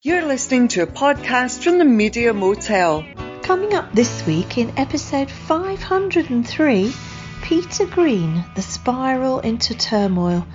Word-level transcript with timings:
You're 0.00 0.26
listening 0.26 0.68
to 0.68 0.82
a 0.82 0.86
podcast 0.86 1.64
from 1.64 1.78
the 1.78 1.84
Media 1.84 2.32
Motel. 2.32 3.04
Coming 3.42 3.74
up 3.74 3.92
this 3.92 4.24
week 4.28 4.56
in 4.56 4.72
episode 4.78 5.28
503 5.28 6.94
Peter 7.42 7.84
Green, 7.84 8.44
The 8.54 8.62
Spiral 8.62 9.40
into 9.40 9.74
Turmoil, 9.74 10.46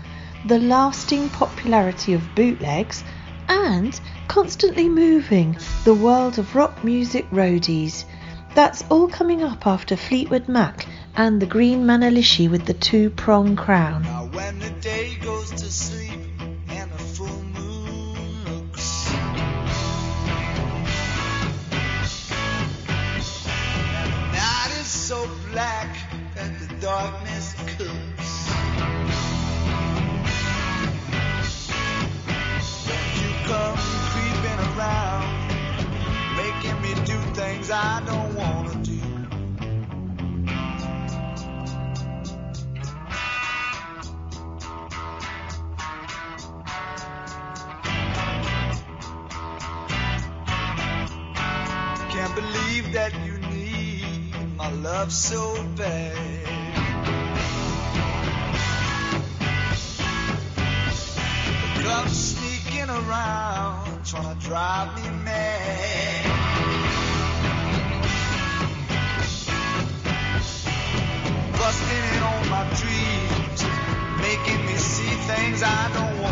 the 0.47 0.59
lasting 0.59 1.27
popularity 1.27 2.13
of 2.13 2.35
bootlegs, 2.35 3.03
and 3.49 3.99
Constantly 4.29 4.87
Moving, 4.87 5.57
the 5.83 5.93
world 5.93 6.39
of 6.39 6.55
rock 6.55 6.81
music 6.81 7.29
roadies. 7.29 8.05
That's 8.55 8.85
all 8.89 9.09
coming 9.09 9.43
up 9.43 9.67
after 9.67 9.97
Fleetwood 9.97 10.47
Mac 10.47 10.87
and 11.17 11.41
the 11.41 11.47
Green 11.47 11.83
Manalishi 11.83 12.49
with 12.49 12.65
the 12.65 12.75
two 12.75 13.09
prong 13.09 13.57
crown. 13.57 14.05
That 52.93 53.11
you 53.25 53.39
need 53.49 54.55
my 54.55 54.69
love 54.71 55.11
so 55.11 55.55
bad. 55.75 56.45
Club's 61.81 62.35
sneaking 62.35 62.89
around, 62.89 64.05
trying 64.05 64.37
to 64.37 64.45
drive 64.45 64.95
me 64.95 65.09
mad. 65.23 66.25
Busting 71.57 72.03
in 72.15 72.23
on 72.31 72.49
my 72.49 72.63
dreams, 72.77 73.63
making 74.21 74.65
me 74.67 74.75
see 74.75 75.15
things 75.31 75.63
I 75.63 75.91
don't 75.95 76.22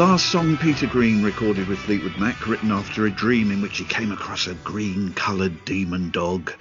last 0.00 0.30
song 0.32 0.56
Peter 0.56 0.86
Green 0.86 1.22
recorded 1.22 1.68
with 1.68 1.78
Fleetwood 1.78 2.16
Mac, 2.16 2.46
written 2.46 2.72
after 2.72 3.04
a 3.04 3.10
dream 3.10 3.50
in 3.50 3.60
which 3.60 3.76
he 3.76 3.84
came 3.84 4.12
across 4.12 4.46
a 4.46 4.54
green 4.54 5.12
coloured 5.12 5.62
demon 5.66 6.08
dog. 6.08 6.54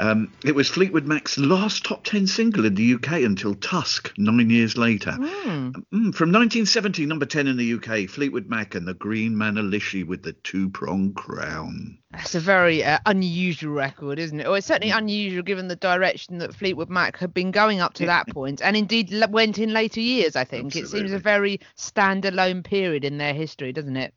Um, 0.00 0.32
it 0.42 0.54
was 0.54 0.70
Fleetwood 0.70 1.06
Mac's 1.06 1.36
last 1.36 1.84
top 1.84 2.02
10 2.04 2.26
single 2.26 2.64
in 2.64 2.74
the 2.74 2.94
UK 2.94 3.20
until 3.24 3.54
Tusk, 3.54 4.14
nine 4.16 4.48
years 4.48 4.78
later. 4.78 5.10
Mm, 5.10 6.14
from 6.14 6.32
1970, 6.32 7.04
number 7.04 7.26
10 7.26 7.46
in 7.46 7.58
the 7.58 7.74
UK, 7.74 8.08
Fleetwood 8.08 8.48
Mac 8.48 8.74
and 8.74 8.88
the 8.88 8.94
Green 8.94 9.34
Manalishi 9.34 10.06
with 10.06 10.22
the 10.22 10.32
two 10.32 10.70
prong 10.70 11.12
crown. 11.12 11.98
That's 12.12 12.34
a 12.34 12.40
very 12.40 12.82
uh, 12.82 12.98
unusual 13.04 13.74
record, 13.74 14.18
isn't 14.18 14.40
it? 14.40 14.46
Or 14.46 14.56
it's 14.56 14.66
certainly 14.66 14.92
unusual 14.92 15.42
given 15.42 15.68
the 15.68 15.76
direction 15.76 16.38
that 16.38 16.54
Fleetwood 16.54 16.88
Mac 16.88 17.18
had 17.18 17.34
been 17.34 17.50
going 17.50 17.80
up 17.80 17.94
to 17.94 18.06
that 18.06 18.26
point, 18.30 18.62
and 18.62 18.76
indeed 18.76 19.12
l- 19.12 19.28
went 19.30 19.58
in 19.58 19.74
later 19.74 20.00
years. 20.00 20.34
I 20.34 20.44
think 20.44 20.74
it 20.74 20.88
seems 20.88 21.12
a 21.12 21.18
very 21.18 21.60
standalone 21.76 22.64
period 22.64 23.04
in 23.04 23.18
their 23.18 23.34
history, 23.34 23.72
doesn't 23.72 23.96
it? 23.96 24.14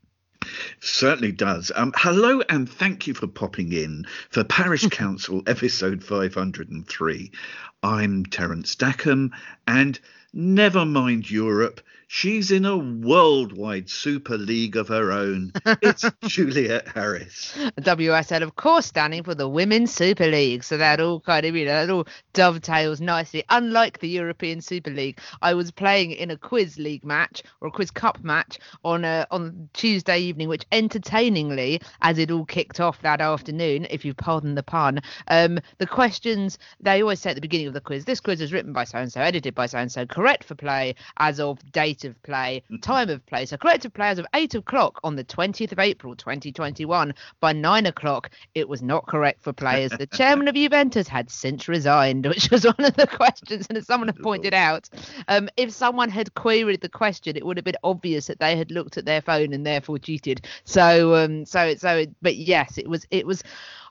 Certainly 0.80 1.32
does. 1.32 1.70
Um, 1.74 1.92
hello 1.96 2.42
and 2.48 2.68
thank 2.68 3.06
you 3.06 3.14
for 3.14 3.26
popping 3.26 3.72
in 3.72 4.06
for 4.30 4.42
Parish 4.42 4.86
Counsel 4.90 5.42
episode 5.46 6.02
503. 6.02 7.30
I'm 7.82 8.24
Terence 8.26 8.74
Dackham, 8.74 9.32
and 9.68 10.00
never 10.32 10.84
mind 10.84 11.30
Europe, 11.30 11.80
she's 12.14 12.50
in 12.50 12.66
a 12.66 12.76
worldwide 12.76 13.88
super 13.88 14.36
league 14.36 14.76
of 14.76 14.86
her 14.86 15.10
own. 15.10 15.50
It's 15.80 16.04
Juliet 16.26 16.86
Harris. 16.86 17.56
WSL, 17.80 18.42
of 18.42 18.54
course, 18.54 18.84
standing 18.84 19.22
for 19.22 19.34
the 19.34 19.48
Women's 19.48 19.94
Super 19.94 20.26
League. 20.26 20.62
So 20.62 20.76
that 20.76 21.00
all 21.00 21.20
kind 21.20 21.46
of, 21.46 21.56
you 21.56 21.64
know, 21.64 21.86
that 21.86 21.90
all 21.90 22.06
dovetails 22.34 23.00
nicely. 23.00 23.44
Unlike 23.48 24.00
the 24.00 24.10
European 24.10 24.60
Super 24.60 24.90
League, 24.90 25.20
I 25.40 25.54
was 25.54 25.70
playing 25.70 26.10
in 26.12 26.30
a 26.30 26.36
quiz 26.36 26.78
league 26.78 27.02
match 27.02 27.44
or 27.62 27.68
a 27.68 27.70
quiz 27.70 27.90
cup 27.90 28.22
match 28.22 28.58
on 28.84 29.06
uh, 29.06 29.24
on 29.30 29.70
Tuesday 29.72 30.18
evening, 30.18 30.48
which 30.48 30.66
entertainingly, 30.70 31.80
as 32.02 32.18
it 32.18 32.30
all 32.30 32.44
kicked 32.44 32.78
off 32.78 33.00
that 33.00 33.22
afternoon, 33.22 33.86
if 33.88 34.04
you 34.04 34.12
pardon 34.12 34.54
the 34.54 34.62
pun, 34.62 35.00
um, 35.28 35.58
the 35.78 35.86
questions 35.86 36.58
they 36.78 37.00
always 37.00 37.20
say 37.20 37.30
at 37.30 37.36
the 37.36 37.40
beginning 37.40 37.68
of 37.68 37.74
the 37.74 37.80
quiz, 37.80 38.04
this 38.04 38.20
quiz 38.20 38.42
was 38.42 38.52
written 38.52 38.74
by 38.74 38.84
so 38.84 38.98
and 38.98 39.10
so, 39.10 39.22
edited 39.22 39.54
by 39.54 39.64
so 39.64 39.78
and 39.78 39.90
so, 39.90 40.04
correct 40.04 40.44
for 40.44 40.54
play 40.54 40.94
as 41.16 41.40
of 41.40 41.58
date 41.72 42.01
of 42.04 42.20
play, 42.22 42.62
time 42.80 43.08
of 43.08 43.24
play. 43.26 43.46
So 43.46 43.56
correct 43.56 43.84
of 43.84 43.94
play 43.94 44.08
as 44.08 44.18
of 44.18 44.26
eight 44.34 44.54
o'clock 44.54 45.00
on 45.04 45.16
the 45.16 45.24
20th 45.24 45.72
of 45.72 45.78
April 45.78 46.14
2021. 46.14 47.14
By 47.40 47.52
nine 47.52 47.86
o'clock, 47.86 48.30
it 48.54 48.68
was 48.68 48.82
not 48.82 49.06
correct 49.06 49.42
for 49.42 49.52
players. 49.52 49.92
the 49.92 50.06
chairman 50.06 50.48
of 50.48 50.54
Juventus 50.54 51.08
had 51.08 51.30
since 51.30 51.68
resigned, 51.68 52.26
which 52.32 52.50
was 52.50 52.64
one 52.64 52.84
of 52.84 52.94
the 52.94 53.06
questions. 53.06 53.66
And 53.68 53.78
as 53.78 53.86
someone 53.86 54.08
had 54.08 54.18
pointed 54.18 54.54
out, 54.54 54.88
um, 55.28 55.48
if 55.56 55.72
someone 55.72 56.10
had 56.10 56.34
queried 56.34 56.80
the 56.80 56.88
question, 56.88 57.36
it 57.36 57.44
would 57.44 57.56
have 57.56 57.64
been 57.64 57.76
obvious 57.84 58.26
that 58.26 58.40
they 58.40 58.56
had 58.56 58.70
looked 58.70 58.98
at 58.98 59.04
their 59.04 59.20
phone 59.20 59.52
and 59.52 59.66
therefore 59.66 59.98
cheated. 59.98 60.46
So, 60.64 61.14
um, 61.14 61.44
so, 61.44 61.74
so, 61.74 62.06
but 62.20 62.36
yes, 62.36 62.78
it 62.78 62.88
was, 62.88 63.06
it 63.10 63.26
was. 63.26 63.42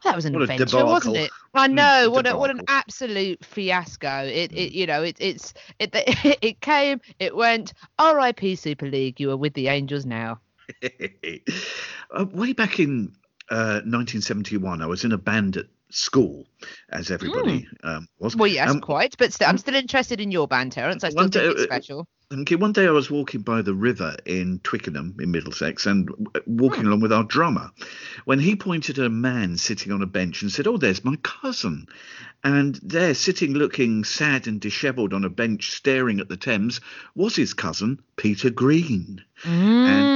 That 0.03 0.15
was 0.15 0.25
an 0.25 0.33
What 0.33 0.43
adventure, 0.43 0.85
wasn't 0.85 1.17
it? 1.17 1.31
I 1.53 1.67
Mm, 1.67 1.73
know 1.75 2.09
what 2.09 2.27
a, 2.27 2.35
what 2.35 2.49
an 2.49 2.61
absolute 2.67 3.43
fiasco. 3.45 4.25
It, 4.25 4.51
it 4.51 4.73
you 4.73 4.87
know, 4.87 5.03
it, 5.03 5.17
it's 5.19 5.53
it, 5.79 5.91
it 6.41 6.61
came, 6.61 7.01
it 7.19 7.35
went. 7.35 7.73
R.I.P. 7.99 8.55
Super 8.55 8.89
League. 8.89 9.19
You 9.19 9.31
are 9.31 9.37
with 9.37 9.53
the 9.53 9.67
Angels 9.67 10.05
now. 10.05 10.39
uh, 10.83 12.25
way 12.31 12.53
back 12.53 12.79
in 12.79 13.13
uh, 13.49 13.81
1971, 13.83 14.81
I 14.81 14.85
was 14.85 15.03
in 15.03 15.11
a 15.11 15.17
band 15.17 15.57
at 15.57 15.65
school, 15.89 16.45
as 16.89 17.11
everybody 17.11 17.67
um, 17.83 18.07
was. 18.19 18.35
Well, 18.35 18.47
yes, 18.47 18.69
Um, 18.69 18.81
quite. 18.81 19.15
But 19.17 19.33
still, 19.33 19.49
I'm 19.49 19.57
still 19.57 19.75
interested 19.75 20.21
in 20.21 20.31
your 20.31 20.47
band, 20.47 20.71
Terence. 20.71 21.03
I 21.03 21.09
still 21.09 21.27
think 21.27 21.57
it's 21.57 21.63
special. 21.63 22.07
Okay, 22.31 22.55
one 22.55 22.71
day 22.71 22.87
I 22.87 22.91
was 22.91 23.11
walking 23.11 23.41
by 23.41 23.61
the 23.61 23.73
river 23.73 24.15
in 24.25 24.59
Twickenham 24.63 25.17
in 25.19 25.31
Middlesex 25.31 25.85
and 25.85 26.09
walking 26.45 26.85
along 26.85 27.01
with 27.01 27.11
our 27.11 27.25
drummer 27.25 27.71
when 28.23 28.39
he 28.39 28.55
pointed 28.55 28.99
at 28.99 29.05
a 29.05 29.09
man 29.09 29.57
sitting 29.57 29.91
on 29.91 30.01
a 30.01 30.05
bench 30.05 30.41
and 30.41 30.49
said, 30.49 30.65
Oh, 30.65 30.77
there's 30.77 31.03
my 31.03 31.17
cousin. 31.17 31.87
And 32.43 32.75
there, 32.83 33.13
sitting 33.15 33.53
looking 33.53 34.05
sad 34.05 34.47
and 34.47 34.61
dishevelled 34.61 35.13
on 35.13 35.25
a 35.25 35.29
bench 35.29 35.71
staring 35.71 36.21
at 36.21 36.29
the 36.29 36.37
Thames, 36.37 36.79
was 37.15 37.35
his 37.35 37.53
cousin, 37.53 37.99
Peter 38.15 38.49
Green. 38.49 39.23
And 39.85 40.07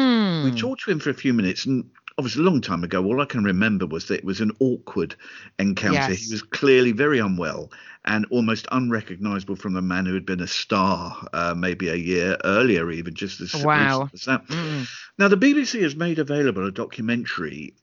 we 0.41 0.51
Mm. 0.51 0.57
talked 0.57 0.83
to 0.85 0.91
him 0.91 0.99
for 0.99 1.09
a 1.09 1.13
few 1.13 1.33
minutes 1.33 1.65
and 1.65 1.89
obviously 2.17 2.43
a 2.43 2.45
long 2.45 2.61
time 2.61 2.83
ago 2.83 3.03
all 3.03 3.19
i 3.19 3.25
can 3.25 3.43
remember 3.43 3.85
was 3.85 4.05
that 4.07 4.19
it 4.19 4.23
was 4.23 4.39
an 4.39 4.51
awkward 4.59 5.15
encounter 5.59 6.11
Yes. 6.11 6.21
he 6.25 6.31
was 6.31 6.41
clearly 6.41 6.93
very 6.93 7.19
unwell 7.19 7.71
and 8.05 8.25
almost 8.29 8.67
unrecognizable 8.71 9.55
from 9.55 9.73
the 9.73 9.81
man 9.81 10.05
who 10.05 10.13
had 10.13 10.25
been 10.25 10.41
a 10.41 10.47
star 10.47 11.27
uh, 11.33 11.53
maybe 11.57 11.89
a 11.89 11.95
year 11.95 12.37
earlier 12.43 12.89
even 12.91 13.13
just 13.13 13.41
as 13.41 13.53
Wow. 13.63 14.09
as 14.13 14.21
that 14.25 14.45
Mm. 14.47 14.85
now 15.17 15.27
the 15.27 15.37
bbc 15.37 15.81
has 15.81 15.95
made 15.95 16.19
available 16.19 16.65
a 16.65 16.71
documentary 16.71 17.73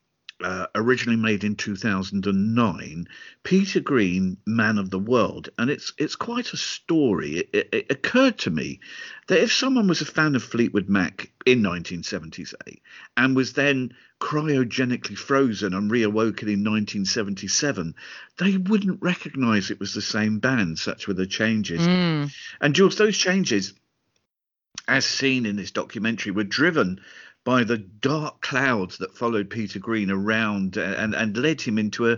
uh, 0.43 0.65
originally 0.75 1.17
made 1.19 1.43
in 1.43 1.55
2009 1.55 3.07
peter 3.43 3.79
green 3.79 4.37
man 4.45 4.77
of 4.77 4.89
the 4.89 4.99
world 4.99 5.49
and 5.57 5.69
it's 5.69 5.93
it's 5.97 6.15
quite 6.15 6.51
a 6.53 6.57
story 6.57 7.37
it, 7.37 7.49
it, 7.53 7.69
it 7.71 7.85
occurred 7.91 8.37
to 8.37 8.49
me 8.49 8.79
that 9.27 9.41
if 9.41 9.53
someone 9.53 9.87
was 9.87 10.01
a 10.01 10.05
fan 10.05 10.35
of 10.35 10.43
fleetwood 10.43 10.89
mac 10.89 11.31
in 11.45 11.61
1978 11.61 12.81
and 13.15 13.35
was 13.35 13.53
then 13.53 13.93
cryogenically 14.23 15.17
frozen 15.17 15.73
and 15.73 15.91
reawoken 15.91 16.47
in 16.47 16.63
1977 16.63 17.93
they 18.37 18.55
wouldn't 18.55 19.01
recognize 19.01 19.69
it 19.69 19.79
was 19.81 19.93
the 19.93 20.01
same 20.01 20.39
band 20.39 20.79
such 20.79 21.07
were 21.07 21.13
the 21.13 21.27
changes 21.27 21.81
Mm. 21.81 22.31
and 22.61 22.73
Jules, 22.73 22.95
those 22.95 23.17
changes, 23.17 23.73
as 24.87 25.05
seen 25.05 25.45
in 25.45 25.57
this 25.57 25.71
documentary, 25.71 26.31
were 26.31 26.45
driven 26.45 27.01
by 27.43 27.65
the 27.65 27.77
dark 27.77 28.41
clouds 28.41 28.97
that 28.99 29.17
followed 29.17 29.49
Peter 29.49 29.79
Green 29.79 30.09
around 30.09 30.77
and, 30.77 31.13
and 31.13 31.37
led 31.37 31.59
him 31.61 31.77
into 31.77 32.09
a 32.09 32.17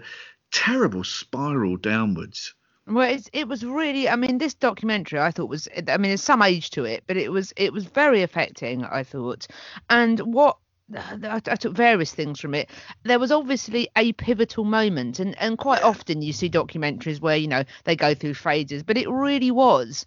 terrible 0.52 1.04
spiral 1.04 1.78
downwards. 1.78 2.54
Well, 2.88 3.10
it's, 3.10 3.30
it 3.34 3.48
was 3.48 3.66
really. 3.66 4.08
I 4.08 4.16
mean, 4.16 4.38
this 4.38 4.54
documentary 4.54 5.20
I 5.20 5.32
thought 5.32 5.50
was. 5.50 5.68
I 5.76 5.98
mean, 5.98 6.12
there's 6.12 6.22
some 6.22 6.44
age 6.44 6.70
to 6.72 6.84
it, 6.86 7.04
but 7.08 7.18
it 7.18 7.32
was 7.32 7.52
it 7.58 7.74
was 7.74 7.86
very 7.86 8.22
affecting. 8.22 8.86
I 8.86 9.04
thought, 9.04 9.48
and 9.90 10.20
what. 10.20 10.58
I, 10.96 11.42
I 11.46 11.56
took 11.56 11.74
various 11.76 12.14
things 12.14 12.40
from 12.40 12.54
it. 12.54 12.70
There 13.04 13.20
was 13.20 13.32
obviously 13.32 13.90
a 13.96 14.14
pivotal 14.14 14.64
moment, 14.64 15.20
and, 15.20 15.36
and 15.40 15.58
quite 15.58 15.84
often 15.84 16.22
you 16.22 16.34
see 16.34 16.50
documentaries 16.50 17.22
where 17.22 17.38
you 17.38 17.48
know 17.48 17.64
they 17.84 17.96
go 17.96 18.14
through 18.14 18.36
phases, 18.36 18.84
but 18.84 18.98
it 18.98 19.10
really 19.10 19.52
was. 19.52 20.06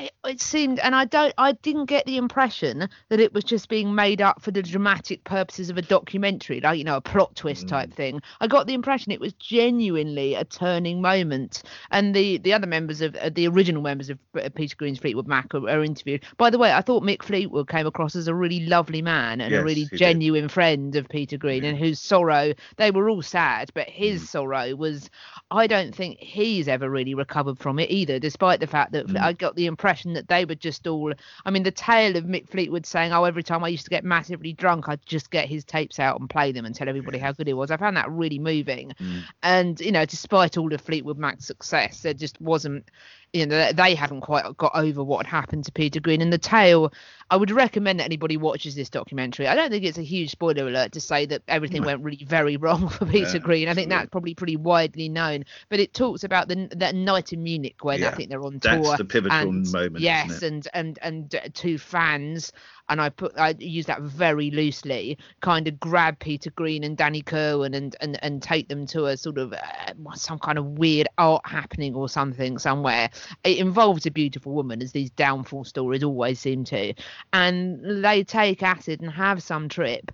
It, 0.00 0.12
it 0.24 0.40
seemed, 0.40 0.78
and 0.78 0.94
I 0.94 1.04
don't, 1.04 1.34
I 1.36 1.52
didn't 1.52 1.84
get 1.84 2.06
the 2.06 2.16
impression 2.16 2.88
that 3.10 3.20
it 3.20 3.34
was 3.34 3.44
just 3.44 3.68
being 3.68 3.94
made 3.94 4.22
up 4.22 4.40
for 4.40 4.50
the 4.50 4.62
dramatic 4.62 5.22
purposes 5.24 5.68
of 5.68 5.76
a 5.76 5.82
documentary, 5.82 6.60
like 6.62 6.78
you 6.78 6.84
know, 6.84 6.96
a 6.96 7.00
plot 7.02 7.36
twist 7.36 7.68
type 7.68 7.92
thing. 7.92 8.22
I 8.40 8.46
got 8.46 8.66
the 8.66 8.72
impression 8.72 9.12
it 9.12 9.20
was 9.20 9.34
genuinely 9.34 10.34
a 10.36 10.44
turning 10.44 11.02
moment, 11.02 11.64
and 11.90 12.14
the 12.16 12.38
the 12.38 12.54
other 12.54 12.66
members 12.66 13.02
of 13.02 13.14
uh, 13.16 13.28
the 13.28 13.46
original 13.48 13.82
members 13.82 14.08
of 14.08 14.18
uh, 14.40 14.48
Peter 14.54 14.74
Green's 14.74 14.98
Fleetwood 14.98 15.26
Mac 15.28 15.54
are, 15.54 15.68
are 15.68 15.84
interviewed. 15.84 16.24
By 16.38 16.48
the 16.48 16.58
way, 16.58 16.72
I 16.72 16.80
thought 16.80 17.02
Mick 17.02 17.22
Fleetwood 17.22 17.68
came 17.68 17.86
across 17.86 18.16
as 18.16 18.26
a 18.26 18.34
really 18.34 18.66
lovely 18.66 19.02
man 19.02 19.42
and 19.42 19.54
a 19.54 19.62
really 19.62 19.82
he 19.82 19.88
did. 19.88 19.98
genuine 19.98 20.48
friend 20.48 20.96
of 20.96 21.10
Peter 21.10 21.36
Green, 21.36 21.62
and 21.62 21.76
whose 21.76 22.00
sorrow 22.00 22.54
they 22.78 22.90
were 22.90 23.10
all 23.10 23.20
sad, 23.22 23.70
but 23.74 23.86
his 23.88 24.22
Mm. 24.22 24.26
sorrow 24.26 24.74
was, 24.76 25.10
I 25.50 25.66
don't 25.66 25.94
think 25.94 26.18
he's 26.20 26.68
ever 26.68 26.88
really 26.88 27.14
recovered 27.14 27.58
from 27.58 27.78
it 27.78 27.90
either, 27.90 28.18
despite 28.18 28.60
the 28.60 28.66
fact 28.66 28.92
that 28.92 29.06
Mm. 29.08 29.20
I 29.20 29.34
got 29.34 29.56
the 29.56 29.66
impression 29.66 29.89
that 30.14 30.28
they 30.28 30.44
were 30.44 30.54
just 30.54 30.86
all. 30.86 31.12
I 31.44 31.50
mean, 31.50 31.62
the 31.62 31.70
tale 31.70 32.16
of 32.16 32.24
Mick 32.24 32.48
Fleetwood 32.48 32.86
saying, 32.86 33.12
"Oh, 33.12 33.24
every 33.24 33.42
time 33.42 33.64
I 33.64 33.68
used 33.68 33.84
to 33.84 33.90
get 33.90 34.04
massively 34.04 34.52
drunk, 34.52 34.88
I'd 34.88 35.04
just 35.06 35.30
get 35.30 35.48
his 35.48 35.64
tapes 35.64 35.98
out 35.98 36.20
and 36.20 36.28
play 36.28 36.52
them 36.52 36.64
and 36.64 36.74
tell 36.74 36.88
everybody 36.88 37.18
how 37.18 37.32
good 37.32 37.46
he 37.46 37.52
was." 37.52 37.70
I 37.70 37.76
found 37.76 37.96
that 37.96 38.10
really 38.10 38.38
moving. 38.38 38.92
Mm. 39.00 39.22
And 39.42 39.80
you 39.80 39.92
know, 39.92 40.04
despite 40.04 40.56
all 40.56 40.72
of 40.72 40.80
Fleetwood 40.80 41.18
Mac's 41.18 41.46
success, 41.46 42.02
there 42.02 42.14
just 42.14 42.40
wasn't. 42.40 42.90
You 43.32 43.46
know, 43.46 43.72
they 43.72 43.94
haven't 43.94 44.22
quite 44.22 44.56
got 44.56 44.72
over 44.74 45.04
what 45.04 45.24
had 45.24 45.30
happened 45.30 45.64
to 45.66 45.72
Peter 45.72 46.00
Green. 46.00 46.20
And 46.20 46.32
the 46.32 46.38
tale, 46.38 46.92
I 47.30 47.36
would 47.36 47.52
recommend 47.52 48.00
that 48.00 48.04
anybody 48.04 48.36
watches 48.36 48.74
this 48.74 48.90
documentary. 48.90 49.46
I 49.46 49.54
don't 49.54 49.70
think 49.70 49.84
it's 49.84 49.98
a 49.98 50.02
huge 50.02 50.30
spoiler 50.30 50.66
alert 50.66 50.90
to 50.92 51.00
say 51.00 51.26
that 51.26 51.42
everything 51.46 51.82
No. 51.82 51.86
went 51.86 52.02
really 52.02 52.24
very 52.24 52.56
wrong 52.56 52.88
for 52.90 53.06
Peter 53.06 53.34
Yeah, 53.34 53.38
Green. 53.38 53.68
I 53.68 53.74
think 53.74 53.86
absolutely. 53.86 53.94
that's 53.96 54.10
probably 54.10 54.34
pretty 54.34 54.56
widely 54.56 55.08
known. 55.08 55.44
But 55.68 55.78
it 55.78 55.94
talks 55.94 56.24
about 56.24 56.48
the 56.48 56.68
that 56.76 56.96
night 56.96 57.32
in 57.32 57.44
Munich 57.44 57.76
when 57.82 58.02
I 58.02 58.10
think 58.10 58.30
they're 58.30 58.42
on 58.42 58.58
That's 58.58 58.84
tour. 58.84 58.96
the 58.96 59.04
pivotal 59.04 59.38
and 59.38 59.70
moment. 59.70 59.96
isn't 59.98 60.02
Yes, 60.02 60.42
and 60.42 60.66
and 60.74 60.98
and 61.00 61.32
uh, 61.32 61.48
two 61.54 61.78
fans, 61.78 62.50
and 62.90 63.00
I 63.00 63.08
put 63.08 63.38
I 63.38 63.54
use 63.58 63.86
that 63.86 64.02
very 64.02 64.50
loosely, 64.50 65.16
kind 65.40 65.66
of 65.68 65.80
grab 65.80 66.18
Peter 66.18 66.50
Green 66.50 66.84
and 66.84 66.96
Danny 66.96 67.22
Kirwan 67.22 67.72
and 67.72 67.96
and 68.00 68.18
and 68.22 68.42
take 68.42 68.68
them 68.68 68.84
to 68.88 69.06
a 69.06 69.16
sort 69.16 69.38
of 69.38 69.54
uh, 69.54 70.14
some 70.14 70.38
kind 70.38 70.58
of 70.58 70.66
weird 70.78 71.08
art 71.16 71.46
happening 71.46 71.94
or 71.94 72.08
something 72.08 72.58
somewhere. 72.58 73.08
It 73.44 73.58
involves 73.58 74.04
a 74.04 74.10
beautiful 74.10 74.52
woman, 74.52 74.82
as 74.82 74.92
these 74.92 75.10
downfall 75.10 75.64
stories 75.64 76.02
always 76.02 76.40
seem 76.40 76.64
to, 76.64 76.92
and 77.32 78.04
they 78.04 78.24
take 78.24 78.62
acid 78.62 79.00
and 79.00 79.10
have 79.10 79.42
some 79.42 79.68
trip. 79.68 80.12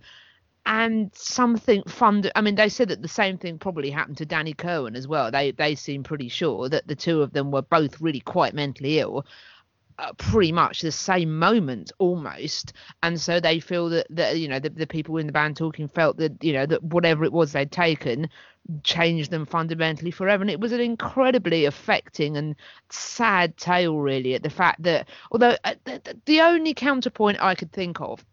And 0.68 1.12
something 1.14 1.84
fun. 1.84 2.24
I 2.34 2.40
mean, 2.40 2.56
they 2.56 2.68
said 2.68 2.88
that 2.88 3.00
the 3.00 3.06
same 3.06 3.38
thing 3.38 3.56
probably 3.56 3.88
happened 3.88 4.16
to 4.16 4.26
Danny 4.26 4.52
Kirwan 4.52 4.96
as 4.96 5.06
well. 5.06 5.30
They 5.30 5.52
they 5.52 5.76
seem 5.76 6.02
pretty 6.02 6.28
sure 6.28 6.68
that 6.68 6.88
the 6.88 6.96
two 6.96 7.22
of 7.22 7.32
them 7.32 7.52
were 7.52 7.62
both 7.62 8.00
really 8.00 8.18
quite 8.18 8.52
mentally 8.52 8.98
ill, 8.98 9.24
uh, 9.98 10.12
pretty 10.14 10.52
much 10.52 10.80
the 10.82 10.92
same 10.92 11.38
moment 11.38 11.92
almost. 11.98 12.72
And 13.02 13.20
so 13.20 13.40
they 13.40 13.60
feel 13.60 13.88
that 13.90 14.06
that 14.10 14.38
you 14.38 14.48
know 14.48 14.58
the, 14.58 14.70
the 14.70 14.86
people 14.86 15.16
in 15.16 15.26
the 15.26 15.32
band 15.32 15.56
talking 15.56 15.88
felt 15.88 16.16
that 16.18 16.42
you 16.42 16.52
know 16.52 16.66
that 16.66 16.82
whatever 16.82 17.24
it 17.24 17.32
was 17.32 17.52
they'd 17.52 17.72
taken 17.72 18.28
changed 18.82 19.30
them 19.30 19.46
fundamentally 19.46 20.10
forever. 20.10 20.42
And 20.42 20.50
it 20.50 20.60
was 20.60 20.72
an 20.72 20.80
incredibly 20.80 21.64
affecting 21.64 22.36
and 22.36 22.56
sad 22.90 23.56
tale 23.56 23.98
really 23.98 24.34
at 24.34 24.42
the 24.42 24.50
fact 24.50 24.82
that 24.82 25.08
although 25.30 25.56
uh, 25.64 25.74
the, 25.84 26.00
the- 26.04 26.20
the 26.26 26.40
only 26.40 26.74
counterpoint 26.74 27.38
i 27.40 27.54
could 27.54 27.72
think 27.72 28.00
of 28.00 28.24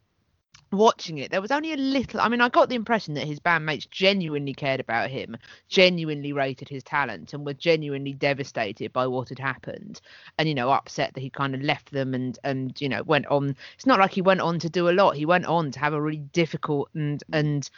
watching 0.73 1.19
it, 1.19 1.31
there 1.31 1.41
was 1.41 1.51
only 1.51 1.73
a 1.73 1.77
little. 1.77 2.19
I 2.19 2.27
mean, 2.27 2.41
I 2.41 2.49
got 2.49 2.69
the 2.69 2.75
impression 2.75 3.13
that 3.13 3.27
his 3.27 3.39
bandmates 3.39 3.89
genuinely 3.89 4.53
cared 4.53 4.79
about 4.79 5.09
him, 5.09 5.37
genuinely 5.69 6.33
rated 6.33 6.67
his 6.69 6.83
talent, 6.83 7.33
and 7.33 7.45
were 7.45 7.53
genuinely 7.53 8.13
devastated 8.13 8.91
by 8.91 9.07
what 9.07 9.29
had 9.29 9.39
happened, 9.39 10.01
and 10.37 10.47
you 10.47 10.55
know, 10.55 10.71
upset 10.71 11.13
that 11.13 11.21
he 11.21 11.29
kind 11.29 11.55
of 11.55 11.61
left 11.61 11.91
them 11.91 12.13
and 12.13 12.39
and 12.43 12.79
you 12.81 12.89
know 12.89 13.03
went 13.03 13.27
on. 13.27 13.55
It's 13.75 13.85
not 13.85 13.99
like 13.99 14.11
he 14.11 14.21
went 14.21 14.41
on 14.41 14.59
to 14.59 14.69
do 14.69 14.89
a 14.89 14.91
lot. 14.91 15.15
He 15.15 15.25
went 15.25 15.45
on 15.45 15.71
to 15.71 15.79
have 15.79 15.93
a 15.93 16.01
really 16.01 16.17
difficult 16.33 16.89
and 16.93 17.23
and 17.31 17.69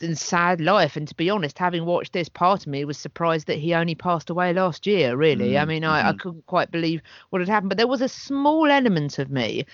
and 0.00 0.18
sad 0.18 0.60
life. 0.60 0.96
And 0.96 1.08
to 1.08 1.14
be 1.14 1.30
honest, 1.30 1.58
having 1.58 1.84
watched 1.84 2.12
this, 2.12 2.28
part 2.28 2.62
of 2.62 2.66
me 2.68 2.84
was 2.84 2.98
surprised 2.98 3.46
that 3.48 3.58
he 3.58 3.74
only 3.74 3.94
passed 3.94 4.30
away 4.30 4.52
last 4.52 4.86
year. 4.86 5.16
Really, 5.16 5.56
I 5.56 5.62
mm-hmm. 5.62 5.68
mean, 5.68 5.84
I, 5.84 6.00
I 6.00 6.10
mm-hmm. 6.10 6.18
couldn't 6.18 6.46
quite 6.46 6.70
believe 6.70 7.02
what 7.30 7.40
had 7.40 7.48
happened. 7.48 7.70
But 7.70 7.78
there 7.78 7.86
was 7.86 8.02
a 8.02 8.08
small 8.08 8.66
element 8.66 9.18
of 9.18 9.30
me 9.30 9.66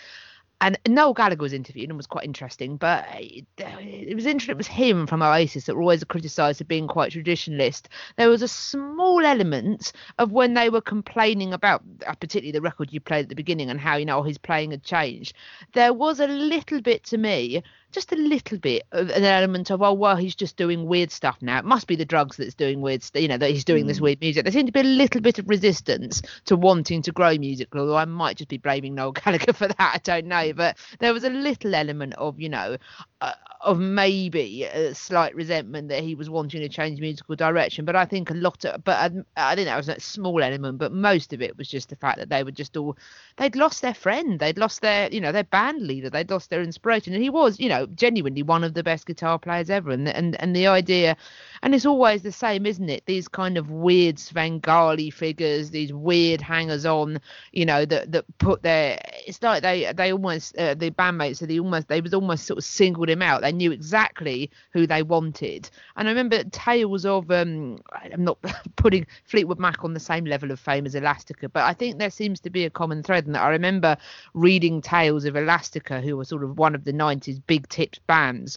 and 0.60 0.78
Noel 0.88 1.14
Gallagher 1.14 1.42
was 1.42 1.52
interviewed 1.52 1.90
and 1.90 1.96
was 1.96 2.06
quite 2.06 2.24
interesting, 2.24 2.76
but 2.76 3.06
it, 3.12 4.14
was 4.14 4.24
interesting. 4.24 4.52
It 4.52 4.56
was 4.56 4.66
him 4.66 5.06
from 5.06 5.22
Oasis 5.22 5.66
that 5.66 5.74
were 5.74 5.82
always 5.82 6.04
criticised 6.04 6.58
for 6.58 6.64
being 6.64 6.88
quite 6.88 7.12
traditionalist. 7.12 7.86
There 8.16 8.28
was 8.28 8.42
a 8.42 8.48
small 8.48 9.24
element 9.24 9.92
of 10.18 10.32
when 10.32 10.54
they 10.54 10.70
were 10.70 10.80
complaining 10.80 11.52
about, 11.52 11.82
uh, 12.06 12.14
particularly 12.14 12.52
the 12.52 12.62
record 12.62 12.92
you 12.92 13.00
played 13.00 13.24
at 13.24 13.28
the 13.28 13.34
beginning 13.34 13.68
and 13.68 13.80
how 13.80 13.96
you 13.96 14.06
know 14.06 14.22
his 14.22 14.38
playing 14.38 14.70
had 14.70 14.84
changed. 14.84 15.34
There 15.74 15.92
was 15.92 16.20
a 16.20 16.28
little 16.28 16.80
bit 16.80 17.04
to 17.04 17.18
me 17.18 17.62
just 17.94 18.12
a 18.12 18.16
little 18.16 18.58
bit 18.58 18.82
of 18.92 19.08
an 19.10 19.24
element 19.24 19.70
of 19.70 19.80
oh 19.80 19.92
well 19.92 20.16
he's 20.16 20.34
just 20.34 20.56
doing 20.56 20.86
weird 20.86 21.10
stuff 21.10 21.38
now 21.40 21.58
it 21.58 21.64
must 21.64 21.86
be 21.86 21.96
the 21.96 22.04
drugs 22.04 22.36
that's 22.36 22.54
doing 22.54 22.80
weird 22.80 23.02
st- 23.02 23.22
you 23.22 23.28
know 23.28 23.38
that 23.38 23.50
he's 23.50 23.64
doing 23.64 23.84
mm. 23.84 23.88
this 23.88 24.00
weird 24.00 24.20
music 24.20 24.44
there 24.44 24.52
seemed 24.52 24.66
to 24.66 24.72
be 24.72 24.80
a 24.80 24.82
little 24.82 25.20
bit 25.20 25.38
of 25.38 25.48
resistance 25.48 26.20
to 26.44 26.56
wanting 26.56 27.00
to 27.02 27.12
grow 27.12 27.36
music 27.38 27.68
although 27.74 27.96
i 27.96 28.04
might 28.04 28.36
just 28.36 28.50
be 28.50 28.58
blaming 28.58 28.94
noel 28.94 29.12
gallagher 29.24 29.52
for 29.52 29.68
that 29.68 29.92
i 29.94 30.00
don't 30.02 30.26
know 30.26 30.52
but 30.52 30.76
there 30.98 31.12
was 31.12 31.24
a 31.24 31.30
little 31.30 31.74
element 31.74 32.12
of 32.14 32.38
you 32.40 32.48
know 32.48 32.76
uh, 33.24 33.32
of 33.62 33.78
maybe 33.78 34.64
a 34.64 34.94
slight 34.94 35.34
resentment 35.34 35.88
that 35.88 36.02
he 36.02 36.14
was 36.14 36.28
wanting 36.28 36.60
to 36.60 36.68
change 36.68 37.00
musical 37.00 37.34
direction. 37.34 37.86
But 37.86 37.96
I 37.96 38.04
think 38.04 38.30
a 38.30 38.34
lot 38.34 38.62
of, 38.66 38.84
but 38.84 38.98
I, 39.36 39.52
I 39.52 39.54
think 39.54 39.66
that 39.66 39.76
was 39.78 39.88
a 39.88 39.98
small 39.98 40.42
element, 40.42 40.76
but 40.76 40.92
most 40.92 41.32
of 41.32 41.40
it 41.40 41.56
was 41.56 41.68
just 41.68 41.88
the 41.88 41.96
fact 41.96 42.18
that 42.18 42.28
they 42.28 42.44
were 42.44 42.50
just 42.50 42.76
all, 42.76 42.98
they'd 43.38 43.56
lost 43.56 43.80
their 43.80 43.94
friend, 43.94 44.38
they'd 44.38 44.58
lost 44.58 44.82
their, 44.82 45.08
you 45.10 45.20
know, 45.20 45.32
their 45.32 45.44
band 45.44 45.86
leader, 45.86 46.10
they'd 46.10 46.30
lost 46.30 46.50
their 46.50 46.62
inspiration. 46.62 47.14
And 47.14 47.22
he 47.22 47.30
was, 47.30 47.58
you 47.58 47.70
know, 47.70 47.83
genuinely 47.88 48.42
one 48.42 48.64
of 48.64 48.74
the 48.74 48.82
best 48.82 49.06
guitar 49.06 49.38
players 49.38 49.70
ever. 49.70 49.90
And, 49.90 50.08
and, 50.08 50.40
and 50.40 50.54
the 50.54 50.66
idea, 50.66 51.16
and 51.62 51.74
it's 51.74 51.86
always 51.86 52.22
the 52.22 52.32
same, 52.32 52.66
isn't 52.66 52.88
it? 52.88 53.04
These 53.06 53.28
kind 53.28 53.58
of 53.58 53.70
weird 53.70 54.18
Svengali 54.18 55.10
figures, 55.10 55.70
these 55.70 55.92
weird 55.92 56.40
hangers 56.40 56.86
on, 56.86 57.20
you 57.52 57.66
know, 57.66 57.84
that, 57.84 58.12
that 58.12 58.24
put 58.38 58.62
their, 58.62 59.00
it's 59.26 59.42
like 59.42 59.62
they, 59.62 59.92
they 59.96 60.12
almost, 60.12 60.56
uh, 60.56 60.74
the 60.74 60.90
bandmates, 60.90 61.38
so 61.38 61.46
they 61.46 61.58
almost, 61.58 61.88
they 61.88 62.00
was 62.00 62.14
almost 62.14 62.46
sort 62.46 62.58
of 62.58 62.64
singled 62.64 63.08
him 63.08 63.22
out. 63.22 63.42
They 63.42 63.52
knew 63.52 63.72
exactly 63.72 64.50
who 64.72 64.86
they 64.86 65.02
wanted. 65.02 65.70
And 65.96 66.08
I 66.08 66.10
remember 66.10 66.44
tales 66.44 67.04
of 67.04 67.30
um, 67.30 67.78
I'm 67.92 68.24
not 68.24 68.38
putting 68.76 69.06
Fleetwood 69.24 69.58
Mac 69.58 69.84
on 69.84 69.94
the 69.94 70.00
same 70.00 70.24
level 70.24 70.50
of 70.50 70.60
fame 70.60 70.86
as 70.86 70.94
Elastica, 70.94 71.48
but 71.48 71.64
I 71.64 71.72
think 71.72 71.98
there 71.98 72.10
seems 72.10 72.40
to 72.40 72.50
be 72.50 72.64
a 72.64 72.70
common 72.70 73.02
thread 73.02 73.26
that. 73.26 73.42
I 73.44 73.48
remember 73.50 73.96
reading 74.32 74.80
tales 74.80 75.24
of 75.24 75.36
Elastica, 75.36 76.00
who 76.00 76.16
was 76.16 76.28
sort 76.28 76.44
of 76.44 76.58
one 76.58 76.74
of 76.74 76.84
the 76.84 76.92
90s 76.92 77.40
big 77.46 77.68
tips 77.74 77.98
bands, 78.06 78.56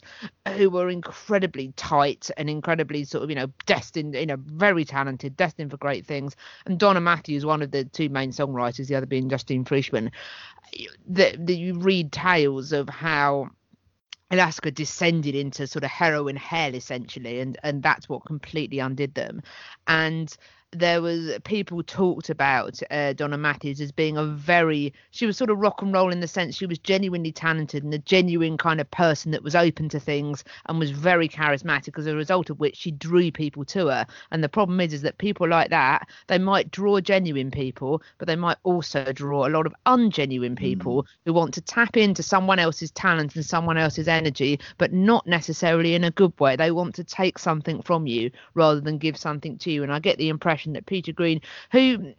who 0.55 0.69
were 0.69 0.89
incredibly 0.89 1.73
tight 1.75 2.29
and 2.37 2.51
incredibly 2.51 3.03
sort 3.03 3.23
of 3.23 3.31
you 3.31 3.35
know 3.35 3.47
destined, 3.65 4.13
you 4.13 4.27
know, 4.27 4.37
very 4.37 4.85
talented, 4.85 5.35
destined 5.35 5.71
for 5.71 5.77
great 5.77 6.05
things. 6.05 6.35
And 6.67 6.77
Donna 6.77 7.01
Matthews, 7.01 7.43
one 7.43 7.63
of 7.63 7.71
the 7.71 7.83
two 7.85 8.09
main 8.09 8.29
songwriters, 8.29 8.87
the 8.87 8.95
other 8.95 9.07
being 9.07 9.27
Justine 9.27 9.65
Frischmann. 9.65 10.11
That 11.07 11.49
you 11.49 11.79
read 11.79 12.11
tales 12.11 12.73
of 12.73 12.87
how 12.89 13.49
Elastica 14.29 14.69
descended 14.69 15.33
into 15.33 15.65
sort 15.65 15.83
of 15.83 15.89
heroin 15.89 16.35
hell 16.35 16.75
essentially, 16.75 17.39
and 17.39 17.57
and 17.63 17.81
that's 17.81 18.07
what 18.07 18.23
completely 18.25 18.77
undid 18.77 19.15
them. 19.15 19.41
And 19.87 20.35
there 20.73 21.01
was 21.01 21.31
people 21.45 21.81
talked 21.81 22.29
about 22.29 22.77
uh, 22.91 23.13
Donna 23.13 23.37
Matthews 23.37 23.79
as 23.79 23.93
being 23.93 24.17
a 24.17 24.25
very 24.25 24.93
she 25.11 25.25
was 25.25 25.37
sort 25.37 25.49
of 25.49 25.59
rock 25.59 25.81
and 25.81 25.93
roll 25.93 26.11
in 26.11 26.19
the 26.19 26.27
sense 26.27 26.57
she 26.57 26.65
was 26.65 26.77
genuinely 26.77 27.31
talented 27.31 27.85
and 27.85 27.93
a 27.93 27.99
genuine 27.99 28.57
kind 28.57 28.81
of 28.81 28.91
person 28.91 29.31
that 29.31 29.43
was 29.43 29.55
open 29.55 29.87
to 29.87 29.99
things 29.99 30.43
and 30.65 30.77
was 30.77 30.91
very 30.91 31.29
charismatic 31.29 31.97
as 31.97 32.05
a 32.05 32.15
result 32.15 32.49
of 32.49 32.59
which 32.59 32.75
she 32.75 32.91
drew 32.91 33.31
people 33.31 33.63
to 33.63 33.87
her 33.87 34.05
and 34.31 34.43
the 34.43 34.49
problem 34.49 34.81
is 34.81 34.91
is 34.91 35.01
that 35.03 35.17
people 35.17 35.47
like 35.47 35.69
that 35.69 36.05
they 36.27 36.37
might 36.37 36.69
draw 36.69 36.99
genuine 36.99 37.49
people 37.49 38.01
but 38.17 38.27
they 38.27 38.35
might 38.35 38.57
also 38.63 39.13
draw 39.13 39.47
a 39.47 39.49
lot 39.49 39.65
of 39.65 39.73
ungenuine 39.85 40.49
hmm. 40.49 40.55
people 40.55 41.03
mm. 41.03 41.07
who 41.23 41.31
want 41.31 41.53
to 41.53 41.61
tap 41.61 41.95
into 41.95 42.21
someone 42.21 42.59
else's 42.59 42.91
talent 42.91 43.33
and 43.37 43.45
someone 43.45 43.77
else's 43.77 44.09
energy 44.09 44.59
but 44.77 44.91
not 44.91 45.25
necessarily 45.25 45.95
in 45.95 46.03
a 46.03 46.11
good 46.11 46.37
way 46.41 46.57
they 46.57 46.71
want 46.71 46.93
to 46.93 47.05
take 47.05 47.39
something 47.39 47.81
from 47.81 48.05
you 48.05 48.29
rather 48.53 48.81
than 48.81 48.97
give 48.97 49.15
something 49.15 49.57
to 49.57 49.71
you 49.71 49.81
and 49.81 49.93
I 49.93 49.99
get 49.99 50.17
the 50.17 50.27
impression 50.27 50.56
impression 50.57 50.73
that 50.73 50.85
Peter 50.85 51.11
Green, 51.11 51.41
who 51.71 52.13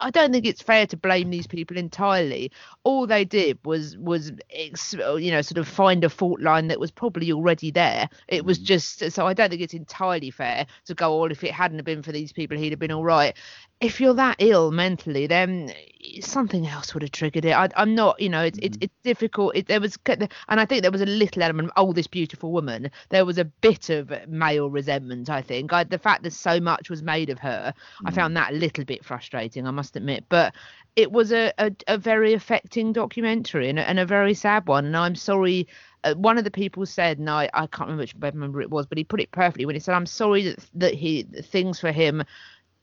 I 0.00 0.10
don't 0.10 0.32
think 0.32 0.44
it's 0.44 0.62
fair 0.62 0.86
to 0.88 0.96
blame 0.96 1.30
these 1.30 1.46
people 1.46 1.76
entirely. 1.76 2.50
All 2.84 3.06
they 3.06 3.24
did 3.24 3.58
was 3.64 3.96
was 3.96 4.32
you 4.50 5.30
know 5.30 5.42
sort 5.42 5.58
of 5.58 5.68
find 5.68 6.02
a 6.04 6.08
fault 6.08 6.40
line 6.40 6.68
that 6.68 6.80
was 6.80 6.90
probably 6.90 7.32
already 7.32 7.70
there. 7.70 8.08
It 8.28 8.44
was 8.44 8.58
mm. 8.58 8.64
just 8.64 9.10
so 9.12 9.26
I 9.26 9.34
don't 9.34 9.50
think 9.50 9.62
it's 9.62 9.74
entirely 9.74 10.30
fair 10.30 10.66
to 10.86 10.94
go. 10.94 11.20
Well, 11.20 11.30
if 11.30 11.44
it 11.44 11.52
hadn't 11.52 11.84
been 11.84 12.02
for 12.02 12.12
these 12.12 12.32
people, 12.32 12.58
he'd 12.58 12.72
have 12.72 12.80
been 12.80 12.92
all 12.92 13.04
right 13.04 13.36
if 13.80 14.00
you're 14.00 14.14
that 14.14 14.36
ill 14.38 14.70
mentally, 14.70 15.26
then 15.26 15.72
something 16.20 16.66
else 16.66 16.94
would 16.94 17.02
have 17.02 17.12
triggered 17.12 17.44
it. 17.44 17.52
I, 17.52 17.68
am 17.76 17.94
not, 17.94 18.18
you 18.20 18.30
know, 18.30 18.42
it's, 18.42 18.58
it's, 18.62 18.76
mm. 18.78 18.84
it's 18.84 18.94
difficult. 19.04 19.54
It, 19.54 19.66
there 19.66 19.80
was, 19.80 19.98
and 20.06 20.30
I 20.48 20.64
think 20.64 20.82
there 20.82 20.90
was 20.90 21.02
a 21.02 21.06
little 21.06 21.42
element 21.42 21.68
of, 21.68 21.72
oh, 21.76 21.92
this 21.92 22.06
beautiful 22.06 22.52
woman. 22.52 22.90
There 23.10 23.26
was 23.26 23.36
a 23.36 23.44
bit 23.44 23.90
of 23.90 24.10
male 24.28 24.70
resentment, 24.70 25.28
I 25.28 25.42
think. 25.42 25.72
I, 25.74 25.84
the 25.84 25.98
fact 25.98 26.22
that 26.22 26.32
so 26.32 26.58
much 26.58 26.88
was 26.88 27.02
made 27.02 27.28
of 27.28 27.38
her, 27.40 27.74
mm. 28.02 28.08
I 28.08 28.12
found 28.12 28.36
that 28.36 28.52
a 28.52 28.56
little 28.56 28.84
bit 28.84 29.04
frustrating, 29.04 29.66
I 29.66 29.72
must 29.72 29.94
admit. 29.94 30.24
But 30.30 30.54
it 30.94 31.12
was 31.12 31.30
a, 31.30 31.52
a, 31.58 31.70
a 31.86 31.98
very 31.98 32.32
affecting 32.32 32.94
documentary 32.94 33.68
and 33.68 33.78
a, 33.78 33.86
and 33.86 33.98
a 33.98 34.06
very 34.06 34.32
sad 34.32 34.66
one. 34.66 34.86
And 34.86 34.96
I'm 34.96 35.14
sorry 35.14 35.66
uh, 36.04 36.14
one 36.14 36.38
of 36.38 36.44
the 36.44 36.50
people 36.50 36.86
said, 36.86 37.18
and 37.18 37.28
I, 37.28 37.50
I 37.52 37.66
can't 37.66 37.90
remember 37.90 38.02
which 38.02 38.16
member 38.16 38.60
it 38.60 38.70
was, 38.70 38.86
but 38.86 38.96
he 38.96 39.04
put 39.04 39.20
it 39.20 39.32
perfectly 39.32 39.66
when 39.66 39.74
he 39.74 39.80
said, 39.80 39.94
"I'm 39.94 40.06
sorry 40.06 40.42
that 40.44 40.64
that 40.74 40.94
he 40.94 41.24
things 41.24 41.80
for 41.80 41.90
him 41.90 42.22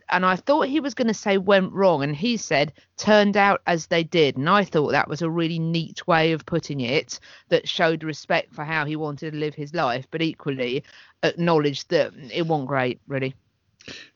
and 0.10 0.26
I 0.26 0.36
thought 0.36 0.68
he 0.68 0.80
was 0.80 0.94
going 0.94 1.08
to 1.08 1.14
say 1.14 1.38
went 1.38 1.74
wrong, 1.74 2.04
and 2.04 2.16
he 2.16 2.38
said 2.38 2.74
turned 2.98 3.38
out 3.38 3.62
as 3.68 3.88
they 3.88 4.04
did. 4.04 4.38
And 4.38 4.50
I 4.50 4.64
thought 4.64 4.92
that 4.92 5.08
was 5.08 5.22
a 5.22 5.30
really 5.30 5.60
neat 5.60 6.06
way 6.08 6.32
of 6.32 6.46
putting 6.46 6.82
it 6.82 7.20
that 7.50 7.68
showed 7.68 8.04
respect 8.04 8.54
for 8.54 8.64
how 8.64 8.86
he 8.86 8.96
wanted 8.96 9.32
to 9.32 9.38
live 9.38 9.56
his 9.56 9.74
life, 9.74 10.08
but 10.12 10.22
equally 10.22 10.84
acknowledged 11.24 11.90
that 11.90 12.14
it 12.32 12.46
wasn't 12.48 12.68
great, 12.68 13.00
really. 13.08 13.36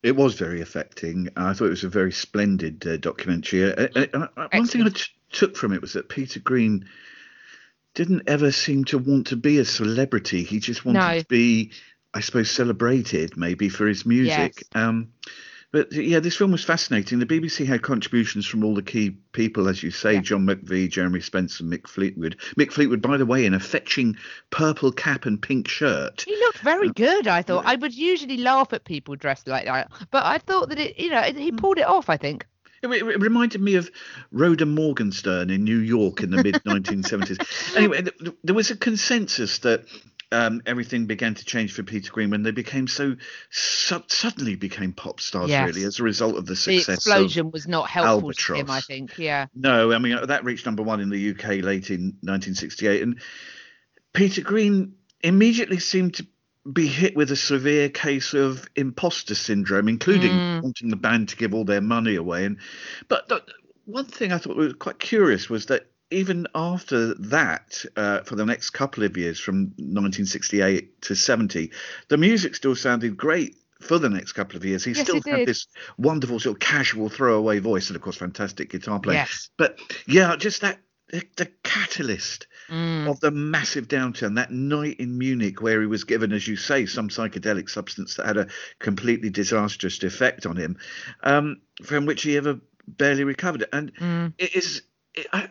It 0.04 0.16
was 0.16 0.36
very 0.36 0.62
affecting. 0.62 1.30
I 1.36 1.54
thought 1.54 1.66
it 1.66 1.72
was 1.72 1.84
a 1.84 1.90
very 1.90 2.12
splendid 2.12 2.86
uh, 2.88 2.98
documentary. 2.98 3.74
Uh, 3.74 4.06
uh, 4.14 4.48
one 4.52 4.68
thing 4.68 4.84
I 4.84 4.90
t- 4.90 5.04
took 5.32 5.58
from 5.58 5.74
it 5.74 5.82
was 5.82 5.94
that 5.94 6.10
Peter 6.10 6.40
Green 6.40 6.88
didn't 7.94 8.24
ever 8.28 8.52
seem 8.52 8.86
to 8.86 8.98
want 8.98 9.28
to 9.28 9.36
be 9.36 9.58
a 9.58 9.66
celebrity. 9.66 10.44
He 10.44 10.60
just 10.60 10.86
wanted 10.86 11.00
no. 11.00 11.20
to 11.20 11.26
be, 11.26 11.72
I 12.14 12.22
suppose, 12.22 12.50
celebrated 12.50 13.36
maybe 13.36 13.70
for 13.70 13.88
his 13.88 14.06
music. 14.06 14.54
Yes. 14.56 14.64
Um, 14.76 15.10
but 15.72 15.92
yeah, 15.92 16.20
this 16.20 16.38
film 16.38 16.52
was 16.52 16.64
fascinating. 16.64 17.20
The 17.20 17.26
BBC 17.26 17.66
had 17.66 17.82
contributions 17.82 18.46
from 18.46 18.64
all 18.64 18.74
the 18.74 18.82
key 18.82 19.18
people, 19.34 19.68
as 19.68 19.84
you 19.84 19.92
say, 19.92 20.16
yeah. 20.16 20.22
John 20.22 20.46
McVie, 20.46 20.90
Jeremy 20.90 21.20
Spencer, 21.20 21.64
Mick 21.64 21.88
Fleetwood. 21.88 22.38
Mick 22.58 22.72
Fleetwood, 22.72 23.02
by 23.02 23.18
the 23.18 23.26
way, 23.26 23.46
in 23.46 23.54
a 23.54 23.60
fetching 23.60 24.16
purple 24.50 24.92
cap 24.94 25.26
and 25.26 25.42
pink 25.42 25.68
shirt. 25.68 26.24
He 26.26 26.38
looked 26.38 26.60
very 26.60 26.90
uh, 26.90 26.94
good. 26.94 27.28
I 27.28 27.42
thought. 27.42 27.66
I 27.66 27.76
would 27.76 27.94
usually 27.94 28.38
laugh 28.38 28.72
at 28.72 28.86
people 28.86 29.16
dressed 29.16 29.48
like 29.48 29.66
that, 29.66 29.92
but 30.10 30.26
I 30.26 30.38
thought 30.38 30.70
that 30.70 30.80
it, 30.80 30.98
you 30.98 31.10
know, 31.10 31.22
he 31.22 31.50
hmm. 31.50 31.58
pulled 31.58 31.80
it 31.80 31.86
off. 31.86 32.10
I 32.10 32.18
think. 32.18 32.46
It, 32.84 32.90
it, 32.90 33.22
reminded 33.22 33.60
me 33.60 33.76
of 33.76 33.90
Rhoda 34.32 34.66
Morgenstern 34.66 35.50
in 35.50 35.64
New 35.64 35.80
York 35.80 36.22
in 36.22 36.30
the 36.30 36.44
mid 36.44 36.56
1970s. 36.64 37.76
anyway, 37.76 38.04
there 38.44 38.56
was 38.56 38.70
a 38.72 38.78
consensus 38.78 39.60
that 39.60 39.86
um, 40.32 40.62
everything 40.66 41.06
began 41.06 41.36
to 41.36 41.46
change 41.46 41.74
for 41.74 41.84
Peter 41.84 42.12
Green 42.12 42.30
when 42.30 42.44
they 42.44 42.52
became 42.52 42.88
so 42.88 43.16
su- 43.50 44.04
suddenly 44.08 44.56
became 44.56 44.94
pop 44.94 45.22
stars 45.22 45.50
yes. 45.50 45.68
really 45.68 45.86
as 45.86 46.00
a 46.00 46.04
result 46.04 46.38
of 46.38 46.46
the 46.46 46.56
success. 46.56 46.86
The 46.86 46.94
explosion 46.94 47.52
was 47.52 47.68
not 47.68 47.90
helpful 47.90 48.30
Albatross. 48.30 48.60
to 48.60 48.66
him, 48.66 48.70
I 48.70 48.82
think. 48.82 49.18
Yeah. 49.18 49.48
No, 49.56 49.92
I 49.92 50.00
mean 50.00 50.18
that 50.26 50.44
reached 50.44 50.66
number 50.66 50.84
one 50.84 51.00
in 51.00 51.10
the 51.10 51.32
UK 51.32 51.64
late 51.64 51.90
in 51.90 52.18
1968, 52.22 53.02
and 53.02 53.22
Peter 54.14 54.42
Green 54.42 54.96
immediately 55.22 55.80
seemed 55.80 56.16
to 56.16 56.28
be 56.72 56.88
hit 56.88 57.16
with 57.16 57.32
a 57.32 57.36
severe 57.36 57.88
case 57.88 58.34
of 58.34 58.68
imposter 58.76 59.36
syndrome, 59.36 59.88
including 59.88 60.32
mm. 60.32 60.62
wanting 60.62 60.90
the 60.90 60.98
band 60.98 61.30
to 61.30 61.38
give 61.38 61.54
all 61.54 61.64
their 61.64 61.82
money 61.82 62.16
away. 62.16 62.44
And 62.44 62.58
but 63.08 63.30
the, 63.30 63.42
one 63.86 64.06
thing 64.06 64.34
I 64.34 64.38
thought 64.38 64.58
was 64.58 64.74
quite 64.74 65.00
curious 65.00 65.50
was 65.50 65.68
that 65.68 65.90
even 66.12 66.48
after 66.56 67.14
that, 67.16 67.84
uh, 67.96 68.22
for 68.22 68.36
the 68.36 68.46
next 68.46 68.72
couple 68.72 69.04
of 69.04 69.18
years, 69.18 69.40
from 69.40 69.74
1968 69.78 71.02
to 71.04 71.16
70, 71.16 71.72
the 72.08 72.18
music 72.18 72.56
still 72.56 72.76
sounded 72.76 73.18
great 73.18 73.56
for 73.82 74.00
the 74.00 74.10
next 74.10 74.32
couple 74.34 74.58
of 74.58 74.66
years. 74.66 74.84
He 74.84 74.92
yes, 74.92 75.02
still 75.08 75.22
had 75.26 75.46
this 75.48 75.68
wonderful 75.98 76.40
sort 76.40 76.56
of 76.56 76.60
casual 76.60 77.10
throwaway 77.10 77.60
voice, 77.60 77.90
and 77.90 77.96
of 77.96 78.02
course, 78.02 78.16
fantastic 78.18 78.70
guitar 78.72 79.00
playing. 79.00 79.20
Yes. 79.20 79.50
But 79.58 79.80
yeah, 80.08 80.36
just 80.36 80.62
that 80.62 80.80
the, 81.10 81.24
the 81.36 81.46
catalyst 81.64 82.48
Mm. 82.70 83.10
of 83.10 83.18
the 83.22 83.32
massive 83.32 83.88
downturn. 83.88 84.36
That 84.36 84.52
night 84.52 84.98
in 85.00 85.18
Munich, 85.18 85.62
where 85.62 85.80
he 85.80 85.88
was 85.88 86.04
given, 86.04 86.34
as 86.34 86.46
you 86.46 86.58
say, 86.58 86.86
some 86.86 87.08
psychedelic 87.08 87.70
substance 87.70 88.16
that 88.16 88.26
had 88.26 88.36
a 88.36 88.48
completely 88.80 89.30
disastrous 89.30 90.04
effect 90.04 90.46
on 90.46 90.58
him, 90.58 90.78
um, 91.24 91.62
from 91.82 92.06
which 92.06 92.24
he 92.24 92.36
ever 92.36 92.60
barely 92.86 93.24
recovered. 93.24 93.64
And 93.72 93.94
Mm. 93.96 94.34
it 94.38 94.54
is. 94.54 94.82
It, 95.14 95.28
I, 95.32 95.48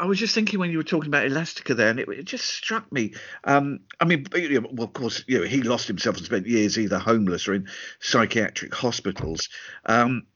I 0.00 0.06
was 0.06 0.18
just 0.18 0.34
thinking 0.34 0.58
when 0.58 0.70
you 0.70 0.78
were 0.78 0.84
talking 0.84 1.08
about 1.08 1.26
Elastica 1.26 1.74
there, 1.74 1.90
and 1.90 2.00
it, 2.00 2.08
it 2.08 2.24
just 2.24 2.46
struck 2.46 2.90
me. 2.90 3.12
Um, 3.44 3.80
I 4.00 4.06
mean, 4.06 4.26
well, 4.32 4.86
of 4.86 4.92
course, 4.94 5.22
you 5.26 5.40
know, 5.40 5.44
he 5.44 5.62
lost 5.62 5.86
himself 5.86 6.16
and 6.16 6.24
spent 6.24 6.46
years 6.46 6.78
either 6.78 6.98
homeless 6.98 7.46
or 7.46 7.54
in 7.54 7.68
psychiatric 8.00 8.74
hospitals. 8.74 9.50
Um, 9.84 10.26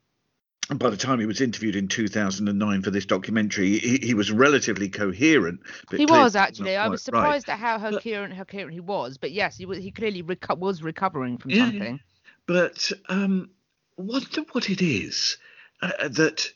and 0.69 0.79
by 0.79 0.91
the 0.91 0.99
time 0.99 1.19
he 1.19 1.27
was 1.27 1.41
interviewed 1.41 1.77
in 1.77 1.89
2009 1.89 2.83
for 2.83 2.91
this 2.91 3.07
documentary, 3.07 3.79
he, 3.79 3.99
he 3.99 4.15
was 4.15 4.31
relatively 4.31 4.91
coherent. 4.91 5.61
He 5.91 6.05
was 6.05 6.37
actually. 6.37 6.77
I 6.77 6.89
was 6.89 7.03
quite 7.05 7.15
right. 7.15 7.43
surprised 7.43 7.49
at 7.49 7.59
how 7.59 7.91
coherent, 7.91 8.35
how 8.35 8.45
coherent 8.45 8.75
he 8.75 8.81
was. 8.81 9.17
But 9.17 9.33
yes, 9.33 9.57
he 9.57 9.65
was. 9.65 9.79
He 9.79 9.91
clearly 9.91 10.23
reco- 10.23 10.59
was 10.59 10.83
recovering 10.83 11.39
from 11.39 11.53
yeah. 11.53 11.67
something. 11.67 12.01
But 12.47 12.93
um, 13.09 13.51
wonder 13.97 14.43
what 14.53 14.69
it 14.69 14.83
is 14.83 15.39
uh, 15.81 16.09
that 16.09 16.51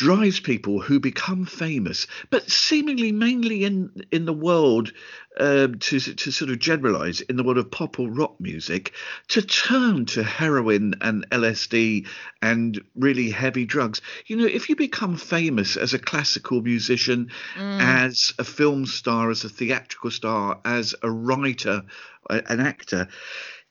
drives 0.00 0.40
people 0.40 0.80
who 0.80 0.98
become 0.98 1.44
famous, 1.44 2.06
but 2.30 2.50
seemingly 2.50 3.12
mainly 3.12 3.64
in 3.64 3.90
in 4.10 4.24
the 4.24 4.32
world 4.32 4.90
um, 5.38 5.78
to 5.78 6.00
to 6.00 6.30
sort 6.30 6.50
of 6.50 6.58
generalise 6.58 7.20
in 7.20 7.36
the 7.36 7.42
world 7.42 7.58
of 7.58 7.70
pop 7.70 8.00
or 8.00 8.08
rock 8.10 8.40
music, 8.40 8.94
to 9.28 9.42
turn 9.42 10.06
to 10.06 10.22
heroin 10.22 10.94
and 11.02 11.28
LSD 11.28 12.06
and 12.40 12.80
really 12.94 13.28
heavy 13.28 13.66
drugs. 13.66 14.00
You 14.26 14.36
know, 14.36 14.46
if 14.46 14.70
you 14.70 14.74
become 14.76 15.18
famous 15.18 15.76
as 15.76 15.92
a 15.92 15.98
classical 15.98 16.62
musician, 16.62 17.30
Mm. 17.56 17.80
as 17.80 18.32
a 18.38 18.44
film 18.44 18.86
star, 18.86 19.30
as 19.30 19.44
a 19.44 19.50
theatrical 19.50 20.10
star, 20.10 20.60
as 20.64 20.94
a 21.02 21.10
writer, 21.10 21.82
an 22.30 22.60
actor, 22.60 23.08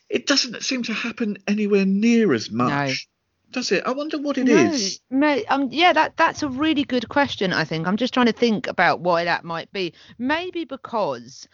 it 0.10 0.28
doesn't 0.28 0.62
seem 0.62 0.84
to 0.84 0.94
happen 0.94 1.38
anywhere 1.48 1.86
near 1.86 2.34
as 2.34 2.52
much. 2.52 2.70
Does 3.52 3.72
it? 3.72 3.84
I 3.86 3.92
wonder 3.92 4.18
what 4.20 4.38
it 4.38 4.48
is. 4.48 5.02
No, 5.10 5.20
ma- 5.20 5.42
um, 5.50 5.70
yeah, 5.72 5.94
that 5.94 6.18
that's 6.18 6.44
a 6.44 6.50
really 6.50 6.84
good 6.84 7.10
question. 7.10 7.52
I 7.54 7.64
think 7.64 7.88
I'm 7.88 7.98
just 7.98 8.14
trying 8.14 8.28
to 8.28 8.32
think 8.32 8.68
about 8.68 9.00
why 9.02 9.24
that 9.24 9.44
might 9.44 9.72
be. 9.72 9.94
Maybe 10.18 10.66
because 10.66 11.48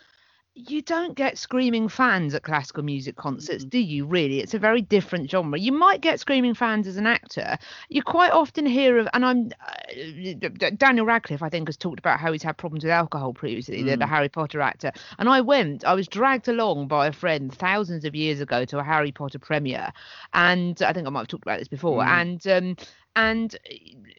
you 0.56 0.82
don't 0.82 1.16
get 1.16 1.38
screaming 1.38 1.90
fans 1.90 2.34
at 2.34 2.44
classical 2.44 2.82
music 2.82 3.18
concerts, 3.18 3.66
do 3.66 3.78
you? 3.78 4.06
Really, 4.06 4.40
it's 4.40 4.54
a 4.54 4.60
very 4.60 4.82
different 4.82 5.30
genre. 5.30 5.60
You 5.60 5.74
might 5.74 6.00
get 6.00 6.18
screaming 6.18 6.54
fans 6.54 6.88
as 6.88 6.96
an 6.96 7.06
actor. 7.06 7.58
You 7.90 8.02
quite 8.02 8.32
often 8.32 8.66
hear 8.66 8.98
of, 8.98 9.08
and 9.14 9.26
I'm 9.26 9.52
uh, 9.62 10.70
Daniel 10.78 11.06
Radcliffe. 11.06 11.44
I 11.44 11.50
think 11.50 11.68
has 11.68 11.76
talked 11.76 12.00
about 12.00 12.22
how 12.22 12.32
he's 12.32 12.42
had 12.42 12.56
problems 12.56 12.86
with 12.86 12.92
alcohol 12.92 13.34
previously. 13.34 13.84
The, 13.84 13.98
the 13.98 14.08
Harry 14.08 14.30
Potter 14.30 14.62
actor, 14.62 14.94
and 15.20 15.28
I 15.28 15.42
went. 15.42 15.84
I 15.84 15.94
was 15.94 16.08
dragged 16.08 16.48
along 16.48 16.88
by 16.88 17.08
a 17.08 17.12
friend 17.12 17.54
thousands 17.54 18.06
of 18.06 18.16
years 18.16 18.40
ago 18.40 18.64
to 18.64 18.80
a 18.80 18.84
Harry 18.84 19.12
Potter 19.12 19.40
premiere, 19.40 19.92
and 20.34 20.82
I 20.82 20.94
think 20.94 21.06
I 21.06 21.10
might 21.10 21.22
have 21.22 21.28
talked 21.28 21.44
about 21.44 21.60
this 21.60 21.68
before. 21.68 22.06
And 22.06 22.48
um, 22.48 22.78
and 23.18 23.58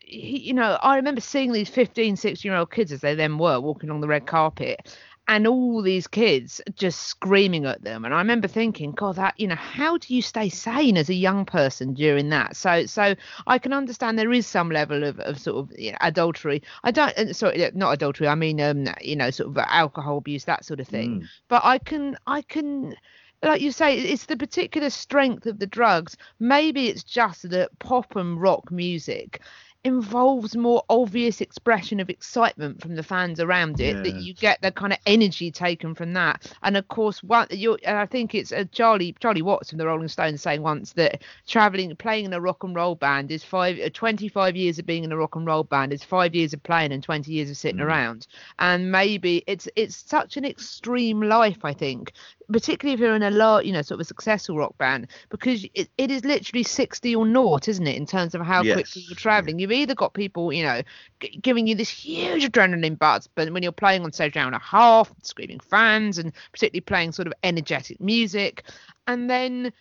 he, 0.03 0.39
you 0.39 0.55
know, 0.55 0.79
I 0.83 0.97
remember 0.97 1.21
seeing 1.21 1.53
these 1.53 1.69
15, 1.69 2.17
16 2.17 2.49
year 2.49 2.59
old 2.59 2.71
kids 2.71 2.93
as 2.93 3.01
they 3.01 3.15
then 3.15 3.39
were 3.39 3.61
walking 3.61 3.89
along 3.89 4.03
the 4.03 4.09
red 4.09 4.27
carpet. 4.27 4.97
And 5.29 5.47
all 5.47 5.83
these 5.83 6.07
kids 6.07 6.61
just 6.77 7.01
screaming 7.03 7.67
at 7.67 7.83
them, 7.83 8.05
and 8.05 8.15
I 8.15 8.19
remember 8.19 8.47
thinking, 8.47 8.93
God, 8.93 9.17
that 9.17 9.35
you 9.39 9.49
know, 9.49 9.57
how 9.57 9.99
do 9.99 10.15
you 10.15 10.23
stay 10.23 10.49
sane 10.49 10.97
as 10.97 11.09
a 11.09 11.15
young 11.15 11.45
person 11.45 11.95
during 11.95 12.29
that? 12.29 12.57
So, 12.57 12.87
so 12.87 13.17
I 13.47 13.59
can 13.59 13.73
understand 13.73 14.19
there 14.19 14.33
is 14.33 14.47
some 14.47 14.71
level 14.71 15.03
of, 15.03 15.19
of 15.19 15.41
sort 15.41 15.57
of 15.57 15.79
you 15.79 15.91
know, 15.91 15.99
adultery. 16.01 16.63
I 16.85 16.93
don't, 16.93 17.17
uh, 17.19 17.33
sorry, 17.33 17.65
uh, 17.65 17.73
not 17.75 17.91
adultery. 17.93 18.29
I 18.29 18.37
mean, 18.37 18.61
um, 18.61 18.87
you 19.01 19.17
know, 19.17 19.31
sort 19.31 19.51
of 19.51 19.59
alcohol 19.59 20.19
abuse, 20.19 20.45
that 20.45 20.65
sort 20.65 20.79
of 20.79 20.87
thing. 20.87 21.27
But 21.49 21.65
I 21.65 21.79
can, 21.79 22.17
I 22.29 22.43
can, 22.43 22.95
like 23.43 23.61
you 23.61 23.73
say, 23.73 23.99
it's 23.99 24.27
the 24.27 24.37
particular 24.37 24.91
strength 24.91 25.47
of 25.47 25.59
the 25.59 25.67
drugs. 25.67 26.17
Maybe 26.39 26.87
it's 26.87 27.03
just 27.03 27.51
that 27.51 27.77
pop 27.81 28.15
and 28.15 28.41
rock 28.41 28.71
music 28.71 29.41
involves 29.87 30.57
more 30.57 30.83
obvious 30.91 31.41
expression 31.41 32.01
of 32.01 32.11
excitement 32.11 32.81
from 32.83 32.97
the 32.97 33.05
fans 33.05 33.39
around 33.39 33.81
it 33.81 34.03
that 34.03 34.17
you 34.17 34.35
get 34.35 34.61
the 34.61 34.73
kind 34.73 34.93
of 34.93 34.99
energy 35.07 35.51
taken 35.53 35.95
from 35.95 36.13
that. 36.15 36.53
And 36.63 36.77
of 36.77 36.89
course 36.89 37.23
one 37.23 37.47
you 37.51 37.77
and 37.85 37.97
i 37.97 38.05
think 38.05 38.35
it's 38.35 38.51
a 38.51 38.65
charlie 38.65 39.15
charlie 39.21 39.43
watts 39.43 39.71
from 39.71 39.79
the 39.79 39.87
rolling 39.87 40.09
stones 40.09 40.43
saying 40.43 40.63
once 40.63 40.93
that 40.95 41.23
traveling 41.47 41.95
playing 41.97 42.25
in 42.27 42.33
a 42.33 42.41
rock 42.41 42.65
and 42.65 42.75
roll 42.75 42.97
band 42.97 43.31
is 43.31 43.45
five 43.45 43.79
uh, 43.79 43.89
25 43.95 44.57
years 44.57 44.79
of 44.81 44.87
being 44.87 45.05
in 45.05 45.13
a 45.13 45.17
rock 45.17 45.37
and 45.37 45.47
roll 45.47 45.63
band 45.63 45.93
is 45.93 46.03
five 46.03 46.35
years 46.35 46.53
of 46.53 46.63
playing 46.65 46.93
and 46.93 47.03
20 47.05 47.31
years 47.31 47.49
of 47.51 47.57
sitting 47.57 47.81
around. 47.81 48.27
And 48.59 48.91
maybe 48.91 49.45
it's 49.47 49.69
it's 49.77 49.97
such 49.97 50.37
an 50.37 50.45
extreme 50.45 51.21
life 51.23 51.65
i 51.65 51.73
think 51.73 52.13
particularly 52.53 52.95
if 52.95 53.01
you're 53.01 53.15
in 53.15 53.23
a 53.23 53.31
low, 53.31 53.59
you 53.61 53.73
know, 53.73 53.83
sort 53.83 53.97
of 53.97 54.03
a 54.03 54.05
successful 54.05 54.57
rock 54.57 54.77
band, 54.79 55.09
because 55.31 55.65
it, 55.75 55.89
it 55.99 56.11
is 56.11 56.25
literally 56.25 56.63
60 56.63 57.15
or 57.15 57.27
naught, 57.27 57.69
isn't 57.69 57.87
it, 57.87 57.97
in 57.97 58.07
terms 58.07 58.35
of 58.35 58.43
how 58.43 58.63
Yes. 58.63 58.75
quickly 58.75 59.03
you're 59.09 59.17
traveling. 59.17 59.59
You've 59.59 59.73
either 59.73 59.95
got 59.95 60.15
people, 60.15 60.53
you 60.53 60.63
know, 60.65 60.83
g- 61.21 61.39
giving 61.43 61.67
you 61.67 61.75
this 61.75 61.91
huge 61.91 62.45
adrenaline 62.45 62.99
buzz, 62.99 63.29
but 63.35 63.53
when 63.53 63.63
you're 63.63 63.73
playing 63.73 64.03
on 64.05 64.13
stage 64.13 64.37
and 64.37 64.55
a 64.55 64.59
half, 64.59 65.13
screaming 65.23 65.61
fans, 65.61 66.19
and 66.19 66.33
particularly 66.53 66.81
playing 66.83 67.13
sort 67.13 67.27
of 67.27 67.35
energetic 67.43 68.01
music, 68.01 68.65
and 69.07 69.29
then 69.31 69.73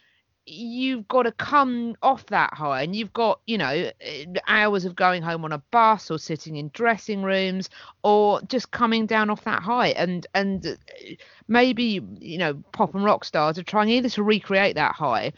you've 0.46 1.08
got 1.08 1.24
to 1.24 1.32
come 1.32 1.96
off 2.04 2.26
that 2.28 2.54
high 2.54 2.84
and 2.84 2.96
you've 2.96 3.14
got 3.14 3.40
you 3.48 3.58
know 3.58 3.92
hours 4.48 4.86
of 4.86 4.96
going 4.96 5.24
home 5.24 5.44
on 5.44 5.52
a 5.52 5.58
bus 5.72 6.12
or 6.12 6.20
sitting 6.20 6.56
in 6.56 6.70
dressing 6.74 7.24
rooms 7.24 7.70
or 8.04 8.42
just 8.44 8.70
coming 8.72 9.08
down 9.08 9.30
off 9.30 9.44
that 9.44 9.64
high 9.64 9.90
and 9.90 10.28
and 10.36 10.66
eh, 10.68 11.16
maybe 11.48 12.00
you 12.20 12.38
know 12.38 12.54
pop 12.74 12.94
and 12.94 13.04
rock 13.04 13.26
stars 13.26 13.58
are 13.58 13.64
trying 13.64 13.90
either 13.90 14.10
to 14.10 14.22
recreate 14.22 14.76
that 14.76 14.94
high 14.94 15.32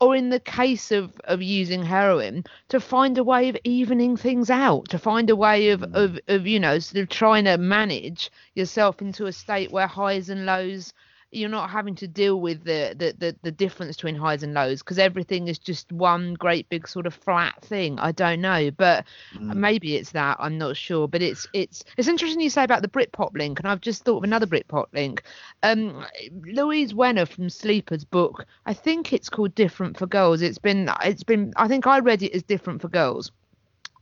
or 0.00 0.14
in 0.14 0.30
the 0.30 0.40
case 0.40 0.92
of 0.92 1.12
of 1.24 1.42
using 1.42 1.84
heroin 1.84 2.44
to 2.68 2.78
find 2.78 3.18
a 3.18 3.24
way 3.24 3.48
of 3.48 3.56
evening 3.64 4.16
things 4.16 4.48
out 4.48 4.88
to 4.88 4.98
find 4.98 5.28
a 5.28 5.36
way 5.36 5.70
of 5.70 5.82
of, 5.94 6.20
of 6.28 6.46
you 6.46 6.60
know 6.60 6.78
sort 6.78 7.02
of 7.02 7.08
trying 7.08 7.44
to 7.44 7.58
manage 7.58 8.30
yourself 8.54 9.02
into 9.02 9.26
a 9.26 9.32
state 9.32 9.72
where 9.72 9.88
highs 9.88 10.28
and 10.28 10.46
lows 10.46 10.92
you're 11.32 11.48
not 11.48 11.70
having 11.70 11.94
to 11.96 12.06
deal 12.06 12.40
with 12.40 12.64
the 12.64 12.94
the 12.96 13.14
the, 13.18 13.36
the 13.42 13.50
difference 13.50 13.96
between 13.96 14.14
highs 14.14 14.42
and 14.42 14.54
lows 14.54 14.80
because 14.80 14.98
everything 14.98 15.48
is 15.48 15.58
just 15.58 15.90
one 15.92 16.34
great 16.34 16.68
big 16.68 16.86
sort 16.86 17.06
of 17.06 17.14
flat 17.14 17.60
thing. 17.62 17.98
I 17.98 18.12
don't 18.12 18.40
know 18.40 18.70
but 18.70 19.04
maybe 19.40 19.96
it's 19.96 20.12
that 20.12 20.36
i'm 20.40 20.58
not 20.58 20.76
sure 20.76 21.08
but 21.08 21.22
it's 21.22 21.46
it's 21.52 21.84
it's 21.96 22.08
interesting 22.08 22.40
you 22.40 22.50
say 22.50 22.64
about 22.64 22.82
the 22.82 22.88
britpop 22.88 23.30
link 23.36 23.58
and 23.58 23.68
i've 23.68 23.80
just 23.80 24.04
thought 24.04 24.18
of 24.18 24.24
another 24.24 24.46
britpop 24.46 24.86
link. 24.92 25.22
Um 25.62 26.04
louise 26.44 26.92
wener 26.92 27.26
from 27.26 27.48
sleeper's 27.48 28.04
book 28.04 28.44
i 28.66 28.74
think 28.74 29.12
it's 29.12 29.28
called 29.28 29.54
different 29.54 29.96
for 29.96 30.06
girls. 30.06 30.42
It's 30.42 30.58
been 30.58 30.90
it's 31.04 31.22
been 31.22 31.52
i 31.56 31.68
think 31.68 31.86
i 31.86 31.98
read 31.98 32.22
it 32.22 32.34
as 32.34 32.42
different 32.42 32.80
for 32.80 32.88
girls 32.88 33.30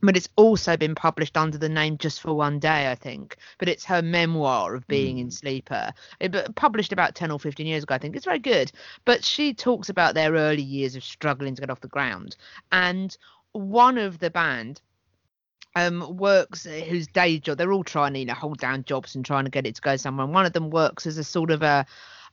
but 0.01 0.17
it's 0.17 0.29
also 0.35 0.75
been 0.77 0.95
published 0.95 1.37
under 1.37 1.57
the 1.57 1.69
name 1.69 1.97
just 1.97 2.21
for 2.21 2.33
one 2.33 2.59
day 2.59 2.89
i 2.91 2.95
think. 2.95 3.37
But 3.57 3.69
it's 3.69 3.85
her 3.85 4.01
memoir 4.01 4.75
of 4.75 4.87
being 4.87 5.19
in 5.19 5.31
sleeper. 5.31 5.93
It 6.19 6.55
published 6.55 6.91
about 6.91 7.15
10 7.15 7.31
or 7.31 7.39
15 7.39 7.65
years 7.65 7.83
ago 7.83 7.95
i 7.95 7.97
think. 7.97 8.15
It's 8.15 8.25
very 8.25 8.39
good. 8.39 8.71
But 9.05 9.23
she 9.23 9.53
talks 9.53 9.89
about 9.89 10.15
their 10.15 10.33
early 10.33 10.61
years 10.61 10.95
of 10.95 11.03
struggling 11.03 11.55
to 11.55 11.61
get 11.61 11.69
off 11.69 11.81
the 11.81 11.87
ground. 11.87 12.35
And 12.71 13.15
one 13.53 13.97
of 13.97 14.19
the 14.19 14.29
band 14.29 14.81
um 15.75 16.17
works 16.17 16.65
whose 16.65 17.07
day 17.07 17.39
job 17.39 17.57
they're 17.57 17.71
all 17.71 17.83
trying 17.83 18.13
to 18.13 18.19
you 18.19 18.25
know 18.25 18.33
hold 18.33 18.57
down 18.57 18.83
jobs 18.83 19.15
and 19.15 19.23
trying 19.23 19.45
to 19.45 19.51
get 19.51 19.65
it 19.67 19.75
to 19.75 19.81
go 19.81 19.95
somewhere. 19.97 20.25
And 20.25 20.33
one 20.33 20.45
of 20.45 20.53
them 20.53 20.69
works 20.69 21.05
as 21.05 21.17
a 21.17 21.23
sort 21.23 21.51
of 21.51 21.61
a 21.61 21.85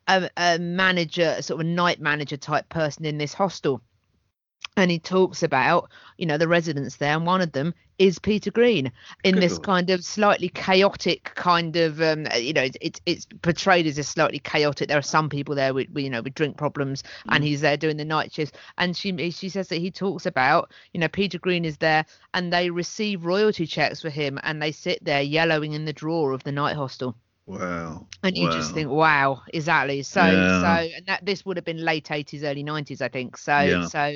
a, 0.08 0.30
a 0.36 0.58
manager 0.58 1.34
a 1.36 1.42
sort 1.42 1.60
of 1.60 1.66
a 1.66 1.70
night 1.70 2.00
manager 2.00 2.36
type 2.36 2.68
person 2.68 3.04
in 3.04 3.18
this 3.18 3.34
hostel 3.34 3.82
and 4.78 4.90
he 4.90 4.98
talks 4.98 5.42
about 5.42 5.90
you 6.18 6.26
know 6.26 6.38
the 6.38 6.48
residents 6.48 6.96
there 6.96 7.14
and 7.14 7.26
one 7.26 7.40
of 7.40 7.52
them 7.52 7.74
is 7.98 8.18
peter 8.18 8.50
green 8.50 8.92
in 9.24 9.34
Good 9.34 9.42
this 9.42 9.52
Lord. 9.52 9.64
kind 9.64 9.90
of 9.90 10.04
slightly 10.04 10.48
chaotic 10.48 11.32
kind 11.34 11.76
of 11.76 12.00
um 12.00 12.26
uh, 12.32 12.36
you 12.36 12.52
know 12.52 12.68
it's 12.80 13.00
it's, 13.04 13.26
portrayed 13.42 13.86
as 13.86 13.98
a 13.98 14.04
slightly 14.04 14.38
chaotic 14.38 14.88
there 14.88 14.98
are 14.98 15.02
some 15.02 15.28
people 15.28 15.54
there 15.54 15.74
with, 15.74 15.88
you 15.96 16.08
know 16.08 16.22
with 16.22 16.34
drink 16.34 16.56
problems 16.56 17.02
and 17.28 17.42
he's 17.42 17.60
there 17.60 17.76
doing 17.76 17.96
the 17.96 18.04
night 18.04 18.32
shifts. 18.32 18.56
And 18.78 18.96
she 18.96 19.30
she 19.30 19.48
says 19.48 19.68
that 19.68 19.78
he 19.78 19.90
talks 19.90 20.26
about 20.26 20.70
you 20.92 21.00
know 21.00 21.08
peter 21.08 21.38
green 21.38 21.64
is 21.64 21.78
there 21.78 22.06
and 22.32 22.52
they 22.52 22.70
receive 22.70 23.24
royalty 23.24 23.66
checks 23.66 24.00
for 24.00 24.10
him 24.10 24.38
and 24.44 24.62
they 24.62 24.72
sit 24.72 25.04
there 25.04 25.22
yellowing 25.22 25.72
in 25.72 25.84
the 25.84 25.92
drawer 25.92 26.32
of 26.32 26.44
the 26.44 26.52
night 26.52 26.76
hostel 26.76 27.16
Wow. 27.48 28.06
and 28.24 28.36
you 28.36 28.48
just 28.48 28.72
think 28.72 28.90
wow 28.90 29.40
exactly 29.54 30.02
so 30.02 30.44
Yeah. 30.44 30.48
so 30.48 30.66
and 30.66 31.06
that 31.06 31.24
this 31.24 31.46
would 31.46 31.56
have 31.56 31.64
been 31.64 31.84
late 31.84 32.10
80s 32.10 32.42
early 32.42 32.64
90s 32.64 33.00
i 33.00 33.08
think 33.08 33.36
so 33.36 33.76
Yeah. 33.76 33.80
so 33.80 34.12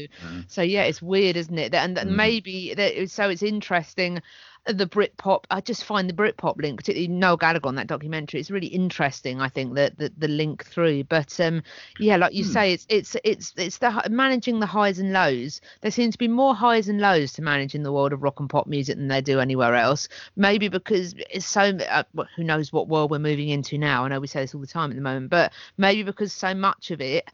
so 0.49 0.61
yeah 0.62 0.83
it's 0.83 1.01
weird 1.01 1.37
isn't 1.37 1.59
it 1.59 1.73
and, 1.75 1.97
and 1.99 2.11
Mm. 2.11 2.16
maybe 2.16 2.75
that 2.75 3.11
so 3.11 3.29
it's 3.29 3.42
interesting 3.45 4.21
the 4.66 4.87
Britpop. 4.87 5.44
I 5.51 5.61
just 5.61 5.85
find 5.85 6.09
the 6.09 6.14
Britpop 6.14 6.61
link, 6.61 6.79
particularly 6.79 7.09
Noel 7.09 7.37
Gallagher 7.37 7.68
on 7.68 7.75
that 7.75 7.88
documentary, 7.88 8.40
it's 8.40 8.51
really 8.51 8.68
interesting. 8.68 9.40
I 9.40 9.48
think 9.48 9.75
that 9.75 9.98
the, 9.98 10.12
the 10.16 10.29
link 10.29 10.64
through, 10.64 11.05
but 11.05 11.38
um, 11.40 11.62
yeah, 11.98 12.16
like 12.16 12.33
you 12.33 12.44
say, 12.44 12.72
it's 12.72 12.87
it's 12.88 13.16
it's 13.25 13.53
it's 13.57 13.79
the 13.79 14.03
managing 14.11 14.61
the 14.61 14.66
highs 14.66 14.98
and 14.98 15.12
lows. 15.12 15.61
There 15.81 15.90
seems 15.90 16.14
to 16.14 16.18
be 16.18 16.29
more 16.29 16.55
highs 16.55 16.88
and 16.88 17.01
lows 17.01 17.33
to 17.35 17.42
manage 17.42 17.75
in 17.75 17.83
the 17.83 17.92
world 17.92 18.12
of 18.12 18.22
rock 18.22 18.38
and 18.40 18.48
pop 18.48 18.66
music 18.66 18.96
than 18.96 19.09
they 19.09 19.20
do 19.20 19.40
anywhere 19.40 19.75
else. 19.75 20.09
Maybe 20.37 20.68
because 20.68 21.14
it's 21.31 21.46
so 21.46 21.77
uh, 21.90 22.05
who 22.37 22.44
knows 22.44 22.72
what 22.72 22.88
world 22.88 23.11
we're 23.11 23.18
moving 23.18 23.48
into 23.48 23.79
now. 23.79 24.05
I 24.05 24.09
know 24.09 24.20
we 24.20 24.27
say 24.29 24.42
this 24.42 24.55
all 24.55 24.61
the 24.61 24.66
time 24.66 24.90
at 24.90 24.96
the 24.96 25.03
moment, 25.03 25.31
but 25.31 25.53
maybe 25.77 26.03
because 26.03 26.33
so 26.33 26.55
much 26.55 26.90
of 26.90 27.01
it 27.01 27.29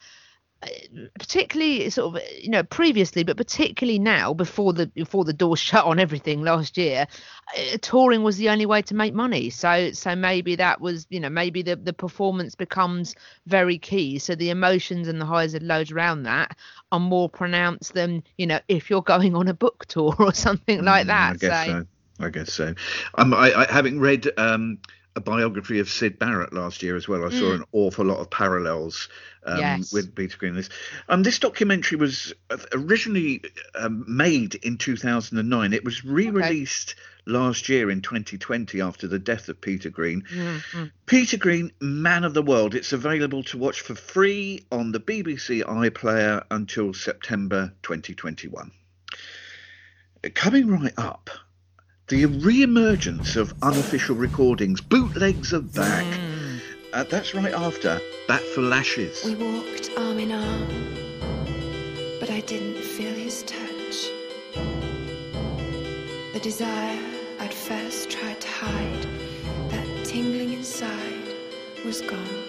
particularly 1.19 1.89
sort 1.91 2.17
of 2.17 2.23
you 2.41 2.51
know 2.51 2.63
previously 2.65 3.23
but 3.23 3.37
particularly 3.37 3.99
now 3.99 4.35
before 4.35 4.73
the 4.73 4.87
before 4.89 5.25
the 5.25 5.33
door 5.33 5.57
shut 5.57 5.85
on 5.85 5.99
everything 6.01 6.43
last 6.43 6.77
year 6.77 7.07
uh, 7.57 7.77
touring 7.81 8.23
was 8.23 8.37
the 8.39 8.49
only 8.49 8.67
way 8.67 8.83
to 8.83 8.95
make 8.95 9.15
money 9.15 9.51
so 9.51 9.93
so 9.93 10.17
maybe 10.17 10.57
that 10.57 10.81
was 10.81 11.07
you 11.11 11.21
know 11.21 11.29
maybe 11.31 11.63
the 11.63 11.77
the 11.77 11.93
performance 11.93 12.55
becomes 12.55 13.15
very 13.47 13.79
key 13.79 14.19
so 14.19 14.35
the 14.35 14.51
emotions 14.51 15.07
and 15.09 15.21
the 15.21 15.27
highs 15.27 15.55
and 15.55 15.67
lows 15.67 15.93
around 15.93 16.25
that 16.25 16.57
are 16.91 17.01
more 17.01 17.29
pronounced 17.29 17.95
than 17.95 18.23
you 18.37 18.47
know 18.47 18.59
if 18.69 18.91
you're 18.91 19.03
going 19.03 19.37
on 19.37 19.49
a 19.49 19.55
book 19.55 19.87
tour 19.87 20.15
or 20.19 20.35
something 20.35 20.83
like 20.85 21.07
Mm, 21.07 21.09
that 21.09 21.35
I 21.35 21.37
guess 21.37 21.59
so, 21.65 21.75
so. 21.81 21.87
I 22.21 22.31
guess 22.31 22.53
so. 22.53 22.75
Um, 23.17 23.33
I, 23.33 23.53
I 23.55 23.73
having 23.73 24.01
read 24.01 24.29
um, 24.39 24.79
a 25.19 25.21
biography 25.21 25.81
of 25.81 25.89
Syd 25.91 26.19
Barrett 26.19 26.53
last 26.53 26.83
year 26.83 26.97
as 26.97 27.07
well, 27.09 27.25
I 27.27 27.31
saw 27.31 27.53
an 27.53 27.65
awful 27.73 28.07
lot 28.07 28.19
of 28.21 28.31
parallels 28.31 29.09
um, 29.45 29.57
Mm. 29.59 29.61
Yes. 29.61 29.93
with 29.93 30.15
Peter 30.15 30.37
Green. 30.39 30.55
This 30.55 30.69
um, 31.09 31.23
this 31.23 31.39
documentary 31.39 31.99
was 31.99 32.33
originally 32.73 33.43
um, 33.75 34.05
made 34.07 34.55
in 34.57 34.77
2009. 34.79 35.73
It 35.73 35.85
was 35.85 36.05
re-released 36.05 36.95
last 37.27 37.69
year 37.69 37.91
in 37.91 38.01
2020 38.01 38.81
after 38.81 39.07
the 39.09 39.19
death 39.19 39.49
of 39.49 39.61
Peter 39.61 39.91
Green. 39.91 40.23
Mm, 40.33 40.91
Peter 41.07 41.37
Green, 41.37 41.73
Man 41.81 42.25
of 42.25 42.35
the 42.35 42.43
World. 42.43 42.75
It's 42.75 42.93
available 42.93 43.43
to 43.45 43.59
watch 43.59 43.81
for 43.81 43.95
free 43.95 44.65
on 44.71 44.93
the 44.93 45.01
BBC 45.01 45.63
iPlayer 45.65 46.45
until 46.51 46.93
September 46.95 47.73
2021. 47.83 48.71
Coming 50.35 50.69
right 50.69 50.93
up, 50.99 51.31
the 52.09 52.25
re-emergence 52.25 53.37
of 53.37 53.53
unofficial 53.63 54.17
recordings. 54.17 54.81
Bootlegs 54.81 55.53
are 55.53 55.61
back. 55.61 56.07
Mm. 56.07 56.61
Uh, 56.95 57.05
that's 57.05 57.35
right 57.35 57.53
after 57.53 58.01
Bat 58.27 58.41
for 58.55 58.63
Lashes. 58.63 59.25
We 59.25 59.35
walked 59.35 59.91
arm 59.99 60.19
in 60.19 60.33
arm, 60.33 60.67
but 62.19 62.31
I 62.31 62.41
didn't 62.41 62.83
feel 62.83 63.13
his 63.13 63.43
touch. 63.43 64.09
The 66.33 66.41
desire 66.43 66.99
I'd 67.41 67.53
first 67.53 68.11
tried 68.11 68.41
to 68.41 68.49
hide, 68.49 69.07
that 69.71 70.05
tingling 70.07 70.55
inside, 70.55 71.35
was 71.85 72.01
gone. 72.01 72.48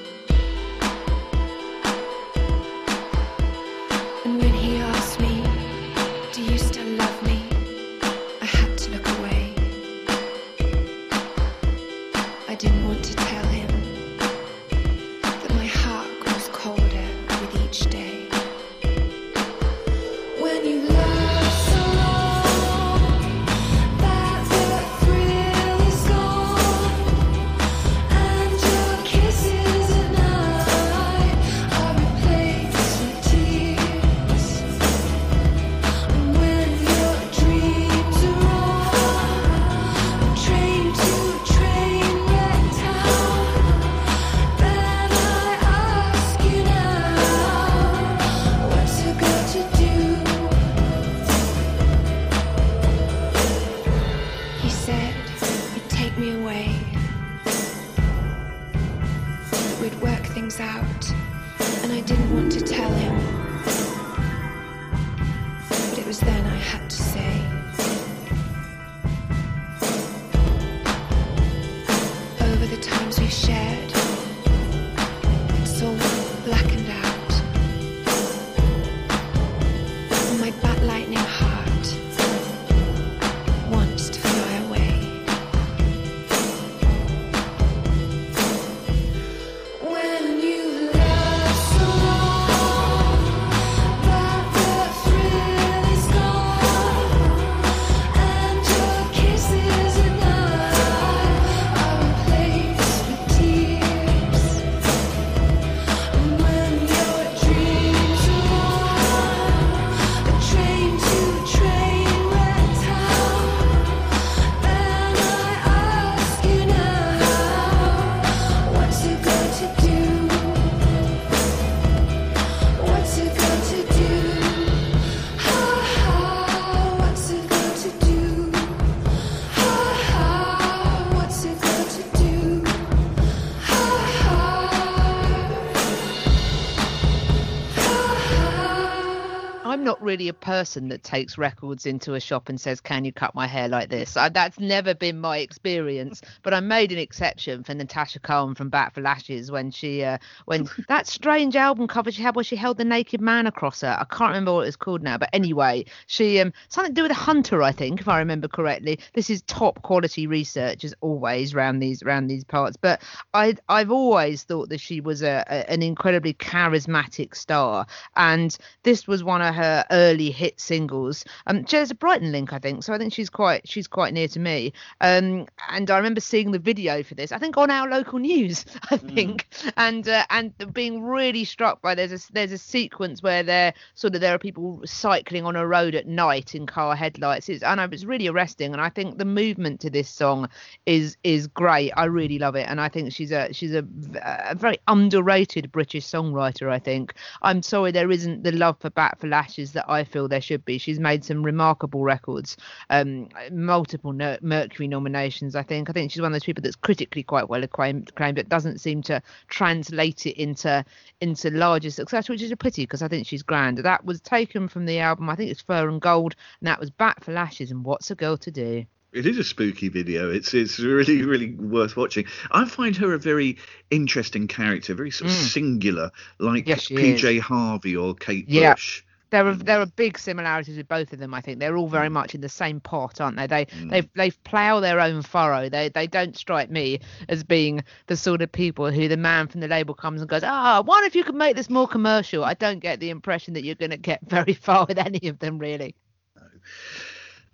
Really 140.10 140.28
a 140.28 140.34
person 140.34 140.89
that 140.89 141.04
takes 141.04 141.38
records 141.38 141.86
into 141.86 142.15
a 142.15 142.19
shop 142.19 142.50
and 142.50 142.60
says, 142.60 142.82
"Can 142.82 143.06
you 143.06 143.13
cut 143.13 143.36
my 143.36 143.45
hair 143.45 143.67
like 143.67 143.89
this?" 143.89 144.17
I, 144.17 144.30
that's 144.30 144.60
never 144.60 144.95
been 144.95 145.19
my 145.19 145.38
experience. 145.38 146.22
But 146.41 146.54
I 146.54 146.62
made 146.62 146.91
an 146.91 146.98
exception 146.98 147.63
for 147.63 147.74
Natasha 147.74 148.19
Cohen 148.19 148.56
from 148.56 148.69
Bat 148.69 148.93
for 148.93 149.02
Lashes 149.02 149.52
when 149.52 149.72
she, 149.72 150.04
uh, 150.04 150.17
when 150.45 150.69
that 150.88 151.06
strange 151.06 151.56
album 151.56 151.88
cover 151.88 152.12
she 152.12 152.22
had 152.22 152.36
where 152.36 152.43
she 152.43 152.56
held 152.56 152.78
the 152.78 152.86
naked 152.86 153.19
man 153.22 153.45
across 153.45 153.82
her. 153.82 153.98
I 154.00 154.06
can't 154.06 154.30
remember 154.30 154.54
what 154.54 154.67
it's 154.67 154.78
called 154.78 155.04
now, 155.04 155.17
but 155.17 155.30
anyway, 155.34 155.86
she 156.08 156.39
um 156.39 156.54
something 156.69 156.93
to 156.93 156.95
do 156.95 157.04
with 157.04 157.12
a 157.12 157.26
hunter, 157.30 157.62
I 157.62 157.72
think, 157.72 158.00
if 158.00 158.08
I 158.08 158.19
remember 158.19 158.48
correctly. 158.48 159.00
This 159.13 159.30
is 159.30 159.41
top 159.43 159.82
quality 159.82 160.28
research 160.28 160.84
as 160.84 160.95
always 161.02 161.54
around 161.54 161.80
these 161.80 162.02
around 162.02 162.28
these 162.28 162.43
parts. 162.43 162.78
But 162.78 163.02
I 163.34 163.56
I've 163.67 163.91
always 163.91 164.43
thought 164.43 164.69
that 164.69 164.80
she 164.80 165.02
was 165.02 165.22
a, 165.22 165.43
a 165.48 165.69
an 165.69 165.84
incredibly 165.84 166.34
charismatic 166.34 167.36
star, 167.36 167.86
and 168.15 168.58
this 168.84 169.08
was 169.08 169.24
one 169.24 169.41
of 169.41 169.54
her 169.54 169.86
early 170.00 170.32
hit 170.32 170.60
singles. 170.60 171.26
Um, 171.46 171.66
she 171.66 171.76
has 171.76 171.92
a 171.92 171.96
Brighton 171.96 172.32
link, 172.32 172.54
I 172.54 172.60
think, 172.60 172.84
so 172.84 172.94
I 172.94 172.98
think 172.98 173.14
she's 173.14 173.30
quite 173.30 173.68
she's 173.68 173.88
quite 173.88 174.14
near 174.14 174.30
to 174.30 174.40
me. 174.40 174.72
Um, 175.02 175.46
and 175.70 175.92
I 175.92 175.98
remember 175.98 176.22
seeing 176.22 176.52
the 176.52 176.60
video 176.60 177.04
for 177.04 177.16
this. 177.16 177.34
I 177.34 177.38
think 177.38 177.58
on 177.58 177.70
our 177.70 177.90
local 177.90 178.20
news, 178.20 178.66
I 178.92 178.98
think, 178.98 179.48
and 179.76 180.08
uh, 180.08 180.26
and 180.30 180.54
being 180.74 181.04
really 181.04 181.44
struck 181.44 181.82
by 181.82 181.96
there's 181.96 182.14
a 182.14 182.32
there's 182.32 182.54
a 182.54 182.58
sequence 182.58 183.22
where 183.22 183.44
there 183.44 183.74
sort 183.94 184.16
of 184.16 184.22
there 184.22 184.34
are 184.34 184.40
people 184.40 184.82
cycling 184.86 185.46
on 185.46 185.58
a 185.58 185.68
road 185.68 185.96
at 185.96 186.08
night 186.08 186.56
in 186.56 186.66
car 186.66 186.96
headlights. 186.96 187.50
It's 187.50 187.64
and 187.64 187.94
it's 187.94 188.06
really 188.06 188.28
arresting. 188.28 188.72
And 188.72 188.82
I 188.82 188.90
think 188.90 189.18
the 189.18 189.26
movement 189.26 189.82
to 189.82 189.90
this 189.90 190.10
song 190.10 190.50
is 190.86 191.18
is 191.26 191.48
great. 191.48 191.92
I 191.98 192.06
really 192.06 192.40
love 192.40 192.56
it, 192.56 192.68
and 192.70 192.80
I 192.80 192.88
think 192.88 193.12
she's 193.12 193.34
a 193.34 193.52
she's 193.52 193.74
a, 193.74 193.86
a 194.24 194.56
very 194.56 194.78
underrated 194.88 195.72
British 195.74 196.06
songwriter. 196.06 196.72
I 196.72 196.80
think. 196.80 197.16
I'm 197.42 197.62
sorry 197.62 197.92
there 197.92 198.12
isn't 198.12 198.44
the 198.44 198.54
love 198.54 198.78
for 198.80 198.90
Bat 198.90 199.18
for 199.20 199.28
Lashes 199.28 199.74
that 199.74 199.88
I 199.89 200.04
feel 200.04 200.28
there 200.28 200.41
should 200.41 200.63
be. 200.65 200.78
She's 200.78 200.99
made 200.99 201.23
some 201.25 201.43
remarkable 201.43 202.04
records, 202.04 202.58
um, 202.89 203.30
multiple 203.52 204.13
Ner- 204.13 204.39
Mercury 204.41 204.88
nominations. 204.88 205.56
I 205.56 205.63
think. 205.63 205.89
I 205.89 205.93
think 205.93 206.12
she's 206.12 206.21
one 206.21 206.32
of 206.32 206.34
those 206.34 206.43
people 206.45 206.62
that's 206.62 206.75
critically 206.75 207.23
quite 207.23 207.49
well 207.49 207.63
acclaimed, 207.63 208.10
acclaimed 208.10 208.36
but 208.36 208.49
doesn't 208.49 208.80
seem 208.80 209.02
to 209.04 209.21
translate 209.47 210.25
it 210.25 210.38
into 210.39 210.86
into 211.21 211.49
larger 211.52 211.89
success, 211.91 212.30
which 212.30 212.41
is 212.41 212.52
a 212.52 212.58
pity 212.58 212.84
because 212.84 213.02
I 213.02 213.08
think 213.08 213.28
she's 213.28 213.43
grand. 213.43 213.80
That 213.80 214.06
was 214.06 214.21
taken 214.21 214.67
from 214.67 214.86
the 214.86 214.99
album. 214.99 215.30
I 215.30 215.36
think 215.36 215.52
it's 215.52 215.62
Fur 215.62 215.89
and 215.89 215.99
Gold, 216.02 216.36
and 216.60 216.67
that 216.67 216.80
was 216.80 216.89
Bat 216.89 217.23
for 217.23 217.34
Lashes 217.34 217.71
and 217.71 217.84
What's 217.84 218.12
a 218.12 218.15
Girl 218.15 218.38
to 218.38 218.52
Do. 218.52 218.86
It 219.12 219.25
is 219.25 219.39
a 219.39 219.43
spooky 219.43 219.89
video. 219.89 220.30
It's 220.30 220.54
it's 220.54 220.80
really 220.80 221.23
really 221.23 221.54
worth 221.56 221.97
watching. 221.97 222.25
I 222.52 222.65
find 222.65 222.95
her 222.97 223.13
a 223.13 223.17
very 223.17 223.58
interesting 223.89 224.47
character, 224.47 224.93
very 224.93 225.10
sort 225.10 225.32
of 225.32 225.36
singular, 225.36 226.12
like 226.38 226.65
Mm. 226.65 226.67
Yes, 226.67 226.88
PJ 226.89 227.39
Harvey 227.39 227.95
or 227.95 228.13
Kate 228.13 228.47
Yeah. 228.47 228.75
Bush. 228.75 229.04
There 229.32 229.46
are 229.48 229.54
there 229.54 229.80
are 229.80 229.86
big 229.86 230.18
similarities 230.18 230.78
with 230.78 230.88
both 230.88 231.13
of 231.13 231.20
them. 231.20 231.34
I 231.34 231.42
think 231.42 231.60
they're 231.60 231.78
all 231.78 231.88
very 231.88 232.10
much 232.10 232.34
in 232.36 232.42
the 232.42 232.50
same 232.50 232.80
pot, 232.80 233.22
aren't 233.22 233.38
they? 233.38 233.48
They 233.48 233.68
they 233.89 234.02
they 234.15 234.32
plough 234.32 234.80
their 234.80 235.00
own 235.00 235.22
furrow. 235.22 235.70
They 235.70 235.89
they 235.89 236.08
don't 236.08 236.36
strike 236.38 236.70
me 236.72 237.00
as 237.28 237.44
being 237.44 237.84
the 238.08 238.18
sort 238.18 238.42
of 238.42 238.52
people 238.52 238.89
who 238.92 239.08
the 239.08 239.18
man 239.18 239.48
from 239.48 239.62
the 239.62 239.68
label 239.68 239.94
comes 239.94 240.22
and 240.22 240.30
goes, 240.30 240.44
ah, 240.44 240.82
what 240.84 241.04
if 241.04 241.15
you 241.15 241.24
could 241.24 241.36
make 241.36 241.56
this 241.56 241.70
more 241.70 241.88
commercial? 241.88 242.44
I 242.44 242.54
don't 242.54 242.80
get 242.80 243.00
the 243.00 243.10
impression 243.12 243.54
that 243.54 243.63
you're 243.63 243.76
going 243.76 243.92
to 243.92 243.98
get 243.98 244.22
very 244.28 244.54
far 244.54 244.86
with 244.88 244.98
any 244.98 245.28
of 245.28 245.39
them, 245.39 245.60
really. 245.60 245.96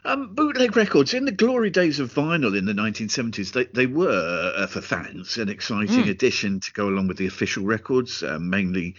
Um, 0.05 0.35
bootleg 0.35 0.75
records 0.77 1.15
in 1.15 1.25
the 1.25 1.31
glory 1.31 1.71
days 1.71 1.99
of 1.99 2.13
vinyl 2.13 2.55
in 2.55 2.65
the 2.65 2.73
1970s, 2.73 3.53
they, 3.53 3.65
they 3.65 3.87
were 3.87 4.53
uh, 4.55 4.67
for 4.67 4.79
fans 4.79 5.37
an 5.37 5.49
exciting 5.49 6.03
Hmm. 6.03 6.09
addition 6.09 6.59
to 6.59 6.71
go 6.73 6.87
along 6.87 7.07
with 7.07 7.17
the 7.17 7.25
official 7.25 7.65
records. 7.65 8.21
Uh, 8.21 8.37
mainly, 8.39 8.95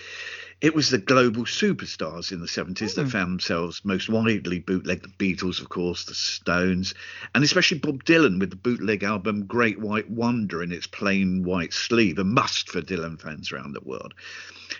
it 0.60 0.74
was 0.74 0.90
the 0.90 0.98
global 0.98 1.44
superstars 1.44 2.32
in 2.32 2.40
the 2.40 2.46
70s 2.46 2.94
Hmm. 2.94 3.02
that 3.02 3.10
found 3.10 3.32
themselves 3.32 3.84
most 3.84 4.08
widely 4.08 4.58
bootlegged 4.58 5.04
The 5.04 5.34
Beatles, 5.34 5.60
of 5.60 5.68
course, 5.68 6.04
the 6.04 6.14
Stones, 6.14 6.94
and 7.34 7.44
especially 7.44 7.78
Bob 7.78 8.04
Dylan 8.04 8.38
with 8.38 8.50
the 8.50 8.56
bootleg 8.56 9.02
album 9.02 9.46
Great 9.46 9.78
White 9.78 10.08
Wonder 10.10 10.62
in 10.62 10.72
its 10.72 10.86
plain 10.86 11.44
white 11.44 11.72
sleeve, 11.72 12.18
a 12.18 12.24
must 12.24 12.70
for 12.70 12.80
Dylan 12.80 13.20
fans 13.20 13.52
around 13.52 13.72
the 13.72 13.80
world. 13.80 14.14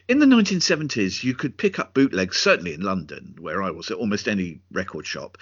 In 0.09 0.19
the 0.19 0.27
1970s, 0.27 1.23
you 1.23 1.35
could 1.35 1.57
pick 1.57 1.79
up 1.79 1.95
bootlegs, 1.95 2.37
certainly 2.37 2.73
in 2.75 2.81
London, 2.81 3.35
where 3.39 3.63
I 3.63 3.71
was, 3.71 3.91
at 3.91 3.97
almost 3.97 4.29
any 4.29 4.61
record 4.73 5.07
shop. 5.07 5.39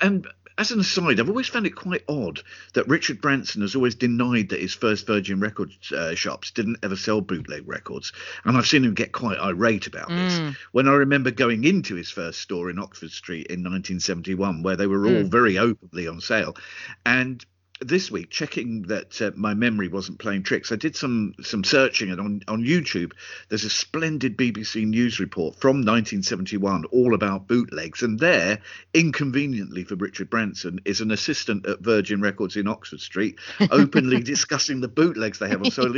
And 0.00 0.26
as 0.56 0.70
an 0.70 0.80
aside, 0.80 1.18
I've 1.18 1.28
always 1.28 1.48
found 1.48 1.66
it 1.66 1.74
quite 1.74 2.04
odd 2.08 2.40
that 2.74 2.88
Richard 2.88 3.20
Branson 3.20 3.62
has 3.62 3.74
always 3.74 3.94
denied 3.94 4.50
that 4.50 4.60
his 4.60 4.74
first 4.74 5.06
Virgin 5.06 5.40
Records 5.40 5.92
uh, 5.92 6.14
shops 6.14 6.50
didn't 6.52 6.78
ever 6.82 6.96
sell 6.96 7.20
bootleg 7.20 7.66
records. 7.66 8.12
And 8.44 8.56
I've 8.56 8.66
seen 8.66 8.84
him 8.84 8.94
get 8.94 9.12
quite 9.12 9.38
irate 9.38 9.86
about 9.86 10.08
this. 10.08 10.54
When 10.72 10.88
I 10.88 10.92
remember 10.92 11.30
going 11.30 11.64
into 11.64 11.96
his 11.96 12.10
first 12.10 12.40
store 12.40 12.70
in 12.70 12.78
Oxford 12.78 13.10
Street 13.10 13.48
in 13.48 13.60
1971, 13.60 14.62
where 14.62 14.76
they 14.76 14.86
were 14.86 15.06
all 15.06 15.24
very 15.24 15.58
openly 15.58 16.06
on 16.06 16.20
sale. 16.20 16.56
And 17.04 17.44
this 17.80 18.10
week 18.10 18.30
checking 18.30 18.82
that 18.82 19.20
uh, 19.20 19.30
my 19.34 19.52
memory 19.52 19.88
wasn't 19.88 20.18
playing 20.18 20.42
tricks 20.42 20.70
i 20.70 20.76
did 20.76 20.94
some 20.94 21.34
some 21.42 21.64
searching 21.64 22.10
and 22.10 22.20
on 22.20 22.40
on 22.46 22.62
youtube 22.62 23.12
there's 23.48 23.64
a 23.64 23.70
splendid 23.70 24.36
bbc 24.36 24.86
news 24.86 25.18
report 25.18 25.56
from 25.56 25.78
1971 25.78 26.84
all 26.86 27.14
about 27.14 27.48
bootlegs 27.48 28.02
and 28.02 28.20
there 28.20 28.58
inconveniently 28.94 29.82
for 29.82 29.96
richard 29.96 30.30
branson 30.30 30.80
is 30.84 31.00
an 31.00 31.10
assistant 31.10 31.66
at 31.66 31.80
virgin 31.80 32.20
records 32.20 32.56
in 32.56 32.68
oxford 32.68 33.00
street 33.00 33.38
openly 33.70 34.20
discussing 34.22 34.80
the 34.80 34.88
bootlegs 34.88 35.38
they 35.38 35.48
have 35.48 35.62
on 35.62 35.70
sale 35.70 35.94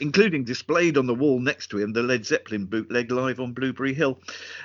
including 0.00 0.44
displayed 0.44 0.98
on 0.98 1.06
the 1.06 1.14
wall 1.14 1.38
next 1.38 1.68
to 1.68 1.78
him 1.78 1.92
the 1.92 2.02
led 2.02 2.26
zeppelin 2.26 2.66
bootleg 2.66 3.10
live 3.10 3.40
on 3.40 3.52
blueberry 3.52 3.94
hill. 3.94 4.20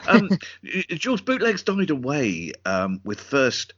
Um 0.07 0.29
jules 0.89 1.21
bootlegs 1.21 1.63
died 1.63 1.89
away 1.89 2.53
um 2.65 3.01
with 3.03 3.19
first 3.19 3.73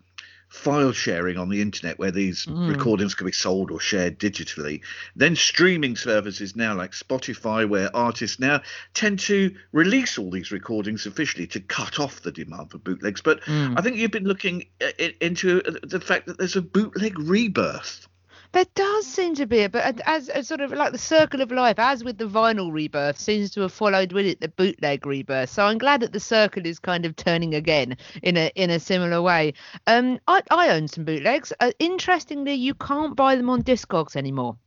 file 0.49 0.91
sharing 0.91 1.37
on 1.37 1.49
the 1.49 1.61
internet 1.61 1.99
where 1.99 2.11
these 2.11 2.45
recordings 2.47 3.13
can 3.13 3.25
be 3.25 3.31
sold 3.33 3.71
or 3.71 3.79
shared 3.79 4.19
digitally. 4.19 4.81
Then 5.15 5.35
streaming 5.35 5.95
services 5.95 6.55
now 6.55 6.75
like 6.75 6.91
Spotify, 6.91 7.67
where 7.67 7.95
artists 7.95 8.39
now 8.39 8.61
tend 8.93 9.19
to 9.19 9.55
release 9.71 10.17
all 10.17 10.31
these 10.31 10.51
recordings 10.51 11.05
officially 11.05 11.47
to 11.47 11.59
cut 11.59 11.99
off 11.99 12.21
the 12.21 12.31
demand 12.31 12.71
for 12.71 12.77
bootlegs. 12.77 13.21
But 13.21 13.41
I 13.47 13.81
think 13.81 13.97
you've 13.97 14.11
been 14.11 14.23
looking 14.23 14.67
uh, 14.81 14.91
into 15.21 15.61
uh, 15.63 15.71
the 15.83 15.99
fact 15.99 16.27
that 16.27 16.37
there's 16.37 16.55
a 16.55 16.61
bootleg 16.61 17.19
rebirth. 17.19 18.07
There 18.53 18.65
does 18.75 19.05
seem 19.05 19.35
to 19.35 19.45
be, 19.45 19.67
but 19.67 19.99
as, 20.05 20.29
sort 20.47 20.61
of 20.61 20.71
like 20.71 20.91
the 20.91 20.97
circle 20.97 21.41
of 21.41 21.51
life, 21.51 21.77
as 21.77 22.03
with 22.03 22.17
the 22.17 22.27
vinyl 22.27 22.71
rebirth, 22.71 23.19
seems 23.19 23.51
to 23.51 23.61
have 23.61 23.73
followed 23.73 24.13
with 24.13 24.25
it 24.25 24.39
the 24.39 24.47
bootleg 24.47 25.05
rebirth. 25.05 25.49
So 25.49 25.65
I'm 25.65 25.77
glad 25.77 26.01
that 26.01 26.13
the 26.13 26.19
circle 26.19 26.65
is 26.65 26.79
kind 26.79 27.05
of 27.05 27.15
turning 27.15 27.53
again 27.55 27.97
in 28.23 28.37
a 28.37 28.51
in 28.55 28.69
a 28.69 28.79
similar 28.79 29.21
way. 29.21 29.53
Um, 29.85 30.19
I 30.27 30.41
I 30.49 30.69
own 30.69 30.87
some 30.87 31.05
bootlegs. 31.05 31.53
Uh, 31.59 31.71
interestingly, 31.79 32.53
you 32.53 32.73
can't 32.73 33.15
buy 33.15 33.35
them 33.35 33.49
on 33.49 33.63
Discogs 33.63 34.15
anymore. 34.15 34.57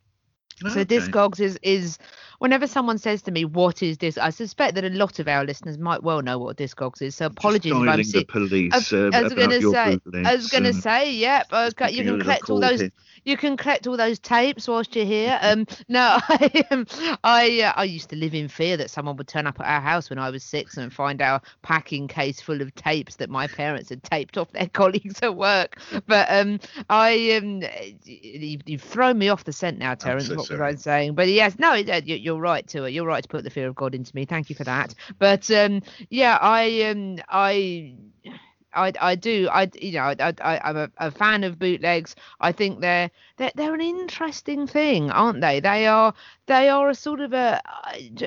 So 0.69 0.85
Discogs 0.85 1.41
is 1.41 1.59
is 1.63 1.99
whenever 2.41 2.67
someone 2.67 2.99
says 2.99 3.23
to 3.23 3.31
me 3.31 3.45
what 3.45 3.83
is 3.83 3.99
this, 3.99 4.19
I 4.19 4.31
suspect 4.31 4.75
that 4.75 4.85
a 4.85 4.91
lot 4.91 5.19
of 5.21 5.29
our 5.29 5.45
listeners 5.45 5.79
might 5.79 6.03
well 6.03 6.21
know 6.23 6.39
what 6.39 6.57
Discogs 6.57 7.01
is. 7.01 7.15
So 7.15 7.27
apologies 7.27 7.71
if 7.73 7.89
I'm 7.89 8.03
si- 8.05 8.19
the 8.19 8.25
police 8.25 8.73
I, 8.93 8.97
uh, 8.97 9.11
I 9.15 9.23
was 9.23 9.33
going 9.35 9.51
to 9.51 9.61
say, 9.73 9.99
I 10.27 10.35
was 10.37 10.49
going 10.49 10.65
to 10.65 10.73
say, 10.83 11.13
yep. 11.13 11.49
Go- 11.51 11.87
you 11.87 12.03
can 12.05 12.21
collect 12.21 12.51
all 12.51 12.59
those. 12.61 12.81
in. 12.81 12.93
You 13.25 13.37
can 13.37 13.57
collect 13.59 13.87
all 13.87 13.99
those 13.99 14.19
tapes 14.19 14.67
whilst 14.67 14.97
you're 14.97 15.05
here. 15.05 15.39
Um, 15.43 15.67
no, 15.89 16.19
I 16.29 16.65
um, 16.71 16.87
I 17.23 17.61
uh, 17.61 17.73
I 17.77 17.85
used 17.85 18.09
to 18.11 18.17
live 18.17 18.35
in 18.35 18.49
fear 18.49 18.79
that 18.79 18.91
someone 18.91 19.17
would 19.17 19.29
turn 19.29 19.47
up 19.47 19.61
at 19.61 19.67
our 19.67 19.81
house 19.83 20.09
when 20.09 20.19
I 20.19 20.31
was 20.31 20.43
six 20.43 20.79
and 20.79 20.91
find 20.93 21.21
our 21.21 21.43
packing 21.63 22.09
case 22.09 22.41
full 22.41 22.63
of 22.63 22.75
tapes 22.75 23.17
that 23.17 23.29
my 23.29 23.47
parents 23.47 23.91
had 23.91 24.03
taped 24.03 24.39
off 24.39 24.51
their 24.53 24.69
colleagues 24.73 25.21
at 25.23 25.37
work. 25.37 25.79
But 26.07 26.29
um, 26.31 26.61
I 26.89 27.33
um, 27.37 27.63
you've, 28.05 28.63
you've 28.67 28.83
thrown 28.83 29.19
me 29.19 29.29
off 29.29 29.45
the 29.45 29.53
scent 29.53 29.79
now, 29.79 29.95
Terence. 29.95 30.27
so 30.29 30.37
what 30.37 30.51
was. 30.51 30.61
I 30.61 30.75
saying? 30.77 31.15
But 31.15 31.29
yes, 31.29 31.59
no, 31.59 31.75
it- 31.75 31.91
uh, 31.91 32.01
you- 32.05 32.30
you're 32.31 32.41
right 32.41 32.67
to 32.69 32.85
it. 32.85 32.93
You're 32.93 33.07
right 33.07 33.23
to 33.23 33.29
put 33.29 33.43
the 33.43 33.51
fear 33.51 33.67
of 33.67 33.75
God 33.75 33.95
into 33.95 34.15
me. 34.15 34.25
Thank 34.25 34.51
you 34.51 34.57
for 34.57 34.65
that. 34.65 34.95
But 35.19 35.51
um, 35.51 35.83
yeah, 36.11 36.39
I 36.41 36.83
um, 36.83 37.19
I. 37.29 37.97
I, 38.73 38.93
I 39.01 39.17
do 39.17 39.49
I 39.51 39.69
you 39.75 39.95
know 39.95 40.15
I, 40.21 40.33
I 40.41 40.61
I'm 40.63 40.77
a, 40.77 40.89
a 40.99 41.11
fan 41.11 41.43
of 41.43 41.59
bootlegs. 41.59 42.15
I 42.41 42.53
think 42.53 42.81
they're 42.81 43.11
they're 43.37 43.51
they're 43.57 43.75
an 43.75 43.81
interesting 43.81 44.69
thing, 44.69 45.11
aren't 45.11 45.41
they? 45.41 45.59
They 45.59 45.89
are 45.89 46.15
they 46.47 46.69
are 46.69 46.89
a 46.89 46.95
sort 46.95 47.19
of 47.19 47.33
a 47.33 47.61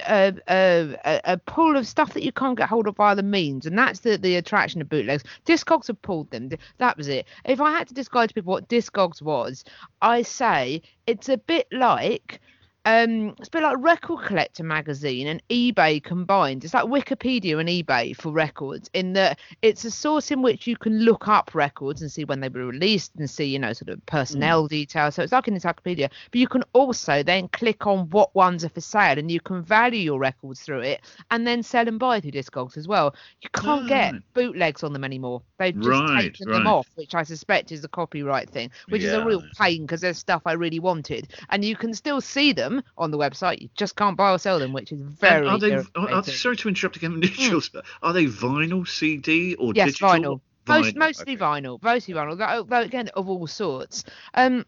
a, 0.06 0.34
a, 0.50 1.22
a, 1.24 1.38
pool 1.38 1.78
of 1.78 1.88
stuff 1.88 2.14
that 2.14 2.24
you 2.24 2.34
can't 2.34 2.58
get 2.58 2.68
hold 2.68 2.88
of 2.88 2.96
by 2.96 3.16
the 3.16 3.24
means, 3.24 3.66
and 3.66 3.78
that's 3.78 4.02
the 4.02 4.18
the 4.18 4.36
attraction 4.36 4.82
of 4.82 4.90
bootlegs. 4.90 5.24
Discogs 5.46 5.88
have 5.88 6.02
pulled 6.02 6.30
them. 6.32 6.50
That 6.78 6.98
was 6.98 7.08
it. 7.08 7.26
If 7.46 7.62
I 7.62 7.72
had 7.72 7.88
to 7.88 7.94
describe 7.94 8.28
to 8.28 8.36
people 8.36 8.52
what 8.52 8.68
Discogs 8.68 9.22
was, 9.22 9.64
I 10.02 10.24
say 10.24 10.82
it's 11.08 11.30
a 11.30 11.38
bit 11.38 11.68
like 11.72 12.42
um 12.86 13.30
it's 13.40 13.48
a 13.48 13.52
bit 13.52 13.64
like 13.64 13.78
record 13.80 14.26
collector 14.26 14.64
magazine 14.64 15.28
and 15.28 15.42
ebay 15.50 16.04
combined. 16.04 16.64
It's 16.66 16.74
like 16.74 16.84
wikipedia 16.86 17.60
and 17.60 17.70
ebay 17.70 18.16
for 18.16 18.32
records 18.32 18.90
in 18.94 19.14
that 19.14 19.40
it's 19.62 19.86
a 19.86 19.92
source 19.92 20.32
in 20.32 20.42
which 20.42 20.68
you 20.68 20.76
can 20.76 21.00
look 21.00 21.28
up 21.28 21.56
records 21.56 22.02
and 22.02 22.12
see 22.12 22.26
when 22.26 22.42
they 22.42 22.50
were 22.50 22.66
released 22.66 23.14
and 23.18 23.30
see 23.30 23.46
you 23.46 23.60
know 23.60 23.72
sort 23.74 23.90
of 23.90 24.06
personnel 24.06 24.68
details. 24.68 25.16
So 25.16 25.24
it's 25.24 25.32
like 25.32 25.48
an 25.48 25.54
encyclopedia 25.54 26.10
but 26.32 26.40
you 26.40 26.48
can 26.48 26.64
also 26.74 27.24
then 27.24 27.48
click 27.50 27.88
on 27.88 28.10
what 28.10 28.34
ones 28.36 28.66
are 28.66 28.70
for 28.70 28.82
sale 28.82 29.18
and 29.18 29.32
you 29.32 29.40
can 29.40 29.62
value 29.64 30.00
your 30.00 30.20
records 30.20 30.62
through 30.62 30.82
it 30.82 31.02
and 31.32 31.48
then 31.48 31.64
sell 31.64 31.88
and 31.88 32.00
buy 32.00 32.20
through 32.20 32.32
discogs 32.32 32.76
as 32.78 32.88
well. 32.88 33.16
You 33.42 33.50
can't 33.54 33.86
get 33.88 34.16
bootlegs 34.34 34.84
on 34.84 34.92
them 34.94 35.04
anymore. 35.04 35.42
They've 35.58 35.80
just 35.80 36.04
Right, 36.06 36.18
taken 36.18 36.50
them 36.52 36.68
off 36.68 36.88
which 36.96 37.14
i 37.16 37.24
suspect 37.24 37.72
is 37.72 37.84
a 37.84 37.88
copyright 37.88 38.50
thing 38.50 38.72
which 38.90 39.04
is 39.04 39.14
a 39.14 39.22
real 39.22 39.44
pain 39.60 39.82
because 39.84 40.02
there's 40.02 40.18
stuff 40.18 40.42
i 40.46 40.54
really 40.54 40.80
wanted. 40.80 41.32
And 41.50 41.64
you 41.64 41.76
can 41.76 41.94
still 41.94 42.20
see 42.22 42.52
them 42.52 42.73
on 42.98 43.12
the 43.12 43.18
website 43.18 43.62
you 43.62 43.70
just 43.76 43.96
can't 43.96 44.18
buy 44.18 44.32
or 44.32 44.40
sell 44.40 44.60
them 44.60 44.74
which 44.74 44.92
is 44.92 45.02
And 45.02 45.18
very 45.18 45.48
are 45.48 45.60
they? 45.60 45.76
Are, 45.96 46.24
sorry 46.24 46.58
to 46.58 46.68
interrupt 46.70 46.96
again, 46.96 47.22
Jules, 47.22 47.70
but 47.70 47.86
are 48.02 48.14
they 48.14 48.26
vinyl, 48.26 48.88
CD, 48.88 49.56
or 49.56 49.74
yes 49.74 49.98
digital? 49.98 50.10
vinyl 50.10 50.42
most, 50.68 50.96
Vinyl, 50.96 51.00
mostly 51.00 51.34
okay. 51.34 51.44
vinyl 51.44 51.84
mostly 51.84 52.14
vinyl 52.14 52.38
though, 52.38 52.64
though 52.64 52.82
again 52.82 53.10
of 53.16 53.30
all 53.30 53.48
sorts 53.48 54.06
um 54.34 54.66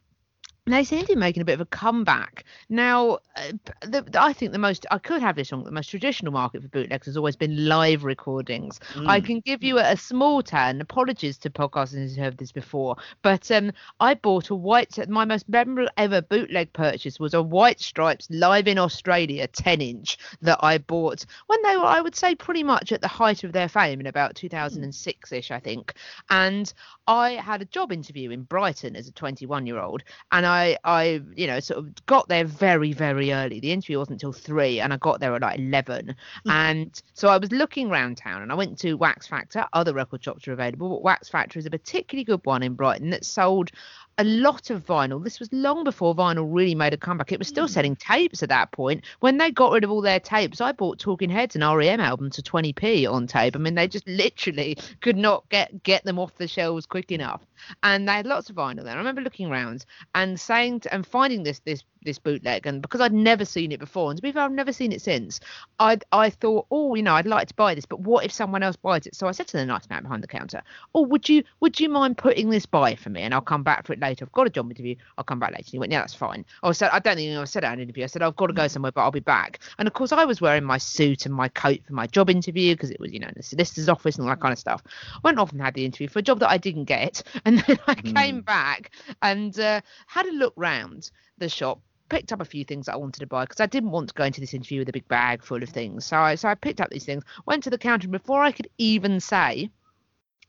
they 0.74 0.84
seem 0.84 1.02
to 1.02 1.08
be 1.14 1.16
making 1.16 1.42
a 1.42 1.46
bit 1.46 1.54
of 1.54 1.62
a 1.62 1.66
comeback 1.66 2.44
now. 2.70 3.20
Uh, 3.36 3.52
the, 3.82 4.02
the- 4.02 4.22
I 4.22 4.34
think 4.34 4.52
the 4.52 4.58
most 4.58 4.86
I 4.90 4.98
could 4.98 5.22
have 5.22 5.36
this 5.36 5.52
wrong. 5.52 5.64
The 5.64 5.72
most 5.72 5.90
traditional 5.90 6.32
market 6.34 6.64
for 6.64 6.68
bootlegs 6.70 7.06
has 7.06 7.18
always 7.18 7.36
been 7.36 7.68
live 7.68 8.04
recordings. 8.04 8.80
I 9.06 9.20
Mm. 9.22 9.26
can 9.26 9.40
give 9.42 9.64
you 9.64 9.78
a, 9.78 9.92
a 9.92 9.98
small 9.98 10.42
turn. 10.42 10.82
Apologies 10.82 11.38
to 11.40 11.50
podcasters 11.52 12.16
who 12.16 12.22
have 12.22 12.34
heard 12.34 12.38
this 12.40 12.52
before, 12.52 12.96
but 13.22 13.50
um, 13.52 13.72
I 14.00 14.16
bought 14.16 14.50
a 14.50 14.56
white. 14.56 14.98
My 15.08 15.24
most 15.26 15.48
memorable 15.48 15.90
ever 15.98 16.22
bootleg 16.22 16.74
purchase 16.74 17.20
was 17.20 17.34
a 17.36 17.42
White 17.44 17.80
Stripes 17.80 18.28
live 18.32 18.68
in 18.68 18.80
Australia 18.80 19.46
10 19.48 19.82
inch 19.82 20.18
that 20.42 20.58
I 20.64 20.80
bought 20.80 21.26
when 21.46 21.62
they 21.62 21.78
were, 21.78 21.86
I 21.86 22.02
would 22.02 22.16
say, 22.16 22.34
pretty 22.34 22.64
much 22.64 22.92
at 22.92 23.02
the 23.02 23.08
height 23.08 23.44
of 23.44 23.52
their 23.52 23.68
fame 23.68 24.00
in 24.00 24.08
about 24.08 24.36
2006 24.36 25.32
ish, 25.32 25.52
I 25.52 25.60
think. 25.60 25.94
And 26.32 26.74
I 27.08 27.32
had 27.34 27.62
a 27.62 27.66
job 27.66 27.92
interview 27.92 28.32
in 28.32 28.44
Brighton 28.44 28.96
as 28.96 29.08
a 29.08 29.12
21 29.12 29.68
year 29.68 29.80
old, 29.80 30.02
and 30.32 30.46
I 30.46 30.55
I 30.84 31.22
you 31.36 31.48
know 31.48 31.60
sort 31.60 31.80
of 31.80 32.06
got 32.06 32.28
there 32.28 32.46
very 32.46 32.94
very 32.94 33.32
early. 33.32 33.60
The 33.60 33.72
interview 33.72 34.00
wasn't 34.00 34.16
until 34.16 34.34
three, 34.34 34.80
and 34.80 34.94
I 34.94 34.98
got 34.98 35.20
there 35.20 35.36
at 35.36 35.42
like 35.42 35.60
eleven. 35.60 36.16
Hmm. 36.44 36.52
and 36.52 37.02
so 37.14 37.30
I 37.30 37.38
was 37.38 37.52
looking 37.52 37.90
around 37.90 38.18
town, 38.18 38.42
and 38.42 38.52
I 38.52 38.56
went 38.56 38.78
to 38.80 38.96
Wax 38.96 39.28
Factor. 39.28 39.66
Other 39.74 39.94
record 39.94 40.24
shops 40.24 40.48
are 40.48 40.54
available, 40.54 40.90
but 40.90 41.04
Wax 41.04 41.30
Factor 41.30 41.60
is 41.60 41.66
a 41.66 41.70
particularly 41.70 42.24
good 42.24 42.46
one 42.46 42.64
in 42.64 42.74
Brighton 42.74 43.10
that 43.12 43.26
sold 43.26 43.72
a 44.18 44.24
lot 44.24 44.70
of 44.70 44.86
vinyl. 44.86 45.24
This 45.24 45.40
was 45.40 45.52
long 45.52 45.84
before 45.84 46.16
vinyl 46.16 46.48
really 46.50 46.76
made 46.76 46.94
a 46.94 46.98
comeback. 46.98 47.32
It 47.32 47.40
was 47.40 47.48
still 47.48 47.68
mm. 47.68 47.70
selling 47.70 47.96
tapes 47.96 48.42
at 48.44 48.50
that 48.50 48.72
point. 48.72 49.04
When 49.20 49.38
they 49.38 49.52
got 49.52 49.74
rid 49.74 49.84
of 49.84 49.92
all 49.92 50.02
their 50.02 50.20
tapes, 50.20 50.62
I 50.62 50.72
bought 50.72 51.00
Talking 51.00 51.30
Heads 51.30 51.56
and 51.56 51.64
REM 51.64 52.00
albums 52.00 52.36
to 52.36 52.42
20p 52.42 53.12
on 53.12 53.28
tape. 53.28 53.56
I 53.56 53.60
mean, 53.60 53.76
they 53.76 53.88
just 53.88 54.08
literally 54.08 54.78
could 55.02 55.18
not 55.18 55.48
get 55.50 55.84
get 55.84 56.04
them 56.06 56.20
off 56.20 56.38
the 56.38 56.48
shelves 56.48 56.86
quick 56.86 57.12
enough. 57.12 57.42
And 57.84 58.08
they 58.08 58.14
had 58.14 58.26
lots 58.26 58.50
of 58.50 58.56
vinyl 58.56 58.84
there. 58.84 58.94
I 58.94 58.98
remember 58.98 59.22
looking 59.22 59.50
around 59.50 59.86
and 60.14 60.40
saying 60.40 60.82
to, 60.82 60.94
and 60.94 61.06
finding 61.06 61.44
this 61.44 61.60
this 61.60 61.84
this 62.06 62.20
bootleg, 62.20 62.66
and 62.66 62.82
because 62.82 63.02
I'd 63.02 63.14
never 63.14 63.44
seen 63.44 63.72
it 63.72 63.80
before, 63.80 64.12
and 64.12 64.18
to 64.18 64.22
be 64.22 64.32
fair, 64.32 64.44
I've 64.44 64.52
never 64.52 64.72
seen 64.72 64.92
it 64.92 65.02
since. 65.02 65.42
I 65.80 65.98
I 66.12 66.30
thought, 66.30 66.68
oh, 66.72 66.96
you 66.96 67.04
know, 67.04 67.16
I'd 67.16 67.26
like 67.26 67.50
to 67.50 67.54
buy 67.56 67.76
this, 67.76 67.86
but 67.86 68.00
what 68.00 68.24
if 68.24 68.32
someone 68.32 68.64
else 68.64 68.78
buys 68.78 69.08
it? 69.08 69.16
So 69.16 69.28
I 69.28 69.32
said 69.32 69.48
to 69.48 69.58
the 69.58 69.66
nice 69.66 69.90
man 69.90 70.04
behind 70.04 70.24
the 70.24 70.28
counter, 70.28 70.62
oh, 70.94 71.02
would 71.02 71.28
you 71.28 71.44
would 71.60 71.80
you 71.80 71.90
mind 71.90 72.18
putting 72.18 72.50
this 72.50 72.66
by 72.66 72.96
for 72.96 73.10
me, 73.10 73.22
and 73.22 73.34
I'll 73.34 73.42
come 73.42 73.64
back 73.64 73.86
for 73.86 73.94
it 73.94 74.00
later. 74.10 74.26
I've 74.26 74.32
got 74.32 74.48
a 74.48 74.50
job 74.50 74.70
interview. 74.70 74.96
I'll 75.18 75.24
come 75.24 75.40
back 75.40 75.52
later. 75.52 75.64
And 75.66 75.68
he 75.68 75.80
went, 75.80 75.92
yeah, 75.92 76.02
that's 76.02 76.14
fine. 76.14 76.46
I 76.64 76.72
said, 76.72 76.90
I 76.92 77.00
don't 77.00 77.16
think 77.16 77.38
I 77.38 77.44
said 77.46 77.64
that 77.64 77.74
in 77.74 77.80
an 77.80 77.84
interview. 77.84 78.04
I 78.04 78.08
said, 78.08 78.22
I've 78.22 78.36
got 78.36 78.48
to 78.48 78.54
go 78.54 78.68
somewhere, 78.68 78.92
but 78.92 79.02
I'll 79.02 79.12
be 79.12 79.20
back. 79.20 79.60
And 79.78 79.88
of 79.88 79.94
course, 79.94 80.12
I 80.12 80.26
was 80.26 80.42
wearing 80.42 80.64
my 80.64 80.78
suit 80.78 81.26
and 81.26 81.34
my 81.34 81.50
coat 81.50 81.80
for 81.86 81.94
my 81.94 82.08
job 82.08 82.30
interview 82.30 82.74
because 82.74 82.92
it 82.92 83.00
was, 83.00 83.12
you 83.12 83.20
know, 83.20 83.28
in 83.28 83.34
the 83.36 83.44
solicitor's 83.44 83.90
office 83.90 84.18
and 84.18 84.24
all 84.24 84.30
that 84.30 84.42
kind 84.42 84.54
of 84.54 84.60
stuff. 84.60 84.84
Went 85.24 85.40
off 85.40 85.52
and 85.52 85.62
had 85.62 85.74
the 85.74 85.86
interview 85.86 86.08
for 86.08 86.20
a 86.20 86.22
job 86.24 86.40
that 86.40 86.50
I 86.50 86.58
didn't 86.58 86.86
get, 86.86 87.24
and 87.46 87.60
then 87.60 87.80
I 87.88 87.96
came 87.96 88.42
back 88.42 88.92
and 89.22 89.58
uh, 89.60 89.82
had 90.08 90.26
a 90.26 90.32
look 90.32 90.54
round 90.56 91.12
the 91.38 91.50
shop 91.50 91.82
picked 92.10 92.32
up 92.32 92.42
a 92.42 92.46
few 92.46 92.64
things 92.64 92.88
I 92.88 92.96
wanted 92.96 93.20
to 93.20 93.28
buy 93.28 93.46
because 93.46 93.60
I 93.60 93.66
didn't 93.66 93.92
want 93.92 94.10
to 94.10 94.14
go 94.14 94.24
into 94.24 94.40
this 94.40 94.54
interview 94.54 94.80
with 94.80 94.90
a 94.90 94.94
big 94.94 95.08
bag 95.08 95.44
full 95.44 95.64
of 95.64 95.70
things. 95.70 96.06
So 96.06 96.18
I 96.18 96.36
so 96.36 96.48
I 96.48 96.56
picked 96.56 96.82
up 96.82 96.90
these 96.90 97.06
things, 97.06 97.24
went 97.46 97.64
to 97.64 97.70
the 97.70 97.78
counter, 97.78 98.06
and 98.06 98.12
before 98.12 98.42
I 98.42 98.52
could 98.52 98.70
even 98.78 99.20
say, 99.20 99.70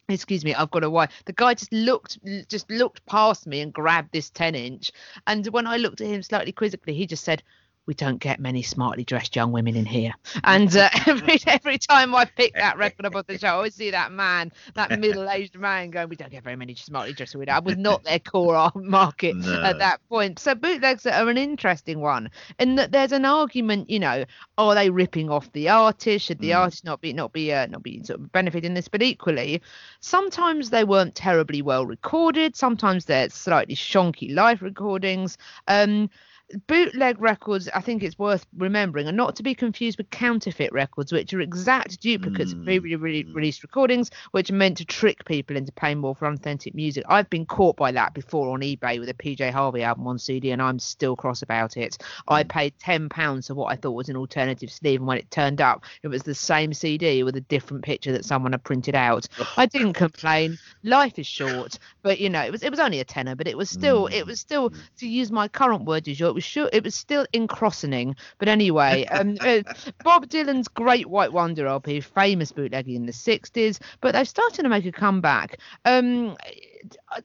excuse 0.09 0.45
me, 0.45 0.55
I've 0.55 0.71
got 0.71 0.85
a 0.85 0.90
wife, 0.90 1.11
the 1.25 1.33
guy 1.33 1.55
just 1.55 1.73
looked 1.73 2.19
just 2.49 2.71
looked 2.71 3.05
past 3.07 3.47
me 3.47 3.61
and 3.61 3.73
grabbed 3.73 4.12
this 4.12 4.31
10 4.31 4.55
inch. 4.55 4.92
And 5.27 5.47
when 5.49 5.66
I 5.66 5.77
looked 5.77 6.01
at 6.01 6.07
him 6.07 6.23
slightly 6.23 6.53
quizzically, 6.53 6.95
he 6.95 7.07
just 7.07 7.25
said, 7.25 7.42
we 7.87 7.94
don't 7.94 8.18
get 8.18 8.40
many 8.40 8.62
smartly 8.62 9.05
dressed 9.05 9.37
young 9.37 9.53
women 9.53 9.77
in 9.77 9.87
here. 9.87 10.12
And 10.44 10.75
uh, 10.77 10.88
every 11.07 11.38
every 11.46 11.79
time 11.79 12.14
I 12.14 12.25
pick 12.25 12.55
that 12.55 12.77
record 12.77 13.07
up 13.07 13.14
off 13.14 13.27
the 13.27 13.38
show, 13.38 13.49
I 13.49 13.51
always 13.53 13.75
see 13.75 13.90
that 13.92 14.12
man, 14.12 14.53
that 14.75 14.99
middle 14.99 15.29
aged 15.31 15.57
man, 15.59 15.90
going, 15.90 16.09
"We 16.09 16.16
don't 16.16 16.31
get 16.31 16.42
very 16.42 16.57
many 16.57 16.75
smartly 16.75 17.12
dressed 17.12 17.35
women." 17.35 17.51
I 17.51 17.61
was 17.61 17.77
not 17.77 18.05
their 18.05 18.18
core 18.18 18.70
market 18.75 19.37
No. 19.37 19.62
at 19.62 19.79
that 19.79 20.01
point. 20.09 20.38
So 20.38 20.55
bootlegs 20.55 21.07
are 21.07 21.29
an 21.29 21.38
interesting 21.38 22.01
one, 22.01 22.31
in 22.59 22.75
that 22.77 22.92
there's 22.92 23.12
an 23.12 23.25
argument. 23.25 23.88
You 23.88 24.01
know, 24.01 24.25
are 24.59 24.75
they 24.75 24.90
ripping 24.90 25.31
off 25.31 25.51
the 25.53 25.68
artist? 25.68 26.27
Should 26.27 26.40
the 26.40 26.55
artist 26.55 26.85
not 26.85 27.01
be 27.01 27.12
not 27.12 27.33
be 27.33 27.53
uh, 27.53 27.66
not 27.66 27.83
be 27.83 28.03
sort 28.03 28.20
of 28.20 28.33
benefiting 28.33 28.75
this? 28.75 28.88
But 28.88 29.03
equally, 29.03 29.62
sometimes 30.01 30.70
they 30.70 30.85
weren't 30.85 31.14
terribly 31.14 31.62
well 31.62 31.87
recorded. 31.87 32.57
Sometimes 32.57 33.05
they're 33.05 33.31
slightly 33.31 33.75
shonky 33.77 34.35
live 34.35 34.62
recordings. 34.62 35.38
Um, 35.68 36.11
bootleg 36.66 37.20
records, 37.20 37.68
I 37.74 37.80
think 37.80 38.02
it's 38.02 38.18
worth 38.18 38.46
remembering, 38.56 39.09
are 39.09 39.12
not 39.12 39.37
to 39.37 39.42
be 39.42 39.54
confused 39.54 39.98
with 39.98 40.11
counterfeit 40.11 40.72
records, 40.72 41.12
which 41.12 41.35
are 41.35 41.40
exact 41.40 42.00
duplicates 42.00 42.52
of 42.52 42.59
hmm. 42.59 42.64
previously 42.64 42.96
re- 42.96 43.32
released 43.32 43.62
recordings, 43.62 44.11
which 44.30 44.50
are 44.50 44.54
meant 44.54 44.78
to 44.78 44.85
trick 44.85 45.24
people 45.24 45.56
into 45.56 45.72
paying 45.72 45.98
more 45.98 46.14
for 46.14 46.26
authentic 46.26 46.74
music. 46.74 47.04
I've 47.09 47.28
been 47.30 47.46
caught 47.46 47.76
by 47.76 47.92
that 47.92 48.14
before 48.14 48.50
on 48.50 48.61
eBay 48.61 48.98
with 49.00 49.09
a 49.09 49.14
PJ 49.14 49.50
Harvey 49.50 49.82
album 49.82 50.06
on 50.06 50.18
CD, 50.18 50.50
and 50.50 50.62
I'm 50.62 50.78
still 50.78 51.16
cross 51.16 51.42
about 51.42 51.76
it. 51.76 51.98
I 52.28 52.42
hmm. 52.42 52.48
paid 52.48 52.78
ten 52.78 53.09
pounds 53.09 53.48
for 53.48 53.54
what 53.54 53.72
I 53.72 53.76
thought 53.76 53.92
was 53.92 54.09
an 54.09 54.16
alternative 54.16 54.70
sleeve, 54.70 55.00
and 55.00 55.06
when 55.06 55.18
it 55.18 55.30
turned 55.30 55.61
up, 55.61 55.85
it 56.02 56.09
was 56.09 56.22
the 56.22 56.35
same 56.35 56.72
CD 56.72 57.22
with 57.22 57.37
a 57.37 57.40
different 57.40 57.85
picture 57.85 58.12
that 58.12 58.24
someone 58.24 58.52
had 58.52 58.64
printed 58.64 58.94
out. 58.94 59.26
I 59.56 59.66
didn't 59.66 59.94
complain. 59.94 60.59
Life 60.85 61.18
is 61.18 61.26
short, 61.26 61.78
but 62.02 62.20
you 62.20 62.30
know, 62.30 62.42
it 62.42 62.52
was 62.52 62.62
it 62.62 62.70
was 62.70 62.80
only 62.80 63.00
a 63.00 63.04
tenner, 63.04 63.35
but 63.35 63.48
it 63.48 63.56
was 63.56 63.68
still 63.68 64.06
it 64.06 64.22
hmm. 64.22 64.28
was 64.28 64.40
still 64.40 64.72
to 64.98 65.09
use 65.09 65.32
my 65.32 65.48
current 65.48 65.85
word 65.85 66.04
jour, 66.04 66.28
it 66.28 66.36
was 66.37 66.44
sure 66.44 66.70
it 66.72 66.85
was 66.85 66.94
still 66.94 67.27
incrossening. 67.33 68.14
But 68.38 68.49
anyway, 68.49 69.05
um, 69.11 69.37
uh, 69.40 69.62
Bob 70.05 70.29
Dylan's 70.29 70.68
Great 70.68 71.07
White 71.07 71.33
Wonder 71.33 71.66
LP, 71.66 72.01
famous 72.01 72.53
bootlegging 72.53 72.94
in 72.94 73.07
the 73.07 73.12
'60s, 73.12 73.81
but 74.01 74.12
they've 74.12 74.29
started 74.29 74.62
to 74.62 74.68
make 74.68 74.87
a 74.87 74.92
comeback. 74.92 75.59
Um, 75.85 76.37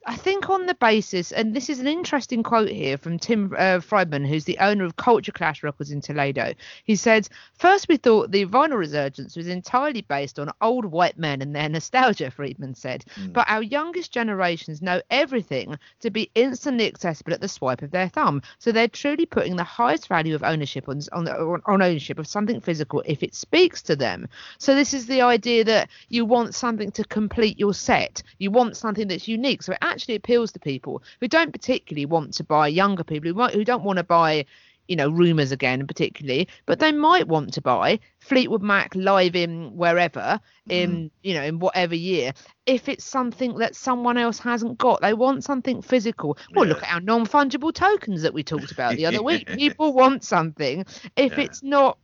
I- 0.06 0.16
think 0.22 0.50
on 0.50 0.68
the 0.68 0.76
basis, 0.76 1.32
and 1.32 1.56
this 1.56 1.68
is 1.70 1.80
an 1.80 1.88
interesting 1.88 2.44
quote 2.44 2.70
here 2.70 2.98
from 2.98 3.18
Tim 3.18 3.56
uh, 3.58 3.80
Friedman, 3.80 4.24
who's 4.24 4.46
the 4.46 4.60
owner 4.60 4.86
of 4.86 4.96
Culture 4.96 5.32
Clash 5.32 5.64
Records 5.64 5.90
in 5.92 6.00
Toledo. 6.00 6.54
He 6.84 6.96
said, 6.96 7.28
First, 7.54 7.88
we 7.90 7.98
thought 7.98 8.32
the 8.32 8.46
vinyl 8.46 8.78
resurgence 8.78 9.36
was 9.36 9.48
entirely 9.48 10.02
based 10.02 10.38
on 10.38 10.52
old 10.62 10.86
white 10.86 11.18
men 11.18 11.42
and 11.42 11.56
their 11.56 11.68
nostalgia, 11.68 12.30
Friedman 12.30 12.76
said. 12.76 13.04
But 13.34 13.50
our 13.50 13.64
youngest 13.64 14.12
generations 14.12 14.82
know 14.82 15.02
everything 15.10 15.78
to 16.02 16.12
be 16.12 16.30
instantly 16.36 16.86
accessible 16.86 17.34
at 17.34 17.42
the 17.42 17.48
swipe 17.48 17.82
of 17.82 17.90
their 17.92 18.08
thumb. 18.10 18.44
So 18.60 18.72
they're 18.72 18.88
truly 18.88 19.26
putting 19.26 19.56
the 19.56 19.64
highest 19.64 20.08
value 20.08 20.36
of 20.36 20.44
ownership 20.44 20.88
on, 20.88 21.02
on, 21.12 21.28
on 21.28 21.82
ownership 21.82 22.20
of 22.20 22.28
something 22.28 22.62
physical 22.62 23.02
if 23.08 23.24
it 23.24 23.34
speaks 23.34 23.82
to 23.84 23.96
them. 23.96 24.28
So 24.60 24.76
this 24.76 24.94
is 24.94 25.08
the 25.08 25.22
idea 25.22 25.64
that 25.64 25.90
you 26.10 26.26
want 26.26 26.54
something 26.54 26.92
to 26.92 27.04
complete 27.06 27.60
your 27.60 27.74
set. 27.74 28.22
You 28.38 28.52
want 28.52 28.78
something 28.78 29.08
that's 29.08 29.28
unique. 29.28 29.64
So 29.64 29.74
actually 29.82 30.16
appeals 30.16 30.52
to 30.52 30.60
people 30.60 31.02
who 31.20 31.28
don't 31.28 31.52
particularly 31.52 32.06
want 32.06 32.34
to 32.34 32.44
buy 32.44 32.68
younger 32.68 33.04
people 33.04 33.30
who 33.30 33.34
might, 33.34 33.54
who 33.54 33.64
don't 33.64 33.84
want 33.84 33.98
to 33.98 34.04
buy 34.04 34.46
you 34.88 34.96
know 34.96 35.10
rumors 35.10 35.52
again 35.52 35.86
particularly 35.88 36.48
but 36.66 36.80
they 36.80 36.92
might 36.92 37.28
want 37.28 37.54
to 37.54 37.62
buy 37.62 37.98
fleetwood 38.20 38.64
mac 38.64 38.94
live 38.96 39.36
in 39.36 39.76
wherever 39.78 40.40
in 40.70 40.92
mm-hmm. 40.92 41.08
you 41.22 41.34
know 41.34 41.44
in 41.44 41.60
whatever 41.60 41.96
year 41.96 42.34
if 42.66 42.88
it's 42.88 43.04
something 43.04 43.58
that 43.58 43.76
someone 43.76 44.18
else 44.18 44.40
hasn't 44.40 44.78
got. 44.78 45.02
They 45.02 45.14
want 45.14 45.44
something 45.44 45.82
physical. 45.82 46.38
Well 46.56 46.68
look 46.68 46.84
at 46.84 46.94
our 46.94 47.02
non-fungible 47.02 47.74
tokens 47.74 48.22
that 48.22 48.34
we 48.34 48.44
talked 48.44 48.72
about 48.72 48.96
the 48.96 49.06
other 49.06 49.24
week. 49.24 49.48
People 49.56 49.94
want 49.94 50.24
something. 50.24 50.86
If 51.16 51.38
Yeah. 51.38 51.44
it's 51.44 51.64
not 51.64 51.98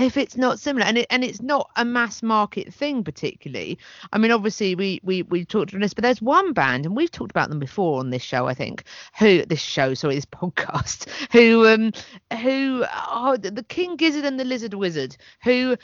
if 0.00 0.16
it's 0.16 0.36
not 0.36 0.58
similar 0.58 0.86
and 0.86 0.98
it 0.98 1.06
and 1.10 1.24
it's 1.24 1.42
not 1.42 1.70
a 1.76 1.84
mass 1.84 2.22
market 2.22 2.72
thing 2.72 3.04
particularly. 3.04 3.78
I 4.12 4.18
mean 4.18 4.30
obviously 4.30 4.74
we 4.74 5.00
we 5.02 5.22
we 5.22 5.44
talked 5.44 5.74
on 5.74 5.80
this 5.80 5.94
but 5.94 6.02
there's 6.02 6.22
one 6.22 6.52
band 6.52 6.86
and 6.86 6.96
we've 6.96 7.10
talked 7.10 7.30
about 7.30 7.48
them 7.48 7.58
before 7.58 7.98
on 8.00 8.10
this 8.10 8.22
show 8.22 8.46
i 8.46 8.54
think 8.54 8.84
who 9.18 9.44
this 9.44 9.60
show 9.60 9.94
sorry 9.94 10.14
this 10.14 10.24
podcast 10.40 11.08
who 11.32 11.66
um 11.66 11.92
who 12.40 12.84
are 13.08 13.36
the 13.36 13.64
king 13.64 13.96
gizzard 13.96 14.24
and 14.24 14.38
the 14.38 14.44
lizard 14.44 14.74
wizard 14.74 15.16
who 15.42 15.76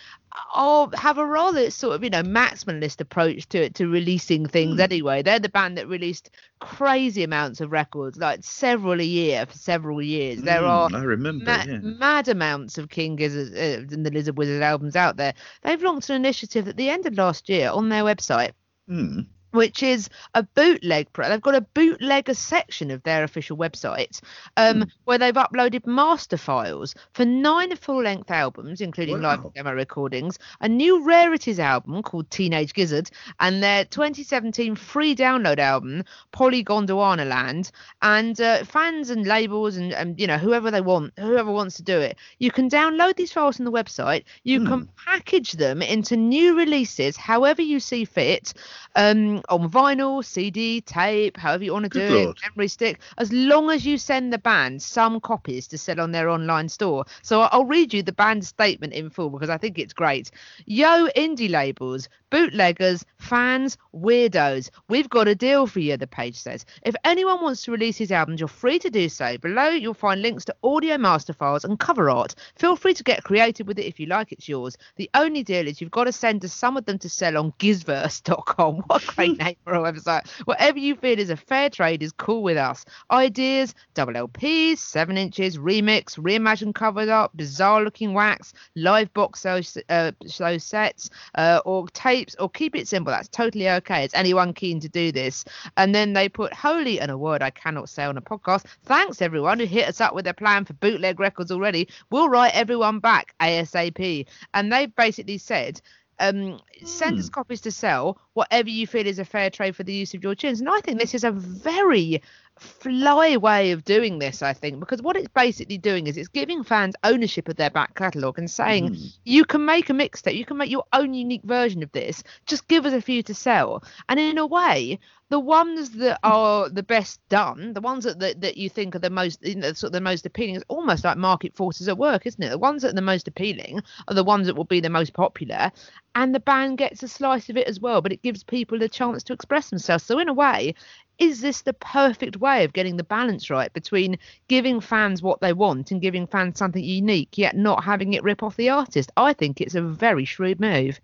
are 0.54 0.90
have 0.94 1.18
a 1.18 1.26
rather 1.26 1.70
sort 1.70 1.94
of 1.94 2.04
you 2.04 2.10
know 2.10 2.22
maximalist 2.22 3.00
approach 3.00 3.48
to 3.48 3.62
it, 3.64 3.74
to 3.74 3.88
releasing 3.88 4.46
things 4.46 4.80
anyway. 4.80 5.22
They're 5.22 5.38
the 5.38 5.48
band 5.48 5.78
that 5.78 5.88
released 5.88 6.30
crazy 6.60 7.22
amounts 7.22 7.60
of 7.60 7.70
records 7.70 8.18
like 8.18 8.42
several 8.42 9.00
a 9.00 9.04
year 9.04 9.44
for 9.46 9.56
several 9.56 10.00
years 10.02 10.42
there 10.42 10.62
Mm, 10.62 10.68
are 10.68 10.90
I 10.94 11.02
remember, 11.02 11.44
ma- 11.44 11.64
yeah. 11.66 11.78
mad 11.82 12.28
amounts 12.28 12.78
of 12.78 12.88
King 12.88 13.16
Gizzard 13.16 13.52
uh, 13.54 13.94
and 13.94 14.04
the 14.06 14.10
Lizard 14.10 14.36
Wizard 14.38 14.62
albums 14.62 14.96
out 14.96 15.16
there. 15.16 15.34
They've 15.62 15.82
launched 15.82 16.10
an 16.10 16.16
initiative 16.16 16.66
at 16.68 16.76
the 16.76 16.88
end 16.88 17.06
of 17.06 17.14
last 17.14 17.48
year 17.48 17.70
on 17.70 17.88
their 17.88 18.04
website, 18.04 18.52
Hmm. 18.88 19.20
Which 19.56 19.82
is 19.82 20.08
a 20.34 20.42
bootleg. 20.42 21.12
Pro- 21.12 21.28
they've 21.28 21.40
got 21.40 21.54
a 21.54 21.60
bootlegger 21.60 22.34
section 22.34 22.90
of 22.90 23.02
their 23.02 23.24
official 23.24 23.56
website 23.56 24.20
um, 24.56 24.86
where 25.04 25.18
they've 25.18 25.34
uploaded 25.34 25.86
master 25.86 26.36
files 26.36 26.94
for 27.14 27.24
nine 27.24 27.74
full-length 27.76 28.30
albums, 28.30 28.80
including 28.80 29.20
live 29.20 29.40
Wow. 29.40 29.44
and 29.46 29.54
demo 29.54 29.72
recordings, 29.74 30.38
a 30.60 30.68
new 30.68 31.04
rarities 31.04 31.58
album 31.58 32.02
called 32.02 32.30
Teenage 32.30 32.72
Gizzard, 32.74 33.10
and 33.40 33.62
their 33.62 33.84
2017 33.86 34.76
free 34.76 35.14
download 35.16 35.58
album 35.58 36.04
Polygondwanaland. 36.32 37.70
And 38.02 38.40
uh, 38.40 38.64
fans 38.64 39.10
and 39.10 39.26
labels 39.26 39.76
and, 39.76 39.92
and 39.92 40.18
you 40.20 40.26
know 40.26 40.38
whoever 40.38 40.70
they 40.70 40.80
want, 40.80 41.12
whoever 41.18 41.50
wants 41.50 41.76
to 41.76 41.82
do 41.82 41.98
it, 41.98 42.18
you 42.38 42.50
can 42.50 42.68
download 42.68 43.16
these 43.16 43.32
files 43.32 43.56
from 43.56 43.64
the 43.64 43.72
website. 43.72 44.24
You 44.44 44.64
can 44.64 44.88
package 45.04 45.52
them 45.52 45.82
into 45.82 46.16
new 46.16 46.56
releases, 46.56 47.16
however 47.16 47.62
you 47.62 47.80
see 47.80 48.04
fit, 48.04 48.52
um, 48.94 49.42
on 49.48 49.70
vinyl, 49.70 50.24
CD, 50.24 50.80
tape, 50.80 51.36
however 51.36 51.64
you 51.64 51.72
want 51.72 51.84
to 51.84 51.88
do 51.88 52.08
Good 52.08 52.28
it, 52.28 52.36
memory 52.42 52.68
stick, 52.68 53.00
as 53.18 53.32
long 53.32 53.70
as 53.70 53.86
you 53.86 53.98
send 53.98 54.32
the 54.32 54.38
band 54.38 54.82
some 54.82 55.20
copies 55.20 55.66
to 55.68 55.78
sell 55.78 56.00
on 56.00 56.12
their 56.12 56.28
online 56.28 56.68
store. 56.68 57.04
So 57.22 57.42
I'll 57.42 57.64
read 57.64 57.92
you 57.92 58.02
the 58.02 58.12
band 58.12 58.44
statement 58.44 58.92
in 58.92 59.10
full 59.10 59.30
because 59.30 59.50
I 59.50 59.58
think 59.58 59.78
it's 59.78 59.92
great. 59.92 60.30
Yo, 60.66 61.08
indie 61.16 61.50
labels, 61.50 62.08
bootleggers, 62.30 63.04
Fans, 63.18 63.76
weirdos, 63.94 64.70
we've 64.88 65.08
got 65.08 65.26
a 65.26 65.34
deal 65.34 65.66
for 65.66 65.80
you, 65.80 65.96
the 65.96 66.06
page 66.06 66.36
says. 66.36 66.64
If 66.82 66.94
anyone 67.04 67.42
wants 67.42 67.62
to 67.64 67.72
release 67.72 67.96
his 67.96 68.12
albums, 68.12 68.40
you're 68.40 68.48
free 68.48 68.78
to 68.80 68.90
do 68.90 69.08
so. 69.08 69.36
Below, 69.38 69.70
you'll 69.70 69.94
find 69.94 70.22
links 70.22 70.44
to 70.46 70.54
audio 70.62 70.98
master 70.98 71.32
files 71.32 71.64
and 71.64 71.78
cover 71.78 72.08
art. 72.10 72.34
Feel 72.56 72.76
free 72.76 72.94
to 72.94 73.02
get 73.02 73.24
creative 73.24 73.66
with 73.66 73.78
it 73.78 73.86
if 73.86 73.98
you 73.98 74.06
like, 74.06 74.32
it's 74.32 74.48
yours. 74.48 74.76
The 74.96 75.10
only 75.14 75.42
deal 75.42 75.66
is 75.66 75.80
you've 75.80 75.90
got 75.90 76.04
to 76.04 76.12
send 76.12 76.44
us 76.44 76.52
some 76.52 76.76
of 76.76 76.84
them 76.84 76.98
to 76.98 77.08
sell 77.08 77.36
on 77.36 77.52
gizzverse.com. 77.52 78.76
What 78.86 79.06
great 79.06 79.35
name 79.44 79.56
for 79.64 79.72
website. 79.74 80.28
Whatever 80.44 80.78
you 80.78 80.96
feel 80.96 81.18
is 81.18 81.30
a 81.30 81.36
fair 81.36 81.70
trade 81.70 82.02
is 82.02 82.12
cool 82.12 82.42
with 82.42 82.56
us. 82.56 82.84
Ideas, 83.10 83.74
double 83.94 84.14
LPs, 84.14 84.78
7 84.78 85.16
inches, 85.16 85.58
remix, 85.58 86.18
reimagined 86.18 86.74
covered 86.74 87.08
up, 87.08 87.36
bizarre 87.36 87.82
looking 87.82 88.14
wax, 88.14 88.52
live 88.74 89.12
box 89.14 89.42
show, 89.42 89.60
uh, 89.88 90.12
show 90.28 90.58
sets, 90.58 91.10
uh, 91.36 91.60
or 91.64 91.88
tapes, 91.88 92.34
or 92.38 92.48
keep 92.50 92.74
it 92.74 92.88
simple. 92.88 93.12
That's 93.12 93.28
totally 93.28 93.68
okay. 93.68 94.04
It's 94.04 94.14
anyone 94.14 94.52
keen 94.52 94.80
to 94.80 94.88
do 94.88 95.12
this. 95.12 95.44
And 95.76 95.94
then 95.94 96.12
they 96.12 96.28
put 96.28 96.52
holy 96.52 97.00
and 97.00 97.10
a 97.10 97.18
word 97.18 97.42
I 97.42 97.50
cannot 97.50 97.88
say 97.88 98.04
on 98.04 98.16
a 98.16 98.22
podcast. 98.22 98.64
Thanks 98.84 99.22
everyone 99.22 99.58
who 99.58 99.66
hit 99.66 99.88
us 99.88 100.00
up 100.00 100.14
with 100.14 100.24
their 100.24 100.34
plan 100.34 100.64
for 100.64 100.74
bootleg 100.74 101.20
records 101.20 101.50
already. 101.50 101.88
We'll 102.10 102.28
write 102.28 102.54
everyone 102.54 102.98
back 103.00 103.34
ASAP. 103.40 104.26
And 104.54 104.72
they 104.72 104.86
basically 104.86 105.38
said, 105.38 105.80
um, 106.18 106.60
send 106.84 107.18
us 107.18 107.28
copies 107.28 107.60
to 107.62 107.70
sell, 107.70 108.18
whatever 108.34 108.68
you 108.68 108.86
feel 108.86 109.06
is 109.06 109.18
a 109.18 109.24
fair 109.24 109.50
trade 109.50 109.76
for 109.76 109.82
the 109.82 109.92
use 109.92 110.14
of 110.14 110.22
your 110.22 110.34
tunes. 110.34 110.60
And 110.60 110.68
I 110.68 110.80
think 110.80 110.98
this 110.98 111.14
is 111.14 111.24
a 111.24 111.30
very 111.30 112.22
fly 112.58 113.36
way 113.36 113.72
of 113.72 113.84
doing 113.84 114.18
this, 114.18 114.42
I 114.42 114.54
think, 114.54 114.80
because 114.80 115.02
what 115.02 115.16
it's 115.16 115.28
basically 115.28 115.76
doing 115.78 116.06
is 116.06 116.16
it's 116.16 116.28
giving 116.28 116.64
fans 116.64 116.94
ownership 117.04 117.48
of 117.48 117.56
their 117.56 117.70
back 117.70 117.94
catalogue 117.94 118.38
and 118.38 118.50
saying, 118.50 118.96
you 119.24 119.44
can 119.44 119.64
make 119.64 119.90
a 119.90 119.92
mixtape, 119.92 120.36
you 120.36 120.46
can 120.46 120.56
make 120.56 120.70
your 120.70 120.84
own 120.92 121.12
unique 121.12 121.44
version 121.44 121.82
of 121.82 121.92
this, 121.92 122.22
just 122.46 122.66
give 122.68 122.86
us 122.86 122.94
a 122.94 123.02
few 123.02 123.22
to 123.24 123.34
sell. 123.34 123.84
And 124.08 124.18
in 124.18 124.38
a 124.38 124.46
way, 124.46 124.98
the 125.28 125.40
ones 125.40 125.90
that 125.90 126.18
are 126.24 126.68
the 126.68 126.82
best 126.82 127.20
done, 127.28 127.72
the 127.72 127.80
ones 127.80 128.04
that, 128.04 128.18
that, 128.20 128.40
that 128.40 128.56
you 128.56 128.68
think 128.68 128.94
are 128.94 129.00
the 129.00 129.10
most, 129.10 129.44
you 129.44 129.56
know, 129.56 129.72
sort 129.72 129.88
of 129.88 129.92
the 129.92 130.00
most 130.00 130.26
appealing, 130.26 130.56
is 130.56 130.64
almost 130.68 131.04
like 131.04 131.16
market 131.16 131.54
forces 131.54 131.88
at 131.88 131.98
work, 131.98 132.26
isn't 132.26 132.42
it? 132.42 132.50
The 132.50 132.58
ones 132.58 132.82
that 132.82 132.90
are 132.92 132.94
the 132.94 133.02
most 133.02 133.28
appealing 133.28 133.82
are 134.08 134.14
the 134.14 134.24
ones 134.24 134.46
that 134.46 134.54
will 134.54 134.64
be 134.64 134.80
the 134.80 134.90
most 134.90 135.12
popular, 135.12 135.70
and 136.14 136.34
the 136.34 136.40
band 136.40 136.78
gets 136.78 137.02
a 137.02 137.08
slice 137.08 137.48
of 137.48 137.56
it 137.56 137.66
as 137.66 137.80
well. 137.80 138.00
But 138.00 138.12
it 138.12 138.22
gives 138.22 138.42
people 138.42 138.82
a 138.82 138.88
chance 138.88 139.22
to 139.24 139.32
express 139.32 139.70
themselves. 139.70 140.04
So 140.04 140.18
in 140.18 140.28
a 140.28 140.34
way, 140.34 140.74
is 141.18 141.40
this 141.40 141.62
the 141.62 141.72
perfect 141.72 142.36
way 142.36 142.64
of 142.64 142.72
getting 142.72 142.96
the 142.96 143.04
balance 143.04 143.48
right 143.48 143.72
between 143.72 144.18
giving 144.48 144.80
fans 144.80 145.22
what 145.22 145.40
they 145.40 145.52
want 145.52 145.90
and 145.90 146.02
giving 146.02 146.26
fans 146.26 146.58
something 146.58 146.84
unique, 146.84 147.38
yet 147.38 147.56
not 147.56 147.84
having 147.84 148.12
it 148.12 148.22
rip 148.22 148.42
off 148.42 148.56
the 148.56 148.68
artist? 148.68 149.10
I 149.16 149.32
think 149.32 149.60
it's 149.60 149.74
a 149.74 149.82
very 149.82 150.24
shrewd 150.24 150.60
move. 150.60 151.00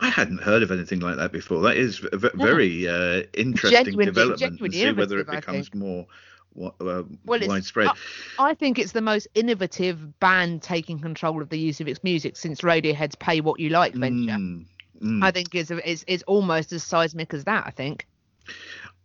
I 0.00 0.08
hadn't 0.08 0.42
heard 0.42 0.62
of 0.62 0.70
anything 0.70 1.00
like 1.00 1.16
that 1.16 1.32
before. 1.32 1.60
That 1.62 1.76
is 1.76 2.00
a 2.12 2.16
v- 2.16 2.28
very 2.34 2.86
uh, 2.88 3.22
interesting 3.34 3.84
Genuinely- 3.84 4.04
development. 4.06 4.42
and 4.42 4.72
genuinely 4.72 4.78
see 4.78 4.92
whether 4.92 5.18
it 5.18 5.28
becomes 5.30 5.74
more 5.74 6.06
uh, 6.60 7.02
Well, 7.24 7.40
widespread. 7.46 7.90
I 8.38 8.54
think 8.54 8.78
it's 8.78 8.92
the 8.92 9.00
most 9.00 9.26
innovative 9.34 10.18
band 10.20 10.62
taking 10.62 10.98
control 11.00 11.42
of 11.42 11.48
the 11.48 11.58
use 11.58 11.80
of 11.80 11.88
its 11.88 12.02
music 12.04 12.36
since 12.36 12.60
Radiohead's 12.62 13.14
"Pay 13.16 13.40
What 13.40 13.58
You 13.60 13.70
Like" 13.70 13.94
venture. 13.94 14.32
Mm, 14.34 14.66
mm. 15.02 15.24
I 15.24 15.30
think 15.30 15.54
is 15.54 15.70
is 15.70 16.04
is 16.06 16.22
almost 16.24 16.72
as 16.72 16.82
seismic 16.84 17.34
as 17.34 17.44
that. 17.44 17.64
I 17.66 17.70
think. 17.70 18.06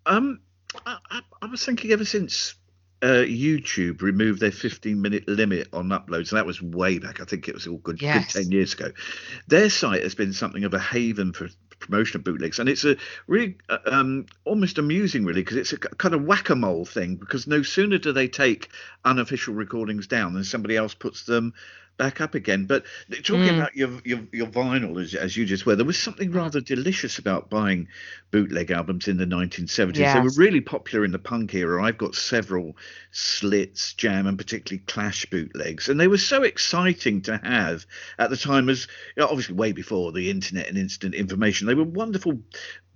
Um, 0.05 0.41
I, 0.85 0.97
I, 1.11 1.21
I 1.41 1.45
was 1.47 1.63
thinking 1.65 1.91
ever 1.91 2.05
since 2.05 2.55
uh, 3.03 3.25
YouTube 3.25 4.01
removed 4.01 4.39
their 4.39 4.51
15 4.51 5.01
minute 5.01 5.27
limit 5.27 5.67
on 5.73 5.89
uploads, 5.89 6.31
and 6.31 6.37
that 6.37 6.45
was 6.45 6.61
way 6.61 6.99
back. 6.99 7.19
I 7.19 7.25
think 7.25 7.49
it 7.49 7.53
was 7.53 7.67
all 7.67 7.79
good, 7.79 7.99
good 7.99 8.29
10 8.29 8.51
years 8.51 8.73
ago. 8.73 8.91
Their 9.47 9.69
site 9.69 10.03
has 10.03 10.15
been 10.15 10.31
something 10.31 10.63
of 10.63 10.73
a 10.73 10.79
haven 10.79 11.33
for 11.33 11.49
promotion 11.79 12.21
of 12.21 12.23
bootlegs, 12.23 12.59
and 12.59 12.69
it's 12.69 12.85
a 12.85 12.95
really 13.27 13.57
uh, 13.67 13.79
um, 13.87 14.25
almost 14.45 14.77
amusing, 14.77 15.25
really, 15.25 15.41
because 15.41 15.57
it's 15.57 15.73
a 15.73 15.77
kind 15.77 16.15
of 16.15 16.23
whack 16.23 16.49
a 16.49 16.55
mole 16.55 16.85
thing. 16.85 17.17
Because 17.17 17.45
no 17.45 17.61
sooner 17.61 17.97
do 17.97 18.13
they 18.13 18.29
take 18.29 18.69
unofficial 19.03 19.53
recordings 19.53 20.07
down 20.07 20.33
than 20.33 20.45
somebody 20.45 20.77
else 20.77 20.93
puts 20.93 21.25
them 21.25 21.53
back 21.97 22.21
up 22.21 22.35
again. 22.35 22.65
But 22.65 22.83
talking 23.23 23.51
Mm. 23.51 23.57
about 23.57 23.75
your, 23.75 24.01
your 24.03 24.19
your 24.31 24.47
vinyl, 24.47 25.01
as, 25.01 25.13
as 25.15 25.37
you 25.37 25.45
just 25.45 25.65
were, 25.65 25.75
there 25.75 25.85
was 25.85 25.99
something 25.99 26.31
rather 26.31 26.61
delicious 26.61 27.17
about 27.19 27.49
buying 27.49 27.87
bootleg 28.31 28.71
albums 28.71 29.07
in 29.07 29.17
the 29.17 29.25
1970s. 29.25 30.13
They 30.13 30.19
were 30.19 30.31
really 30.35 30.61
popular 30.61 31.05
in 31.05 31.11
the 31.11 31.19
punk 31.19 31.53
era. 31.53 31.83
I've 31.83 31.97
got 31.97 32.15
several 32.15 32.75
Slits, 33.11 33.93
Jam, 33.93 34.27
and 34.27 34.37
particularly 34.37 34.83
Clash 34.87 35.25
bootlegs, 35.27 35.89
and 35.89 35.99
they 35.99 36.07
were 36.07 36.17
so 36.17 36.43
exciting 36.43 37.21
to 37.23 37.37
have 37.43 37.85
at 38.17 38.29
the 38.29 38.37
time. 38.37 38.69
As 38.69 38.87
you 39.15 39.21
know, 39.21 39.27
obviously 39.27 39.55
way 39.55 39.71
before 39.71 40.11
the 40.11 40.29
internet 40.29 40.67
and 40.67 40.77
instant 40.77 41.13
information, 41.15 41.67
they 41.67 41.75
were 41.75 41.83
wonderful 41.83 42.39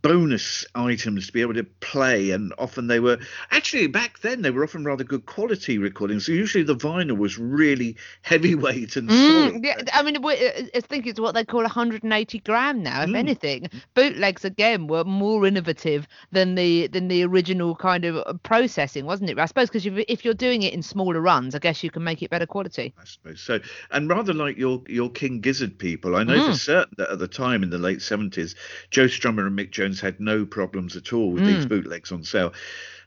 bonus 0.01 0.65
items 0.75 1.27
to 1.27 1.33
be 1.33 1.41
able 1.41 1.53
to 1.53 1.63
play 1.79 2.31
and 2.31 2.53
often 2.57 2.87
they 2.87 2.99
were 2.99 3.17
actually 3.51 3.87
back 3.87 4.19
then 4.19 4.41
they 4.41 4.51
were 4.51 4.63
often 4.63 4.85
rather 4.85 5.03
good 5.03 5.25
quality 5.25 5.77
recordings 5.77 6.25
so 6.25 6.31
usually 6.31 6.63
the 6.63 6.75
vinyl 6.75 7.17
was 7.17 7.37
really 7.37 7.95
heavyweight 8.21 8.95
and 8.95 9.09
Mm, 9.09 9.63
yeah, 9.63 9.81
I 9.93 10.03
mean, 10.03 10.17
I 10.25 10.81
think 10.81 11.07
it's 11.07 11.19
what 11.19 11.33
they 11.33 11.45
call 11.45 11.61
180 11.61 12.39
gram 12.39 12.83
now. 12.83 13.03
If 13.03 13.09
Mm. 13.09 13.15
anything, 13.15 13.69
bootlegs 13.95 14.43
again 14.43 14.87
were 14.87 15.05
more 15.05 15.45
innovative 15.45 16.07
than 16.31 16.55
the 16.55 16.87
than 16.87 17.07
the 17.07 17.23
original 17.23 17.75
kind 17.75 18.03
of 18.03 18.43
processing, 18.43 19.05
wasn't 19.05 19.29
it? 19.29 19.39
I 19.39 19.45
suppose 19.45 19.69
because 19.69 19.85
if 19.85 20.25
you're 20.25 20.33
doing 20.33 20.63
it 20.63 20.73
in 20.73 20.81
smaller 20.83 21.21
runs, 21.21 21.55
I 21.55 21.59
guess 21.59 21.83
you 21.83 21.89
can 21.89 22.03
make 22.03 22.21
it 22.21 22.29
better 22.29 22.45
quality. 22.45 22.93
I 22.99 23.05
suppose 23.05 23.39
so. 23.39 23.59
And 23.91 24.09
rather 24.09 24.33
like 24.33 24.57
your 24.57 24.83
your 24.87 25.09
King 25.09 25.39
Gizzard 25.39 25.79
people, 25.79 26.15
I 26.17 26.23
know 26.23 26.39
for 26.41 26.53
certain 26.53 26.93
that 26.97 27.09
at 27.09 27.19
the 27.19 27.27
time 27.29 27.63
in 27.63 27.69
the 27.69 27.77
late 27.77 28.01
seventies, 28.01 28.55
Joe 28.91 29.05
Strummer 29.05 29.47
and 29.47 29.57
Mick 29.57 29.71
Jones 29.71 29.86
had 29.95 30.19
no 30.19 30.45
problems 30.45 30.95
at 30.95 31.13
all 31.13 31.31
with 31.31 31.45
these 31.45 31.65
mm. 31.65 31.69
bootlegs 31.69 32.11
on 32.11 32.23
sale. 32.23 32.53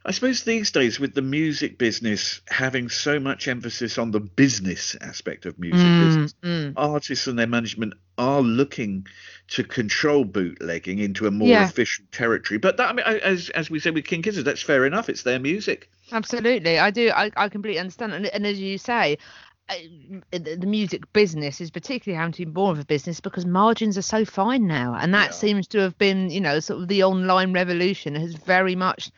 I 0.05 0.12
suppose 0.12 0.45
these 0.45 0.70
days, 0.70 0.99
with 0.99 1.14
the 1.14 1.20
music 1.20 1.76
business 1.76 2.41
having 2.49 2.89
so 2.89 3.20
much 3.20 3.49
emphasis 3.49 3.99
on 3.99 4.12
the 4.12 4.20
business 4.20 4.97
aspect 5.03 5.45
of 5.45 5.59
music 5.59 5.87
mm, 5.87 6.05
business, 6.05 6.35
mm. 6.43 6.72
artists 6.74 7.26
and 7.26 7.39
their 7.39 7.47
management 7.47 7.93
are 8.16 8.41
looking 8.41 9.07
to 9.49 9.62
control 9.62 10.24
bootlegging 10.24 11.01
into 11.01 11.26
a 11.26 11.31
more 11.31 11.49
Yeah. 11.49 11.68
official 11.68 12.07
territory. 12.12 12.57
But 12.57 12.78
that, 12.78 12.89
I 12.89 12.93
mean, 12.95 13.05
as 13.05 13.51
as 13.51 13.68
we 13.68 13.78
said 13.78 13.95
with 13.95 14.07
King 14.07 14.22
Gizzard, 14.22 14.47
that's 14.47 14.62
fair 14.62 14.87
enough. 14.87 15.11
It's 15.11 15.22
their 15.22 15.39
music. 15.39 15.91
Absolutely, 16.12 16.78
I 16.78 16.91
do. 16.91 17.11
I, 17.11 17.31
I 17.37 17.51
completely 17.51 17.78
understand, 17.78 18.14
and, 18.14 18.26
and 18.26 18.47
as 18.47 18.59
you 18.59 18.78
say. 18.78 19.18
Uh, 19.71 20.39
The 20.39 20.57
the 20.57 20.66
music 20.66 21.12
business 21.12 21.61
is 21.61 21.71
particularly 21.71 22.18
having 22.18 22.33
to 22.35 22.47
be 22.47 22.53
more 22.53 22.73
of 22.73 22.79
a 22.79 22.85
business 22.85 23.21
because 23.21 23.47
margins 23.47 23.97
are 23.99 24.03
so 24.03 24.25
fine 24.25 24.66
now, 24.66 24.95
and 24.95 25.14
that 25.14 25.33
Yeah. 25.33 25.35
seems 25.35 25.68
to 25.68 25.79
have 25.79 25.97
been, 25.99 26.31
you 26.31 26.41
know, 26.41 26.61
sort 26.61 26.83
of 26.83 26.89
the 26.89 27.05
online 27.05 27.53
revolution 27.53 28.14
has 28.16 28.35
very 28.35 28.77
much 28.77 29.11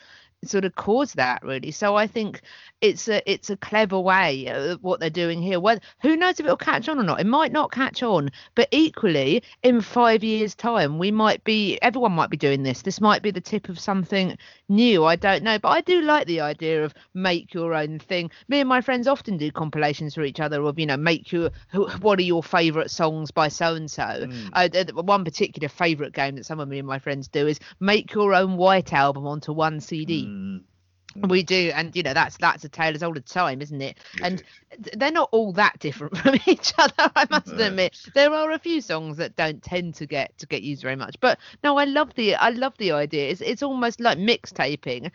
sort 0.44 0.64
of 0.64 0.74
cause 0.74 1.12
that 1.14 1.42
really. 1.42 1.70
So 1.70 1.96
I 1.96 2.06
think 2.06 2.42
it's 2.80 3.08
a 3.08 3.22
it's 3.30 3.50
a 3.50 3.56
clever 3.56 3.98
way 3.98 4.48
uh, 4.48 4.76
what 4.80 5.00
they're 5.00 5.10
doing 5.10 5.40
here. 5.40 5.60
Well, 5.60 5.78
who 6.00 6.16
knows 6.16 6.40
if 6.40 6.46
it'll 6.46 6.56
catch 6.56 6.88
on 6.88 6.98
or 6.98 7.04
not? 7.04 7.20
It 7.20 7.26
might 7.26 7.52
not 7.52 7.70
catch 7.70 8.02
on, 8.02 8.30
but 8.54 8.68
equally 8.70 9.42
in 9.62 9.80
five 9.80 10.24
years' 10.24 10.54
time, 10.54 10.98
we 10.98 11.10
might 11.10 11.44
be 11.44 11.78
everyone 11.80 12.12
might 12.12 12.30
be 12.30 12.36
doing 12.36 12.62
this. 12.62 12.82
This 12.82 13.00
might 13.00 13.22
be 13.22 13.30
the 13.30 13.40
tip 13.40 13.68
of 13.68 13.78
something 13.78 14.36
new. 14.68 15.04
I 15.04 15.16
don't 15.16 15.44
know, 15.44 15.58
but 15.58 15.68
I 15.68 15.80
do 15.80 16.02
like 16.02 16.26
the 16.26 16.40
idea 16.40 16.84
of 16.84 16.94
make 17.14 17.54
your 17.54 17.74
own 17.74 17.98
thing. 17.98 18.30
Me 18.48 18.60
and 18.60 18.68
my 18.68 18.80
friends 18.80 19.06
often 19.06 19.36
do 19.36 19.50
compilations 19.52 20.14
for 20.14 20.24
each 20.24 20.40
other 20.40 20.62
of 20.62 20.78
you 20.78 20.86
know 20.86 20.96
make 20.96 21.30
your 21.30 21.50
what 22.00 22.18
are 22.18 22.22
your 22.22 22.42
favourite 22.42 22.90
songs 22.90 23.30
by 23.30 23.48
so 23.48 23.74
and 23.74 23.90
so. 23.90 24.28
One 24.94 25.24
particular 25.24 25.68
favourite 25.68 26.12
game 26.12 26.36
that 26.36 26.46
some 26.46 26.60
of 26.60 26.68
me 26.68 26.78
and 26.78 26.88
my 26.88 26.98
friends 26.98 27.28
do 27.28 27.46
is 27.46 27.60
make 27.80 28.12
your 28.14 28.34
own 28.34 28.56
White 28.56 28.92
album 28.92 29.26
onto 29.26 29.52
one 29.52 29.80
CD. 29.80 30.26
Mm. 30.26 30.31
We 31.28 31.42
do, 31.42 31.70
and 31.74 31.94
you 31.94 32.02
know 32.02 32.14
that's 32.14 32.38
that's 32.38 32.64
a 32.64 32.68
tale 32.70 32.94
as 32.94 33.02
old 33.02 33.18
as 33.18 33.24
time, 33.24 33.60
isn't 33.60 33.82
it? 33.82 33.98
And 34.22 34.42
they're 34.94 35.12
not 35.12 35.28
all 35.32 35.52
that 35.52 35.78
different 35.78 36.16
from 36.18 36.36
each 36.46 36.72
other. 36.78 37.10
I 37.14 37.26
must 37.30 37.48
No. 37.48 37.58
admit, 37.58 37.94
there 38.14 38.32
are 38.32 38.50
a 38.50 38.58
few 38.58 38.80
songs 38.80 39.18
that 39.18 39.36
don't 39.36 39.62
tend 39.62 39.94
to 39.96 40.06
get 40.06 40.36
to 40.38 40.46
get 40.46 40.62
used 40.62 40.82
very 40.82 40.96
much. 40.96 41.16
But 41.20 41.38
no, 41.62 41.76
I 41.76 41.84
love 41.84 42.14
the 42.14 42.34
I 42.36 42.48
love 42.50 42.74
the 42.78 42.92
idea. 42.92 43.28
It's 43.28 43.42
it's 43.42 43.62
almost 43.62 44.00
like 44.00 44.16
mixtaping, 44.18 45.10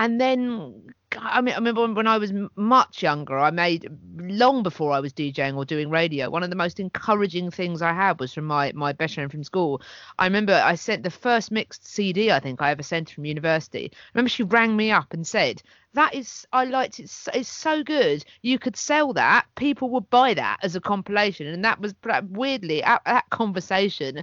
and 0.00 0.18
then 0.18 0.82
I 1.18 1.42
mean 1.42 1.52
I 1.52 1.58
remember 1.58 1.86
when, 1.92 2.06
I 2.06 2.16
was 2.16 2.32
much 2.56 3.02
younger, 3.02 3.38
I 3.38 3.50
made 3.50 3.86
long 4.16 4.62
before 4.62 4.92
I 4.92 5.00
was 5.00 5.12
DJing 5.12 5.56
or 5.56 5.66
doing 5.66 5.90
radio. 5.90 6.30
One 6.30 6.42
of 6.42 6.48
the 6.48 6.56
most 6.56 6.80
encouraging 6.80 7.50
things 7.50 7.82
I 7.82 7.92
had 7.92 8.18
was 8.18 8.32
from 8.32 8.46
my 8.46 8.72
my 8.74 8.92
best 8.94 9.14
friend 9.14 9.30
from 9.30 9.44
school. 9.44 9.82
I 10.18 10.24
remember 10.24 10.54
I 10.54 10.74
sent 10.76 11.02
the 11.02 11.10
first 11.10 11.50
mixed 11.50 11.86
CD 11.86 12.32
I 12.32 12.40
think 12.40 12.62
I 12.62 12.70
ever 12.70 12.82
sent 12.82 13.10
from 13.10 13.26
university. 13.26 13.90
I 13.92 13.96
remember 14.14 14.30
she 14.30 14.42
rang 14.42 14.74
me 14.74 14.90
up 14.90 15.12
and 15.12 15.26
said, 15.26 15.62
"That 15.92 16.14
is, 16.14 16.46
I 16.50 16.64
liked 16.64 16.98
it. 16.98 17.12
It's 17.34 17.48
so 17.48 17.82
good. 17.84 18.24
You 18.40 18.58
could 18.58 18.76
sell 18.76 19.12
that. 19.12 19.46
People 19.54 19.90
would 19.90 20.08
buy 20.08 20.32
that 20.32 20.60
as 20.62 20.76
a 20.76 20.80
compilation." 20.80 21.46
And 21.46 21.62
that 21.66 21.78
was 21.78 21.94
weirdly 22.30 22.82
at 22.82 23.02
that 23.04 23.28
conversation. 23.28 24.22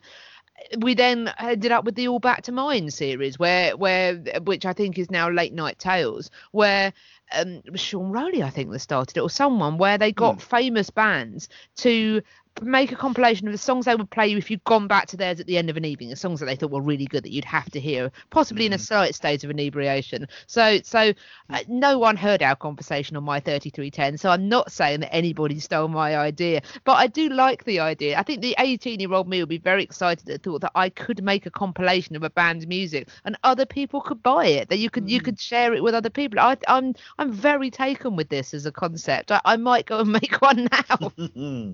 We 0.80 0.96
then 0.96 1.32
ended 1.40 1.72
up 1.72 1.86
with 1.86 1.96
the 1.96 2.08
All 2.08 2.20
Back 2.20 2.44
to 2.44 2.52
Mine 2.52 2.90
series, 2.92 3.38
where 3.40 3.76
where 3.78 4.16
which 4.44 4.66
I 4.66 4.74
think 4.74 4.98
is 4.98 5.12
now 5.12 5.30
Late 5.30 5.54
Night 5.54 5.80
Tales, 5.80 6.30
where 6.52 6.94
um, 7.32 7.62
Sean 7.76 8.12
Rowley 8.12 8.44
I 8.44 8.50
think 8.50 8.72
that 8.72 8.80
started 8.80 9.18
it 9.18 9.22
or 9.22 9.30
someone 9.30 9.78
where 9.78 9.98
they 9.98 10.12
got 10.12 10.42
famous 10.42 10.90
bands 10.90 11.50
to 11.78 12.22
make 12.62 12.92
a 12.92 12.96
compilation 12.96 13.48
of 13.48 13.52
the 13.52 13.58
songs 13.58 13.86
they 13.86 13.96
would 13.96 14.10
play 14.10 14.28
you 14.28 14.38
if 14.38 14.50
you'd 14.50 14.64
gone 14.64 14.88
back 14.88 15.08
to 15.08 15.18
theirs 15.18 15.40
at 15.40 15.48
the 15.48 15.58
end 15.58 15.70
of 15.70 15.78
an 15.78 15.86
evening, 15.86 16.10
the 16.10 16.16
songs 16.16 16.40
that 16.40 16.46
they 16.46 16.56
thought 16.56 16.72
were 16.72 16.82
really 16.82 17.06
good 17.06 17.24
that 17.24 17.32
you'd 17.32 17.46
have 17.46 17.70
to 17.72 17.80
hear, 17.80 18.12
possibly 18.30 18.66
in 18.66 18.74
a 18.74 18.78
mm. 18.78 18.82
slight 18.82 19.16
state 19.16 19.44
of 19.44 19.50
inebriation. 19.50 20.28
So, 20.48 20.80
so 20.84 21.14
uh, 21.50 21.60
no 21.68 21.98
one 21.98 22.16
heard 22.16 22.44
our 22.44 22.56
conversation 22.56 23.18
on 23.18 23.24
my 23.24 23.40
3310. 23.40 24.18
So 24.18 24.30
I'm 24.30 24.50
not 24.50 24.72
saying 24.72 25.02
that 25.02 25.14
anybody 25.14 25.60
stole 25.60 25.88
my 25.88 26.18
idea, 26.18 26.62
but 26.84 26.94
I 26.94 27.08
do 27.08 27.30
like 27.30 27.64
the 27.64 27.80
idea. 27.80 28.18
I 28.18 28.24
think 28.24 28.42
the 28.42 28.56
18 28.60 29.00
year 29.00 29.14
old 29.14 29.28
me 29.28 29.42
would 29.42 29.50
be 29.50 29.58
very 29.58 29.84
excited 29.84 30.28
at 30.30 30.44
the 30.44 30.50
thought 30.50 30.62
that 30.62 30.72
I 30.76 30.90
could 30.90 31.24
make 31.24 31.46
a 31.46 31.52
compilation 31.52 32.16
of 32.16 32.24
a 32.24 32.30
band's 32.30 32.68
music 32.68 33.10
and 33.26 33.38
other 33.44 33.66
people 33.66 34.02
could 34.02 34.22
buy 34.24 34.48
it. 34.48 34.70
That 34.70 34.78
you 34.78 34.90
could 34.90 35.10
you 35.10 35.22
mm. 35.22 35.26
could 35.26 35.40
share 35.40 35.74
it 35.74 35.84
with 35.84 35.94
other 35.94 36.10
people. 36.10 36.40
I, 36.40 36.58
I'm 36.68 36.96
I'm 37.18 37.32
very 37.32 37.70
taken 37.70 38.16
with 38.16 38.30
this 38.30 38.54
as 38.54 38.66
a 38.66 38.72
concept. 38.72 39.32
I, 39.32 39.42
I 39.46 39.58
might 39.58 39.86
go 39.86 40.00
and 40.00 40.12
make 40.22 40.42
one 40.42 40.68
now. 40.72 41.12
Hmm. 41.38 41.72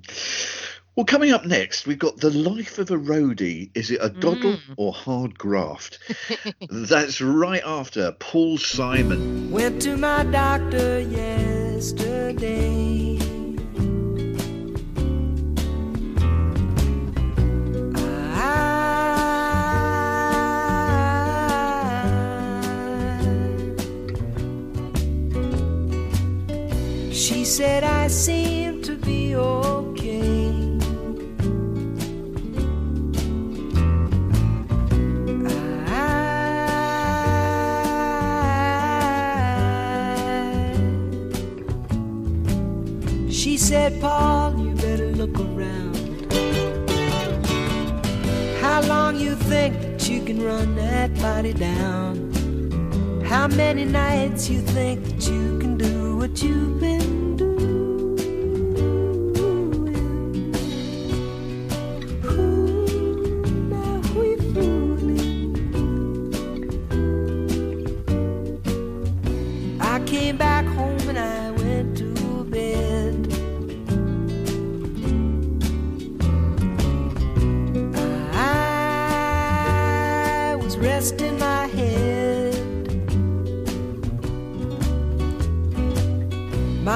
Well, 0.96 1.08
coming 1.08 1.32
up 1.32 1.44
next, 1.44 1.88
we've 1.88 1.98
got 1.98 2.18
The 2.18 2.30
Life 2.30 2.78
of 2.78 2.92
a 2.92 2.96
Roadie. 2.98 3.72
Is 3.74 3.90
it 3.90 4.00
a 4.00 4.12
mm. 4.12 4.20
doddle 4.20 4.60
or 4.78 4.94
hard 4.94 5.36
graft? 5.36 5.98
That's 6.70 7.20
right 7.20 7.64
after 7.66 8.12
Paul 8.20 8.60
Simon. 8.60 9.50
Went 9.50 9.82
to 9.82 9.98
my 9.98 10.24
doctor 10.26 11.00
yesterday. 11.00 12.38
I- 17.96 18.52
She 27.12 27.44
said 27.46 27.84
I 27.84 28.08
seem 28.10 28.84
to 28.84 28.96
be 28.96 29.36
okay. 29.36 29.63
Said, 43.64 44.02
Paul, 44.02 44.60
you 44.60 44.76
better 44.76 45.08
look 45.12 45.40
around. 45.40 45.96
How 48.60 48.82
long 48.82 49.16
you 49.16 49.36
think 49.36 49.80
that 49.80 50.10
you 50.10 50.22
can 50.22 50.44
run 50.44 50.76
that 50.76 51.16
body 51.22 51.54
down? 51.54 53.24
How 53.24 53.48
many 53.48 53.86
nights 53.86 54.50
you 54.50 54.60
think 54.60 55.06
that 55.06 55.26
you 55.30 55.60
can 55.60 55.78
do 55.78 56.18
what 56.18 56.44
you've 56.44 56.78
been 56.82 57.38
doing? 57.38 57.64
Ooh, 62.26 63.46
now 63.70 64.02
we 64.14 64.36
fooling. 64.52 65.56
I 69.80 70.00
came 70.06 70.36
back 70.36 70.66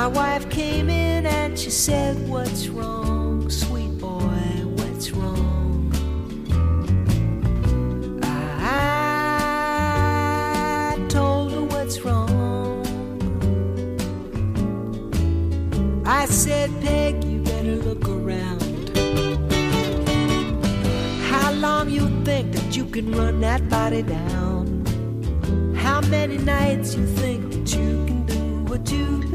My 0.08 0.14
wife 0.14 0.50
came 0.50 0.90
in 0.90 1.26
and 1.26 1.60
she 1.60 1.70
said, 1.70 2.30
What's 2.30 2.70
wrong, 2.70 3.50
sweet 3.50 4.00
boy? 4.00 4.40
What's 4.78 5.12
wrong? 5.12 5.92
I 8.24 9.36
told 11.10 11.52
her 11.52 11.64
what's 11.64 12.00
wrong. 12.06 12.86
I 16.06 16.26
said, 16.28 16.72
Peg, 16.80 17.22
you 17.26 17.42
better 17.42 17.76
look 17.76 18.08
around. 18.08 18.96
How 21.30 21.52
long 21.52 21.90
you 21.90 22.08
think 22.24 22.54
that 22.54 22.78
you 22.78 22.86
can 22.86 23.12
run 23.12 23.42
that 23.42 23.68
body 23.68 24.04
down? 24.04 24.86
How 25.76 26.00
many 26.00 26.38
nights 26.38 26.96
you 26.96 27.06
think 27.06 27.52
that 27.52 27.76
you 27.76 28.06
can 28.06 28.26
do 28.26 28.64
what 28.72 28.90
you've 28.90 29.30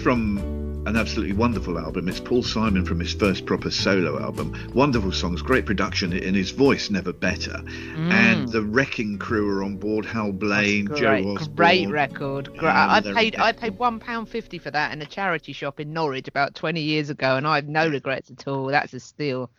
from 0.00 0.38
an 0.86 0.96
absolutely 0.96 1.34
wonderful 1.34 1.78
album. 1.78 2.08
It's 2.08 2.20
Paul 2.20 2.42
Simon 2.42 2.86
from 2.86 3.00
his 3.00 3.12
first 3.12 3.44
proper 3.44 3.70
solo 3.70 4.20
album. 4.20 4.56
Wonderful 4.74 5.12
songs, 5.12 5.42
great 5.42 5.66
production, 5.66 6.12
and 6.12 6.34
his 6.34 6.50
voice 6.50 6.88
never 6.88 7.12
better. 7.12 7.62
Mm. 7.62 8.10
And 8.10 8.48
the 8.48 8.62
Wrecking 8.62 9.18
Crew 9.18 9.50
are 9.50 9.62
on 9.62 9.76
board. 9.76 10.06
Hal 10.06 10.32
Blaine, 10.32 10.88
Joe 10.96 11.34
Osborn. 11.34 11.54
great 11.54 11.88
record. 11.90 12.56
Great. 12.56 12.72
I 12.72 13.00
paid 13.02 13.36
I 13.36 13.52
paid 13.52 13.78
one 13.78 14.00
pound 14.00 14.28
fifty 14.28 14.58
for 14.58 14.70
that 14.70 14.92
in 14.92 15.02
a 15.02 15.06
charity 15.06 15.52
shop 15.52 15.80
in 15.80 15.92
Norwich 15.92 16.28
about 16.28 16.54
twenty 16.54 16.80
years 16.80 17.10
ago, 17.10 17.36
and 17.36 17.46
I 17.46 17.56
have 17.56 17.68
no 17.68 17.86
regrets 17.86 18.30
at 18.30 18.48
all. 18.48 18.66
That's 18.66 18.94
a 18.94 19.00
steal. 19.00 19.50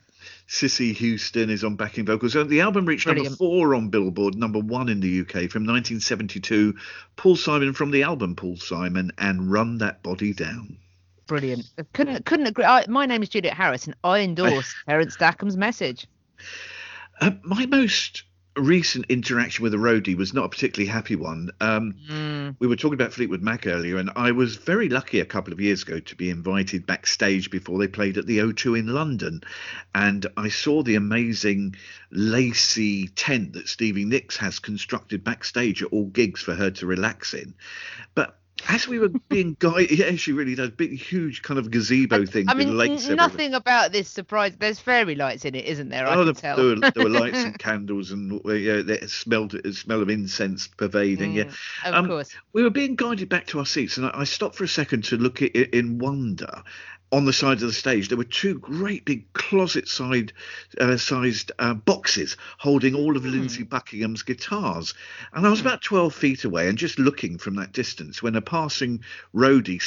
Cissy 0.48 0.94
Houston 0.94 1.50
is 1.50 1.64
on 1.64 1.76
backing 1.76 2.06
vocals. 2.06 2.34
So 2.34 2.44
the 2.44 2.62
album 2.62 2.86
reached 2.86 3.08
number 3.08 3.30
four 3.30 3.76
on 3.76 3.90
Billboard, 3.90 4.36
number 4.36 4.60
one 4.60 4.90
in 4.90 5.00
the 5.00 5.22
UK 5.22 5.50
from 5.50 5.66
1972. 5.66 6.76
Paul 7.16 7.36
Simon 7.36 7.74
from 7.74 7.92
the 7.92 8.04
album 8.04 8.36
Paul 8.36 8.58
Simon 8.58 9.12
and 9.18 9.52
Run 9.52 9.78
That 9.80 10.04
Body 10.04 10.34
Down. 10.34 10.78
Brilliant. 11.28 11.66
I 11.78 11.84
Couldn't 11.94 12.26
couldn't 12.26 12.48
agree. 12.48 12.66
I, 12.66 12.86
my 12.88 13.06
name 13.06 13.24
is 13.24 13.30
Juliet 13.30 13.56
Harris, 13.56 13.86
and 13.86 13.96
I 14.04 14.20
endorse 14.20 14.76
Terence 14.86 15.16
Stackham's 15.16 15.56
message. 15.56 16.08
Uh, 17.22 17.32
my 17.44 17.66
most 17.68 18.24
recent 18.58 19.06
interaction 19.08 19.64
with 19.64 19.74
a 19.74 19.78
roadie 19.78 20.16
was 20.16 20.34
not 20.34 20.46
a 20.46 20.50
particularly 20.50 20.90
happy 20.90 21.16
one. 21.16 21.52
Um, 21.62 21.96
Mm. 22.10 22.56
We 22.60 22.68
were 22.68 22.76
talking 22.76 22.96
about 22.96 23.14
Fleetwood 23.14 23.42
Mac 23.42 23.66
earlier, 23.66 23.98
and 23.98 24.12
I 24.16 24.32
was 24.32 24.58
very 24.58 24.90
lucky 24.90 25.20
a 25.20 25.26
couple 25.26 25.54
of 25.54 25.62
years 25.62 25.84
ago 25.84 26.00
to 26.00 26.16
be 26.16 26.30
invited 26.30 26.86
backstage 26.86 27.50
before 27.50 27.80
they 27.80 27.88
played 27.88 28.18
at 28.18 28.26
the 28.26 28.40
O2 28.40 28.78
in 28.78 28.88
London, 28.88 29.42
and 29.96 30.26
I 30.36 30.50
saw 30.50 30.84
the 30.84 30.96
amazing 30.96 31.76
lacy 32.12 33.08
tent 33.10 33.54
that 33.54 33.70
Stevie 33.70 34.06
Nicks 34.06 34.38
has 34.38 34.60
constructed 34.60 35.24
backstage 35.24 35.82
at 35.82 35.90
all 35.92 36.06
gigs 36.08 36.42
for 36.42 36.54
her 36.54 36.72
to 36.72 36.86
relax 36.86 37.34
in, 37.34 37.54
but. 38.16 38.38
As 38.68 38.88
we 38.88 39.00
were 39.00 39.10
being 39.30 39.56
guided, 39.60 39.92
yeah, 39.98 40.16
she 40.16 40.32
really 40.32 40.56
does. 40.56 40.72
Big, 40.72 40.92
huge 41.00 41.42
kind 41.42 41.60
of 41.60 41.72
gazebo 41.72 42.26
thing 42.26 42.48
I 42.48 42.54
mean, 42.54 42.78
lakes 42.78 43.06
n- 43.06 43.12
everywhere. 43.14 43.16
nothing 43.16 43.54
about 43.54 43.92
this 43.92 44.08
surprise. 44.08 44.56
There's 44.58 44.80
fairy 44.80 45.16
lights 45.16 45.46
in 45.46 45.56
it, 45.56 45.66
isn't 45.66 45.90
there? 45.90 46.08
Oh, 46.08 46.24
the, 46.24 46.34
tell. 46.34 46.56
there, 46.58 46.66
were, 46.76 46.92
there 46.92 47.04
were 47.04 47.10
lights 47.10 47.40
and 47.44 47.58
candles, 47.60 48.12
and 48.12 48.34
yeah, 48.46 48.82
the 48.82 49.00
smell, 49.08 49.48
the 49.48 49.74
smell 49.74 50.02
of 50.02 50.10
incense 50.10 50.68
pervading. 50.68 51.34
Yeah, 51.34 51.44
Mm, 51.46 51.86
of 51.86 51.94
Um, 51.96 52.08
course. 52.08 52.36
we 52.54 52.64
were 52.64 52.70
being 52.70 52.96
guided 52.96 53.30
back 53.30 53.48
to 53.48 53.60
our 53.60 53.66
seats, 53.66 53.98
and 53.98 54.06
I, 54.06 54.12
I 54.14 54.24
stopped 54.26 54.56
for 54.56 54.64
a 54.64 54.68
second 54.68 55.04
to 55.06 55.18
look 55.18 55.42
at 55.42 55.56
it 55.56 55.74
in 55.74 55.98
wonder. 56.00 56.64
On 57.12 57.26
the 57.26 57.34
side 57.34 57.56
of 57.56 57.68
the 57.68 57.74
stage, 57.74 58.08
there 58.08 58.18
were 58.18 58.24
two 58.24 58.58
great 58.60 59.04
big 59.04 59.32
closet-side 59.34 60.32
uh, 60.80 60.96
sized 60.96 61.52
uh, 61.60 61.74
boxes 61.74 62.38
holding 62.58 62.96
all 62.96 63.18
of 63.18 63.26
Lindsey 63.26 63.64
Buckingham's 63.64 64.24
guitars, 64.24 64.94
and 65.34 65.46
I 65.46 65.50
was 65.50 65.60
about 65.60 65.82
twelve 65.82 66.16
feet 66.16 66.46
away 66.46 66.70
and 66.70 66.78
just 66.78 67.00
looking 67.00 67.38
from 67.38 67.56
that 67.56 67.74
distance 67.74 68.24
when 68.24 68.36
a 68.36 68.42
passing 68.42 69.04
roadie 69.36 69.82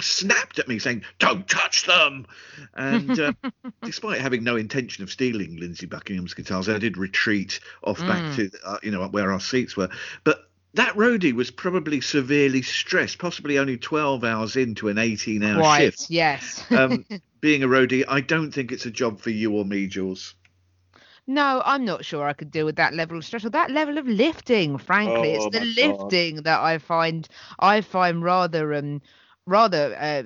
snapped 0.00 0.58
at 0.60 0.68
me 0.68 0.78
saying, 0.78 1.02
"Don't 1.18 1.48
touch 1.48 1.86
them!" 1.86 2.26
And 2.74 3.18
uh, 3.18 3.32
despite 3.82 4.20
having 4.20 4.44
no 4.44 4.54
intention 4.54 5.02
of 5.02 5.10
stealing 5.10 5.56
Lindsey 5.56 5.86
Buckingham's 5.86 6.34
guitars, 6.34 6.68
I 6.68 6.78
did 6.78 6.96
retreat 6.96 7.58
off 7.82 7.98
back 7.98 8.36
to 8.36 8.50
uh, 8.64 8.78
you 8.82 8.92
know 8.92 9.08
where 9.08 9.32
our 9.32 9.40
seats 9.40 9.76
were. 9.76 9.88
But 10.22 10.48
that 10.74 10.94
roadie 10.96 11.32
was 11.32 11.50
probably 11.50 12.00
severely 12.00 12.62
stressed, 12.62 13.18
possibly 13.18 13.58
only 13.58 13.78
12 13.78 14.24
hours 14.24 14.56
into 14.56 14.88
an 14.88 14.98
18-hour 14.98 15.62
Right. 15.62 15.64
shift. 15.64 16.10
Yes. 16.10 16.64
Um, 16.72 17.06
being 17.40 17.62
a 17.62 17.68
roadie, 17.68 18.04
I 18.08 18.20
don't 18.20 18.52
think 18.52 18.72
it's 18.72 18.86
a 18.86 18.90
job 18.90 19.20
for 19.20 19.30
you 19.30 19.52
or 19.52 19.64
me, 19.64 19.86
Jules. 19.86 20.34
No, 21.26 21.62
I'm 21.64 21.84
not 21.84 22.04
sure 22.04 22.26
I 22.26 22.32
could 22.32 22.50
deal 22.50 22.64
with 22.66 22.76
that 22.76 22.94
level 22.94 23.16
of 23.18 23.24
stress 23.24 23.44
or 23.44 23.50
that 23.50 23.70
level 23.70 23.98
of 23.98 24.06
lifting. 24.06 24.78
Frankly, 24.78 25.30
Oh, 25.30 25.34
it's 25.34 25.48
the 25.48 25.60
my 25.60 25.66
God. 25.78 26.16
lifting 26.16 26.42
that 26.42 26.60
I 26.60 26.78
find 26.78 27.28
I 27.58 27.80
find 27.82 28.22
rather 28.22 28.72
um 28.74 29.02
rather 29.46 29.94
uh, 29.98 30.22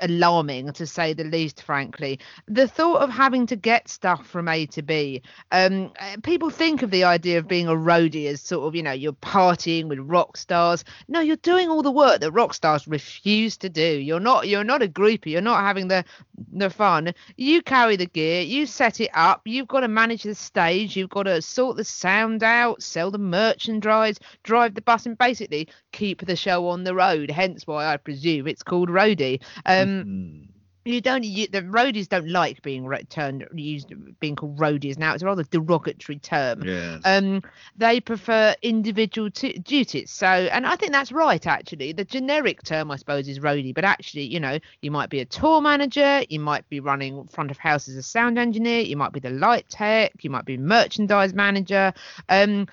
alarming 0.00 0.72
to 0.72 0.86
say 0.86 1.12
the 1.12 1.24
least. 1.24 1.62
Frankly, 1.62 2.18
the 2.46 2.68
thought 2.68 3.02
of 3.02 3.10
having 3.10 3.46
to 3.46 3.56
get 3.56 3.88
stuff 3.88 4.26
from 4.26 4.48
A 4.48 4.66
to 4.66 4.82
B. 4.82 5.22
Um, 5.52 5.92
uh, 5.98 6.16
people 6.22 6.50
think 6.50 6.82
of 6.82 6.90
the 6.90 7.04
idea 7.04 7.38
of 7.38 7.48
being 7.48 7.68
a 7.68 7.74
roadie 7.74 8.26
as 8.26 8.42
sort 8.42 8.66
of 8.66 8.74
you 8.74 8.82
know 8.82 8.92
you're 8.92 9.12
partying 9.12 9.88
with 9.88 9.98
rock 10.00 10.36
stars. 10.36 10.84
No, 11.08 11.20
you're 11.20 11.36
doing 11.36 11.68
all 11.68 11.82
the 11.82 11.90
work 11.90 12.20
that 12.20 12.32
rock 12.32 12.54
stars 12.54 12.86
refuse 12.86 13.56
to 13.58 13.68
do. 13.68 13.82
You're 13.82 14.20
not 14.20 14.48
you're 14.48 14.64
not 14.64 14.82
a 14.82 14.88
groupie. 14.88 15.26
You're 15.26 15.40
not 15.40 15.62
having 15.62 15.88
the 15.88 16.04
the 16.52 16.70
fun. 16.70 17.12
You 17.36 17.62
carry 17.62 17.96
the 17.96 18.06
gear, 18.06 18.42
you 18.42 18.66
set 18.66 19.00
it 19.00 19.10
up, 19.14 19.42
you've 19.44 19.68
got 19.68 19.80
to 19.80 19.88
manage 19.88 20.22
the 20.22 20.34
stage, 20.34 20.96
you've 20.96 21.10
got 21.10 21.24
to 21.24 21.42
sort 21.42 21.76
the 21.76 21.84
sound 21.84 22.42
out, 22.42 22.82
sell 22.82 23.10
the 23.10 23.18
merchandise, 23.18 24.18
drive 24.42 24.74
the 24.74 24.82
bus, 24.82 25.06
and 25.06 25.16
basically 25.18 25.68
keep 25.92 26.24
the 26.24 26.36
show 26.36 26.68
on 26.68 26.84
the 26.84 26.94
road. 26.94 27.30
Hence 27.30 27.66
why 27.66 27.86
I 27.86 27.96
presume 27.96 28.46
it's 28.50 28.62
called 28.62 28.88
roadie. 28.88 29.40
Um, 29.66 30.04
Mm. 30.04 30.46
you 30.86 31.00
don't 31.02 31.24
you, 31.24 31.46
the 31.46 31.60
roadies 31.62 32.08
don't 32.08 32.28
like 32.28 32.62
being 32.62 32.86
ro- 32.86 32.98
turned 33.10 33.46
used 33.54 33.92
being 34.18 34.34
called 34.34 34.58
roadies 34.58 34.98
now. 34.98 35.12
It's 35.12 35.22
a 35.22 35.26
rather 35.26 35.44
derogatory 35.44 36.18
term 36.18 36.62
Yes. 36.64 37.02
um 37.04 37.42
they 37.76 38.00
prefer 38.00 38.54
individual 38.62 39.30
t- 39.30 39.58
duties 39.58 40.10
so 40.10 40.26
and 40.26 40.66
i 40.66 40.76
think 40.76 40.92
that's 40.92 41.12
right 41.12 41.46
actually 41.46 41.92
the 41.92 42.04
generic 42.04 42.62
term 42.62 42.90
i 42.90 42.96
suppose 42.96 43.28
is 43.28 43.38
roadie 43.40 43.74
but 43.74 43.84
actually 43.84 44.22
you 44.24 44.40
know 44.40 44.58
you 44.82 44.90
might 44.90 45.10
be 45.10 45.20
a 45.20 45.24
tour 45.24 45.60
manager 45.60 46.22
you 46.28 46.40
might 46.40 46.68
be 46.70 46.80
running 46.80 47.26
front 47.28 47.50
of 47.50 47.58
house 47.58 47.86
as 47.88 47.94
a 47.96 48.02
sound 48.02 48.38
engineer 48.38 48.80
you 48.80 48.96
might 48.96 49.12
be 49.12 49.20
the 49.20 49.30
light 49.30 49.68
tech 49.68 50.12
you 50.22 50.30
might 50.30 50.44
be 50.46 50.56
merchandise 50.56 51.34
manager 51.34 51.92
um 52.30 52.66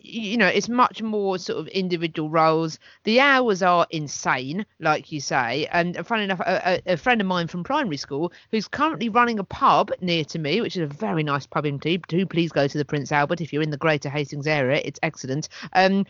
you 0.00 0.36
know 0.36 0.46
it's 0.46 0.68
much 0.68 1.02
more 1.02 1.38
sort 1.38 1.58
of 1.58 1.68
individual 1.68 2.30
roles. 2.30 2.78
The 3.04 3.20
hours 3.20 3.62
are 3.62 3.86
insane 3.90 4.66
like 4.80 5.12
you 5.12 5.20
say. 5.20 5.66
And 5.72 6.06
funny 6.06 6.24
enough 6.24 6.40
a, 6.40 6.80
a, 6.86 6.92
a 6.94 6.96
friend 6.96 7.20
of 7.20 7.26
mine 7.26 7.46
from 7.48 7.64
primary 7.64 7.96
school 7.96 8.32
who's 8.50 8.68
currently 8.68 9.08
running 9.08 9.38
a 9.38 9.44
pub 9.44 9.90
near 10.00 10.24
to 10.26 10.38
me 10.38 10.60
which 10.60 10.76
is 10.76 10.82
a 10.82 10.94
very 10.94 11.22
nice 11.22 11.46
pub 11.46 11.66
indeed. 11.66 12.04
Do 12.08 12.24
please 12.26 12.52
go 12.52 12.66
to 12.66 12.78
the 12.78 12.84
prince 12.84 13.12
albert 13.12 13.40
if 13.40 13.52
you're 13.52 13.62
in 13.62 13.70
the 13.70 13.76
greater 13.76 14.08
hastings 14.08 14.46
area. 14.46 14.80
It's 14.84 15.00
excellent. 15.02 15.48
Um 15.72 16.06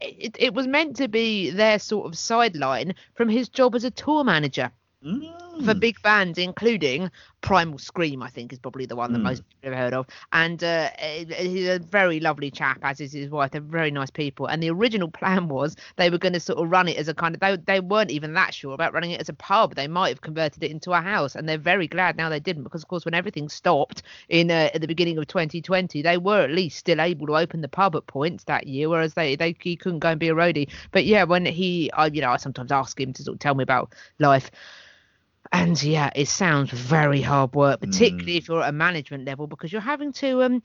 it, 0.00 0.34
it 0.38 0.54
was 0.54 0.66
meant 0.66 0.96
to 0.96 1.08
be 1.08 1.50
their 1.50 1.78
sort 1.78 2.06
of 2.06 2.18
sideline 2.18 2.94
from 3.14 3.28
his 3.28 3.48
job 3.48 3.74
as 3.74 3.84
a 3.84 3.90
tour 3.90 4.24
manager 4.24 4.70
for 5.02 5.74
Mm. 5.74 5.80
big 5.80 6.00
bands, 6.02 6.38
including 6.38 7.10
Primal 7.42 7.78
Scream, 7.78 8.22
I 8.22 8.28
think 8.28 8.52
is 8.52 8.58
probably 8.58 8.86
the 8.86 8.96
one 8.96 9.12
that 9.12 9.20
Mm. 9.20 9.22
most 9.22 9.42
people 9.48 9.70
have 9.74 9.78
heard 9.82 9.94
of. 9.94 10.06
And 10.32 10.62
uh, 10.62 10.90
he's 10.98 11.68
a 11.68 11.78
very 11.78 12.20
lovely 12.20 12.50
chap, 12.50 12.78
as 12.82 13.00
is 13.00 13.12
his 13.12 13.30
wife. 13.30 13.50
They're 13.50 13.60
very 13.60 13.90
nice 13.90 14.10
people. 14.10 14.46
And 14.46 14.62
the 14.62 14.70
original 14.70 15.10
plan 15.20 15.48
was 15.48 15.74
they 15.96 16.10
were 16.10 16.18
going 16.18 16.34
to 16.34 16.40
sort 16.40 16.58
of 16.58 16.70
run 16.70 16.88
it 16.88 16.96
as 16.98 17.08
a 17.08 17.14
kind 17.14 17.34
of 17.34 17.40
they 17.40 17.56
they 17.56 17.80
weren't 17.80 18.10
even 18.10 18.34
that 18.34 18.52
sure 18.54 18.74
about 18.74 18.92
running 18.92 19.12
it 19.12 19.20
as 19.20 19.28
a 19.28 19.34
pub. 19.34 19.74
They 19.74 19.88
might 19.88 20.10
have 20.10 20.20
converted 20.20 20.62
it 20.62 20.70
into 20.70 20.92
a 20.92 21.00
house, 21.00 21.34
and 21.34 21.48
they're 21.48 21.58
very 21.58 21.88
glad 21.88 22.16
now 22.16 22.28
they 22.28 22.40
didn't 22.40 22.64
because, 22.64 22.82
of 22.82 22.88
course, 22.88 23.04
when 23.04 23.14
everything 23.14 23.48
stopped 23.48 24.02
in 24.28 24.50
uh, 24.50 24.68
at 24.74 24.80
the 24.80 24.86
beginning 24.86 25.18
of 25.18 25.26
2020, 25.26 26.02
they 26.02 26.18
were 26.18 26.42
at 26.42 26.50
least 26.50 26.78
still 26.78 27.00
able 27.00 27.26
to 27.26 27.36
open 27.36 27.60
the 27.62 27.68
pub 27.68 27.96
at 27.96 28.06
points 28.06 28.44
that 28.44 28.66
year, 28.66 28.88
whereas 28.88 29.14
they 29.14 29.36
they 29.36 29.56
he 29.60 29.76
couldn't 29.76 30.00
go 30.00 30.10
and 30.10 30.20
be 30.20 30.28
a 30.28 30.34
roadie. 30.34 30.68
But 30.92 31.04
yeah, 31.06 31.24
when 31.24 31.46
he, 31.46 31.90
I 31.92 32.06
you 32.06 32.20
know, 32.20 32.30
I 32.30 32.36
sometimes 32.36 32.70
ask 32.72 33.00
him 33.00 33.12
to 33.14 33.22
sort 33.22 33.34
of 33.36 33.40
tell 33.40 33.54
me 33.54 33.62
about 33.62 33.94
life. 34.18 34.50
And 35.52 35.82
yeah, 35.82 36.10
it 36.14 36.28
sounds 36.28 36.70
very 36.70 37.20
hard 37.20 37.54
work, 37.54 37.80
particularly 37.80 38.36
if 38.36 38.48
you're 38.48 38.62
at 38.62 38.68
a 38.68 38.72
management 38.72 39.24
level, 39.24 39.46
because 39.48 39.72
you're 39.72 39.80
having 39.80 40.12
to 40.14 40.42
um 40.44 40.62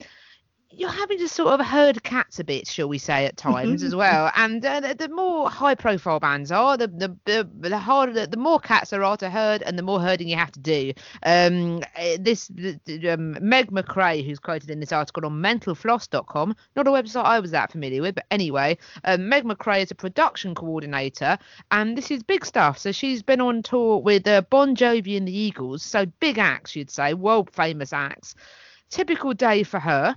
you're 0.70 0.90
having 0.90 1.18
to 1.18 1.28
sort 1.28 1.58
of 1.58 1.64
herd 1.64 2.02
cats 2.02 2.38
a 2.38 2.44
bit, 2.44 2.66
shall 2.66 2.88
we 2.88 2.98
say, 2.98 3.24
at 3.24 3.36
times 3.36 3.82
as 3.82 3.94
well. 3.94 4.30
And 4.36 4.64
uh, 4.64 4.80
the, 4.80 4.94
the 4.94 5.08
more 5.08 5.48
high-profile 5.48 6.20
bands 6.20 6.52
are, 6.52 6.76
the 6.76 6.88
the 6.88 7.16
the, 7.24 7.48
the 7.68 7.78
harder, 7.78 8.12
the, 8.12 8.26
the 8.26 8.36
more 8.36 8.58
cats 8.58 8.90
there 8.90 9.04
are 9.04 9.16
to 9.18 9.30
herd, 9.30 9.62
and 9.62 9.78
the 9.78 9.82
more 9.82 10.00
herding 10.00 10.28
you 10.28 10.36
have 10.36 10.52
to 10.52 10.60
do. 10.60 10.92
Um, 11.22 11.82
uh, 11.96 12.16
this 12.20 12.48
the, 12.48 12.78
the, 12.84 13.10
um, 13.10 13.36
Meg 13.40 13.70
McRae, 13.70 14.24
who's 14.24 14.38
quoted 14.38 14.70
in 14.70 14.80
this 14.80 14.92
article 14.92 15.24
on 15.24 15.40
MentalFloss.com, 15.40 16.54
not 16.74 16.86
a 16.86 16.90
website 16.90 17.24
I 17.24 17.40
was 17.40 17.52
that 17.52 17.72
familiar 17.72 18.02
with, 18.02 18.14
but 18.16 18.26
anyway, 18.30 18.76
um, 19.04 19.28
Meg 19.28 19.44
McRae 19.44 19.82
is 19.82 19.90
a 19.90 19.94
production 19.94 20.54
coordinator, 20.54 21.38
and 21.70 21.96
this 21.96 22.10
is 22.10 22.22
big 22.22 22.44
stuff. 22.44 22.78
So 22.78 22.92
she's 22.92 23.22
been 23.22 23.40
on 23.40 23.62
tour 23.62 23.98
with 23.98 24.26
uh, 24.26 24.42
Bon 24.42 24.74
Jovi 24.76 25.16
and 25.16 25.26
the 25.26 25.36
Eagles, 25.36 25.82
so 25.82 26.06
big 26.20 26.38
acts, 26.38 26.76
you'd 26.76 26.90
say, 26.90 27.14
world 27.14 27.50
famous 27.50 27.92
acts. 27.92 28.34
Typical 28.88 29.34
day 29.34 29.62
for 29.62 29.80
her 29.80 30.16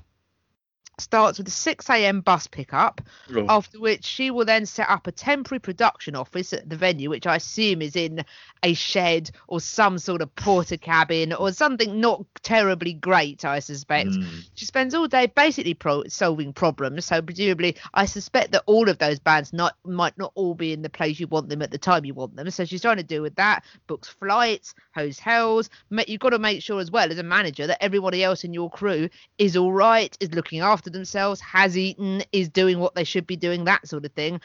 starts 1.01 1.37
with 1.37 1.47
a 1.47 1.51
6 1.51 1.89
a.m. 1.89 2.21
bus 2.21 2.47
pickup, 2.47 3.01
Oh. 3.35 3.45
after 3.49 3.79
which 3.79 4.03
she 4.05 4.31
will 4.31 4.45
then 4.45 4.65
set 4.65 4.89
up 4.89 5.07
a 5.07 5.11
temporary 5.11 5.59
production 5.59 6.15
office 6.15 6.53
at 6.53 6.69
the 6.69 6.75
venue, 6.75 7.09
which 7.09 7.27
I 7.27 7.35
assume 7.37 7.81
is 7.81 7.95
in 7.95 8.23
a 8.63 8.73
shed 8.73 9.31
or 9.47 9.59
some 9.61 9.97
sort 9.97 10.21
of 10.21 10.35
porter 10.35 10.77
cabin 10.77 11.33
or 11.33 11.51
something 11.51 11.99
not 11.99 12.25
terribly 12.43 12.93
great, 12.93 13.45
I 13.45 13.59
suspect. 13.59 14.09
Mm. 14.09 14.49
She 14.55 14.65
spends 14.65 14.93
all 14.93 15.07
day 15.07 15.27
basically 15.27 15.73
pro- 15.73 16.07
solving 16.07 16.53
problems. 16.53 17.05
So 17.05 17.21
presumably, 17.21 17.75
I 17.93 18.05
suspect 18.05 18.51
that 18.51 18.63
all 18.65 18.89
of 18.89 18.97
those 18.97 19.19
bands 19.19 19.53
not 19.53 19.75
might 19.85 20.17
not 20.17 20.31
all 20.35 20.55
be 20.55 20.73
in 20.73 20.81
the 20.81 20.89
place 20.89 21.19
you 21.19 21.27
want 21.27 21.49
them 21.49 21.61
at 21.61 21.71
the 21.71 21.77
time 21.77 22.05
you 22.05 22.13
want 22.13 22.35
them. 22.35 22.49
So 22.51 22.65
she's 22.65 22.81
trying 22.81 22.97
to 22.97 23.03
deal 23.03 23.21
with 23.21 23.35
that. 23.35 23.63
Books 23.87 24.07
flights, 24.09 24.73
hotels. 24.95 25.69
You've 26.07 26.19
got 26.19 26.31
to 26.31 26.39
make 26.39 26.61
sure 26.61 26.79
as 26.79 26.91
well 26.91 27.11
as 27.11 27.17
a 27.17 27.23
manager 27.23 27.67
that 27.67 27.83
everybody 27.83 28.23
else 28.23 28.43
in 28.43 28.53
your 28.53 28.69
crew 28.69 29.09
is 29.37 29.55
all 29.55 29.71
right, 29.73 30.15
is 30.19 30.33
looking 30.33 30.59
after 30.61 30.88
themselves, 30.89 31.39
has 31.41 31.77
eaten, 31.77 32.23
is 32.31 32.49
doing 32.49 32.79
what 32.79 32.95
they 32.95 33.03
should 33.03 33.27
be 33.27 33.35
doing, 33.37 33.65
that 33.65 33.87
sort 33.87 34.05
of 34.05 34.13
thing. 34.13 34.41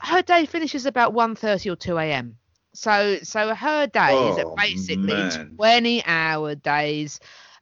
Her 0.00 0.22
day 0.22 0.46
finishes 0.46 0.86
about 0.86 1.12
1.30 1.14 1.70
or 1.70 1.76
2 1.76 2.12
a.m. 2.12 2.38
So 2.74 3.18
so 3.22 3.54
her 3.54 3.86
days 3.86 4.38
Oh, 4.38 4.38
are 4.38 4.46
basically 4.56 5.28
man. 5.28 5.58
20 5.58 6.04
hour 6.04 6.54
days 6.54 7.20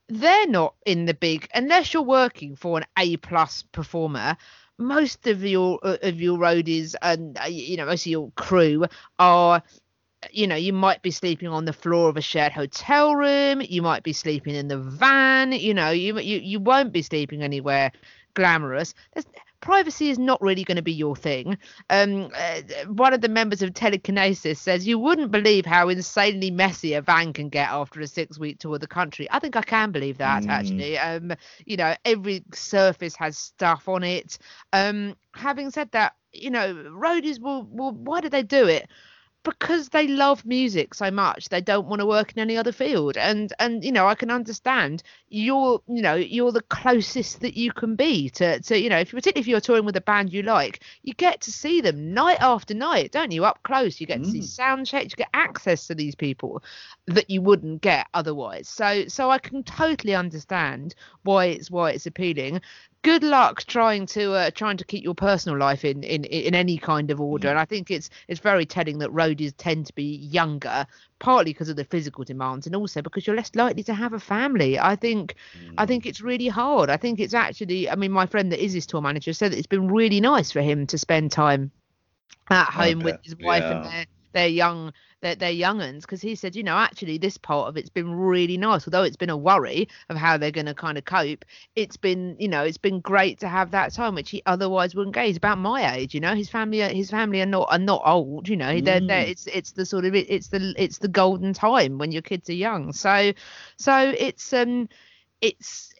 they're 0.09 0.47
not 0.47 0.75
in 0.87 1.05
the 1.07 1.15
big 1.15 1.49
unless 1.55 1.93
you're 1.95 2.03
working 2.03 2.57
for 2.57 2.79
an 2.79 2.85
A 2.99 3.17
plus 3.17 3.63
performer. 3.63 4.37
Most 4.79 5.27
of 5.27 5.45
your 5.45 5.79
uh, 5.83 5.99
of 6.03 6.21
your 6.21 6.39
roadies 6.39 6.95
and 7.03 7.39
uh, 7.39 7.47
you 7.47 7.77
know 7.77 7.87
most 7.87 8.07
of 8.07 8.11
your 8.13 8.31
crew 8.37 8.87
are 9.19 9.63
you 10.31 10.47
know 10.47 10.57
you 10.57 10.73
might 10.73 11.03
be 11.03 11.11
sleeping 11.11 11.49
on 11.49 11.65
the 11.65 11.73
floor 11.73 12.09
of 12.09 12.17
a 12.17 12.21
shared 12.21 12.53
hotel 12.53 13.15
room 13.15 13.63
you 13.63 13.83
might 13.83 14.03
be 14.03 14.13
sleeping 14.13 14.55
in 14.55 14.69
the 14.69 14.79
van 14.79 15.53
you 15.53 15.73
know 15.73 15.91
you 15.91 16.19
you, 16.19 16.39
you 16.39 16.61
won't 16.61 16.93
be 16.93 17.03
sleeping 17.03 17.43
anywhere 17.43 17.91
glamorous 18.35 18.95
There's, 19.15 19.27
privacy 19.61 20.11
is 20.11 20.19
not 20.19 20.41
really 20.41 20.65
going 20.65 20.77
to 20.77 20.83
be 20.83 20.93
your 20.93 21.15
thing. 21.15 21.59
Um, 21.91 22.31
uh, 22.35 22.63
one 22.89 23.13
of 23.13 23.21
the 23.21 23.29
members 23.29 23.63
of 23.63 23.75
Telekinesis 23.75 24.61
says 24.61 24.87
you 24.87 24.99
wouldn't 24.99 25.31
believe 25.31 25.67
how 25.67 25.89
insanely 25.89 26.51
messy 26.51 26.95
a 26.95 27.03
van 27.03 27.33
can 27.33 27.49
get 27.49 27.69
after 27.69 28.01
a 28.01 28.07
six-week 28.07 28.59
tour 28.59 28.75
of 28.75 28.81
the 28.81 28.87
country. 28.87 29.29
I 29.31 29.39
think 29.39 29.57
I 29.57 29.63
can 29.63 29.93
believe 29.93 30.19
that 30.19 30.47
actually. 30.47 30.99
Um, 30.99 31.33
you 31.67 31.77
know, 31.77 31.95
every 32.05 32.45
surface 32.53 33.15
has 33.17 33.37
stuff 33.37 33.89
on 33.89 34.03
it. 34.03 34.39
Um, 34.73 35.17
having 35.35 35.71
said 35.71 35.91
that, 35.93 36.15
you 36.33 36.51
know, 36.51 36.75
roadies 36.91 37.41
will, 37.41 37.65
will 37.65 37.93
why 37.93 38.21
do 38.21 38.29
they 38.29 38.43
do 38.43 38.67
it? 38.67 38.89
Because 39.43 39.89
they 39.89 40.07
love 40.07 40.45
music 40.45 40.93
so 40.95 41.11
much 41.11 41.49
they 41.49 41.61
don't 41.61 41.87
want 41.87 42.01
to 42.01 42.07
work 42.07 42.33
in 42.33 42.39
any 42.39 42.57
other 42.57 42.73
field. 42.73 43.17
And 43.17 43.53
and 43.59 43.85
you 43.85 43.93
know 43.93 44.07
i 44.07 44.15
can 44.15 44.31
understand 44.31 45.03
you're 45.29 45.81
you 45.89 46.03
know 46.03 46.15
you're 46.15 46.53
the 46.53 46.63
closest 46.63 47.41
that 47.41 47.57
you 47.57 47.73
can 47.73 47.97
be 47.97 48.29
to 48.31 48.61
to 48.61 48.79
you 48.79 48.91
know 48.91 48.99
if 48.99 49.11
particularly 49.11 49.41
if 49.41 49.49
you're 49.49 49.61
touring 49.61 49.85
with 49.85 49.97
a 49.97 50.01
band 50.01 50.33
you 50.33 50.43
like 50.43 50.83
you 51.03 51.15
get 51.15 51.41
to 51.43 51.53
see 51.53 51.81
them 51.81 52.13
night 52.13 52.39
after 52.41 52.75
night 52.75 53.13
don't 53.13 53.33
you? 53.33 53.45
Up 53.45 53.63
close 53.63 54.01
you 54.01 54.07
get 54.07 54.23
to 54.23 54.31
see 54.31 54.41
mm. 54.41 54.45
sound 54.45 54.87
checks 54.87 55.13
you 55.13 55.17
get 55.17 55.31
access 55.33 55.87
to 55.87 55.95
these 55.95 56.15
people 56.15 56.63
that 57.07 57.31
you 57.31 57.41
wouldn't 57.41 57.81
get 57.81 58.07
otherwise. 58.15 58.69
So 58.69 59.07
so 59.09 59.31
i 59.31 59.39
can 59.39 59.63
totally 59.63 60.15
understand 60.15 60.95
why 61.23 61.47
it's 61.47 61.71
why 61.71 61.93
it's 61.93 62.07
appealing 62.07 62.61
good 63.03 63.23
luck 63.23 63.65
trying 63.65 64.07
to 64.07 64.33
uh, 64.33 64.51
trying 64.51 64.77
to 64.77 64.85
keep 64.85 65.03
your 65.03 65.15
personal 65.15 65.59
life 65.59 65.85
in, 65.85 66.03
in 66.03 66.25
in 66.25 66.55
any 66.55 66.77
kind 66.77 67.11
of 67.11 67.21
order. 67.21 67.49
And 67.49 67.59
i 67.59 67.65
think 67.65 67.91
it's 67.91 68.11
it's 68.29 68.41
very 68.41 68.67
telling 68.67 68.99
that 68.99 69.11
roadies 69.11 69.55
tend 69.57 69.87
to 69.87 69.95
be 69.95 70.17
younger 70.17 70.87
partly 71.19 71.53
because 71.53 71.69
of 71.69 71.77
the 71.77 71.85
physical 71.85 72.25
demands 72.25 72.67
and 72.67 72.75
also 72.75 73.03
because 73.03 73.27
you're 73.27 73.37
less 73.37 73.55
likely 73.55 73.83
to 73.85 73.95
have 73.95 74.13
a 74.13 74.21
family. 74.21 74.79
I 74.79 74.97
think 74.97 75.35
i 75.79 75.87
think 75.87 76.07
it's 76.07 76.21
really 76.21 76.49
hard. 76.49 76.91
I 76.91 76.97
think 76.97 77.21
it's 77.21 77.35
actually 77.35 77.89
i 77.89 77.95
mean 77.95 78.13
my 78.13 78.27
friend 78.27 78.53
that 78.53 78.63
is 78.63 78.73
his 78.73 78.87
tour 78.87 79.01
manager 79.01 79.33
said 79.33 79.53
that 79.53 79.59
it's 79.59 79.67
been 79.67 79.89
really 79.89 80.21
nice 80.21 80.51
for 80.51 80.61
him 80.61 80.87
to 80.89 80.99
spend 80.99 81.33
time 81.33 81.71
at 82.51 82.67
home 82.67 82.99
with 83.01 83.17
his 83.23 83.37
wife 83.39 83.63
and 83.63 83.85
their 83.85 84.07
their 84.33 84.49
young 84.49 84.93
their, 85.21 85.35
their 85.35 85.51
young 85.51 85.81
uns 85.81 86.05
because 86.05 86.23
he 86.23 86.35
said 86.35 86.57
you 86.57 86.63
know 86.63 86.77
actually 86.77 87.19
this 87.19 87.37
part 87.37 87.69
of 87.69 87.77
it's 87.77 87.91
been 87.91 88.15
really 88.15 88.57
nice. 88.57 88.87
Although 88.87 89.03
it's 89.03 89.17
been 89.17 89.31
a 89.31 89.37
worry 89.37 89.89
of 90.09 90.17
how 90.17 90.37
they're 90.37 90.51
going 90.51 90.67
to 90.67 90.75
kind 90.75 90.99
of 90.99 91.05
cope 91.05 91.45
it's 91.77 91.97
been 91.97 92.37
you 92.39 92.49
know 92.49 92.65
it's 92.65 92.79
been 92.79 93.01
great 93.01 93.41
to 93.41 93.49
have 93.49 93.71
that 93.73 93.93
time 93.93 94.15
which 94.15 94.31
he 94.31 94.43
otherwise 94.47 94.95
wouldn't 94.95 95.15
get. 95.15 95.27
He's 95.27 95.37
about 95.37 95.59
my 95.59 95.97
age 95.97 96.15
you 96.15 96.21
know? 96.21 96.35
His 96.35 96.49
family 96.49 96.83
are, 96.83 96.89
his 96.89 97.11
family 97.11 97.41
are 97.43 97.47
not 97.47 97.69
are 97.71 97.79
not 97.79 98.03
old 98.05 98.49
you 98.49 98.57
know? 98.57 98.81
They're, 98.81 99.01
they're 99.01 99.27
it's 99.27 99.47
it's 99.47 99.73
the 99.73 99.87
sort 99.87 100.05
of 100.05 100.15
it, 100.15 100.27
it's 100.31 100.49
the 100.49 100.75
it's 100.77 100.99
the 100.99 101.09
golden 101.09 101.53
time 101.53 101.99
when 101.99 102.13
your 102.13 102.23
kids 102.23 102.49
are 102.49 102.55
young. 102.55 102.93
So 102.93 103.33
so 103.77 104.15
it's 104.17 104.53
um 104.53 104.89
it's 105.41 105.93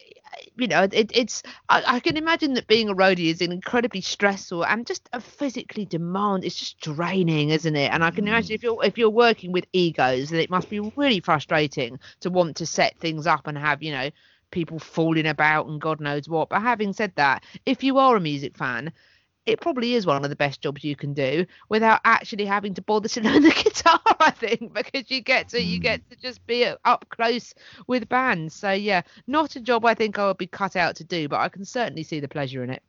you 0.57 0.69
know 0.69 0.83
it, 0.83 1.11
it's 1.15 1.43
I, 1.69 1.83
I 1.87 2.01
can 2.01 2.17
imagine 2.17 2.55
that 2.55 2.67
being 2.67 2.89
a 2.89 2.95
roadie 2.95 3.31
is 3.31 3.41
incredibly 3.41 4.01
stressful 4.01 4.65
and 4.65 4.87
just 4.87 5.09
a 5.13 5.21
physically 5.21 5.85
demand 5.85 6.45
it's 6.45 6.57
just 6.57 6.81
draining 6.81 7.51
isn't 7.51 7.77
it? 7.77 7.93
And 7.93 8.05
i 8.05 8.11
can 8.11 8.29
imagine 8.29 8.53
mm. 8.53 8.55
if 8.55 8.63
you're 8.63 8.85
if 8.85 8.99
you're 8.99 9.11
working 9.11 9.53
with 9.53 9.67
egos 9.73 10.31
then 10.31 10.41
it 10.41 10.51
must 10.51 10.71
be 10.71 10.81
really 10.97 11.21
frustrating 11.21 11.99
to 12.21 12.31
want 12.31 12.57
to 12.57 12.67
set 12.67 12.99
things 12.99 13.27
up 13.27 13.47
and 13.47 13.59
have 13.59 13.83
you 13.83 13.93
know 13.93 14.11
people 14.51 14.79
falling 14.79 15.27
about 15.27 15.67
and 15.67 15.81
god 15.81 16.01
knows 16.01 16.29
what. 16.29 16.49
But 16.49 16.63
having 16.63 16.93
said 16.93 17.13
that 17.17 17.45
if 17.67 17.83
you 17.83 17.99
are 17.99 18.17
a 18.17 18.21
music 18.21 18.57
fan 18.57 18.93
it 19.47 19.61
probably 19.61 19.95
is 19.95 20.07
one 20.07 20.25
of 20.25 20.31
the 20.31 20.37
best 20.37 20.61
jobs 20.61 20.85
you 20.85 20.95
can 20.97 21.15
do 21.15 21.47
without 21.69 22.01
actually 22.05 22.45
having 22.47 22.75
to 22.75 22.83
bother 22.83 23.09
to 23.09 23.21
learn 23.25 23.43
the 23.43 23.51
guitar 23.51 24.01
i 24.21 24.31
think 24.31 24.73
because 24.73 25.11
you 25.11 25.21
get 25.23 25.49
to 25.49 25.61
you 25.63 25.79
get 25.79 26.01
to 26.11 26.17
just 26.17 26.45
be 26.47 26.65
up 26.85 27.07
close 27.11 27.55
with 27.87 28.09
bands. 28.09 28.55
So 28.55 28.73
yeah 28.73 29.03
not 29.27 29.57
a 29.57 29.61
job 29.61 29.85
i 29.85 29.95
think 29.95 30.19
i 30.19 30.27
would 30.27 30.39
be 30.39 30.47
cut 30.47 30.77
out 30.77 30.97
to 30.97 31.05
do 31.05 31.29
but 31.29 31.41
i 31.41 31.49
can 31.49 31.65
certainly 31.65 32.03
see 32.03 32.21
the 32.21 32.29
pleasure 32.29 32.63
in 32.65 32.71
it. 32.71 32.83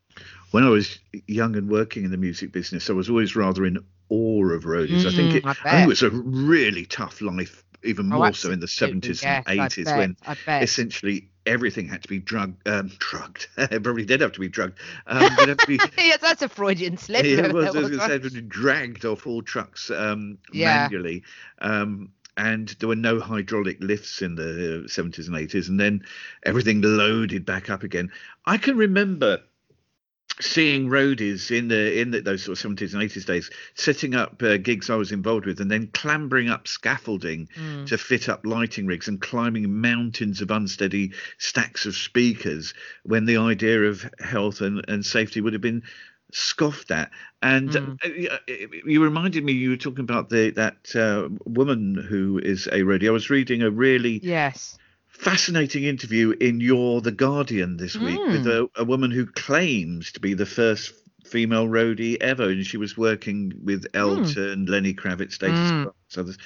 When 0.52 0.64
I 0.64 0.70
was 0.70 1.00
young 1.28 1.56
and 1.56 1.70
working 1.70 2.04
in 2.04 2.12
the 2.12 2.18
music 2.18 2.52
business, 2.52 2.90
I 2.90 2.94
was 2.94 3.10
always 3.10 3.36
rather 3.36 3.66
in 3.66 3.80
awe 4.10 4.46
of 4.52 4.64
roadies. 4.66 5.06
I 5.06 5.12
think 5.12 5.34
Mm, 5.34 5.36
it, 5.36 5.46
I 5.46 5.54
I 5.70 5.76
think 5.76 5.84
it 5.84 5.86
was 5.88 6.04
a 6.04 6.10
really 6.10 6.86
tough 6.86 7.22
life, 7.22 7.64
even 7.84 8.08
Oh, 8.12 8.22
more 8.22 8.36
so 8.36 8.52
in 8.52 8.60
the 8.60 8.68
seventies 8.68 9.24
yes, 9.24 9.26
and 9.26 9.42
eighties, 9.48 9.96
when 9.96 10.18
essentially 10.60 11.31
everything 11.46 11.88
had 11.88 12.04
to 12.04 12.08
be 12.08 12.20
drug, 12.20 12.56
um, 12.66 12.92
drugged. 13.00 13.48
it 13.58 13.84
probably 13.84 14.06
did 14.06 14.22
have 14.22 14.32
to 14.34 14.40
be 14.40 14.50
drugged. 14.50 14.78
Um, 15.08 15.36
to 15.36 15.58
be, 15.68 15.80
yes 15.98 16.20
that's 16.22 16.42
a 16.42 16.50
freudian 16.50 16.98
slip 16.98 17.26
yeah, 17.26 17.46
it 17.46 17.54
was, 17.54 17.74
was 17.74 17.90
was 17.92 18.10
it 18.10 18.24
was 18.24 18.34
dragged 18.34 19.06
off 19.06 19.26
all 19.28 19.42
trucks 19.42 19.90
um, 19.92 20.38
Yeah. 20.54 20.84
manually. 20.84 21.24
Um, 21.60 22.12
and 22.38 22.70
there 22.80 22.88
were 22.90 22.96
no 22.96 23.20
hydraulic 23.20 23.78
lifts 23.82 24.22
in 24.22 24.36
the 24.36 24.84
70s 24.88 25.28
and 25.28 25.36
80s, 25.36 25.68
and 25.68 25.80
then 25.80 26.04
everything 26.44 26.82
loaded 26.82 27.46
back 27.46 27.70
up 27.70 27.84
again. 27.84 28.10
I 28.46 28.58
can 28.58 28.78
remember 28.78 29.42
seeing 30.40 30.88
roadies 30.88 31.56
in 31.56 31.68
the 31.68 32.00
in 32.00 32.12
the, 32.12 32.22
those 32.22 32.44
sort 32.44 32.58
of 32.64 32.72
70s 32.78 32.94
and 32.94 33.04
80s 33.04 33.26
days 33.26 33.50
setting 33.76 34.16
up 34.16 34.42
uh, 34.42 34.58
gigs 34.58 34.90
I 34.90 34.96
was 34.96 35.12
involved 35.12 35.46
with 35.46 35.60
and 35.60 35.70
then 35.70 35.88
clambering 35.94 36.50
up 36.50 36.68
scaffolding 36.68 37.50
Mm. 37.58 37.86
to 37.88 37.98
fit 37.98 38.30
up 38.30 38.46
lighting 38.46 38.86
rigs 38.88 39.08
and 39.08 39.20
climbing 39.22 39.82
mountains 39.82 40.42
of 40.42 40.50
unsteady 40.52 41.12
stacks 41.38 41.86
of 41.86 41.96
speakers 41.96 42.74
when 43.04 43.26
the 43.26 43.38
idea 43.38 43.84
of 43.84 44.10
health 44.20 44.62
and, 44.62 44.84
and 44.88 45.06
safety 45.06 45.42
would 45.42 45.54
have 45.54 45.62
been 45.62 45.84
scoffed 46.34 46.92
at 46.92 47.12
and 47.42 47.72
Mm. 47.72 48.30
uh, 48.32 48.38
you 48.86 49.04
reminded 49.04 49.44
me 49.44 49.52
you 49.52 49.72
were 49.72 49.78
talking 49.78 50.04
about 50.04 50.30
the 50.30 50.52
that 50.52 50.96
uh, 50.96 51.28
woman 51.46 51.96
who 51.96 52.40
is 52.40 52.68
a 52.68 52.82
roadie 52.84 53.08
I 53.08 53.12
was 53.12 53.30
reading 53.30 53.62
a 53.62 53.70
really 53.70 54.20
yes 54.24 54.78
fascinating 55.22 55.84
interview 55.84 56.32
in 56.42 56.60
your 56.60 57.00
The 57.02 57.12
Guardian 57.12 57.78
this 57.78 57.96
week 57.96 58.20
with 58.20 58.48
a, 58.48 58.68
a 58.76 58.84
woman 58.84 59.12
who 59.12 59.28
claims 59.28 60.12
to 60.14 60.20
be 60.20 60.34
the 60.34 60.48
first 60.48 60.94
female 61.26 61.68
roadie 61.68 62.18
ever, 62.20 62.50
and 62.50 62.66
she 62.66 62.78
was 62.78 62.98
working 62.98 63.54
with 63.64 63.86
Elton, 63.94 64.66
Lenny 64.66 64.94
Kravitz, 64.96 65.34
Status 65.34 65.60
Mm. 65.60 65.94
Others, 66.18 66.38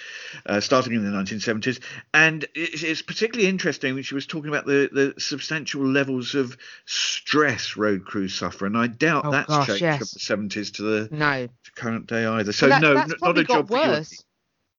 uh, 0.45 0.59
starting 0.59 0.93
in 0.93 1.03
the 1.03 1.09
1970s. 1.17 1.82
And 2.13 2.45
it's, 2.53 2.84
it's 2.84 3.01
particularly 3.01 3.49
interesting 3.49 3.95
when 3.95 4.03
she 4.03 4.13
was 4.13 4.28
talking 4.28 4.49
about 4.49 4.65
the, 4.67 4.89
the 4.91 5.19
substantial 5.19 5.84
levels 5.88 6.36
of 6.36 6.55
stress 6.86 7.76
road 7.78 8.05
crews 8.05 8.36
suffer, 8.36 8.65
and 8.67 8.78
I 8.78 8.88
doubt 8.88 9.26
Oh, 9.26 9.32
that's 9.32 9.47
gosh, 9.47 9.67
changed 9.67 9.82
yes. 9.82 9.97
from 10.30 10.47
the 10.47 10.49
70s 10.49 10.73
to 10.76 10.82
the 10.84 11.09
no 11.15 11.47
to 11.47 11.71
current 11.76 12.05
day 12.07 12.26
either. 12.26 12.51
So 12.51 12.67
That- 12.67 12.82
no, 12.82 12.93
not 12.93 13.38
a 13.39 13.43
job 13.45 13.67
got 13.67 13.67
for 13.69 13.78
you. 13.78 13.89
worse 13.91 14.23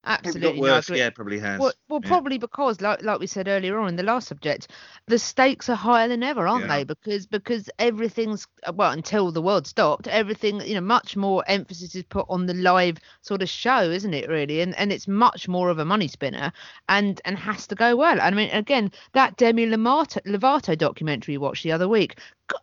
absolutely 0.07 0.61
no, 0.61 0.75
worse. 0.75 0.89
agree. 0.89 0.99
yeah, 0.99 1.11
probably 1.11 1.39
has. 1.39 1.59
Well, 1.61 1.73
well 1.89 2.01
Yeah. 2.03 2.09
probably 2.09 2.39
because, 2.39 2.81
like, 2.81 3.03
like 3.03 3.21
we 3.21 3.27
said 3.27 3.49
earlier 3.49 3.79
on 3.79 3.89
in 3.89 3.97
the 3.97 4.03
last 4.03 4.29
subject, 4.29 4.69
the 5.07 5.19
stakes 5.19 5.69
are 5.69 5.75
higher 5.77 6.09
than 6.09 6.23
ever, 6.23 6.47
aren't 6.47 6.67
Yeah. 6.67 6.77
they? 6.79 6.85
Because 6.85 7.27
because 7.27 7.69
everything's 7.79 8.47
well 8.75 8.93
until 8.93 9.33
the 9.33 9.43
world 9.43 9.67
stopped, 9.67 10.09
everything 10.09 10.61
you 10.63 10.75
know, 10.75 10.81
much 10.81 11.17
more 11.17 11.45
emphasis 11.47 11.95
is 11.95 12.05
put 12.05 12.27
on 12.29 12.47
the 12.47 12.55
live 12.55 12.99
sort 13.23 13.43
of 13.43 13.49
show, 13.49 13.83
isn't 13.83 14.15
it? 14.15 14.29
Really, 14.29 14.61
and 14.61 14.75
and 14.79 14.93
it's 14.93 15.09
much 15.09 15.49
more 15.49 15.69
of 15.71 15.79
a 15.79 15.85
money 15.85 16.09
spinner, 16.09 16.53
and 16.89 17.21
and 17.25 17.37
has 17.39 17.67
to 17.69 17.75
go 17.75 17.97
well. 17.97 18.21
I 18.21 18.31
mean, 18.31 18.51
again, 18.51 18.93
that 19.13 19.37
Demi 19.37 19.67
Lovato, 19.67 20.23
Lovato 20.27 20.77
documentary 20.77 21.35
we 21.35 21.39
watched 21.39 21.63
the 21.65 21.73
other 21.73 21.89
week. 21.89 22.19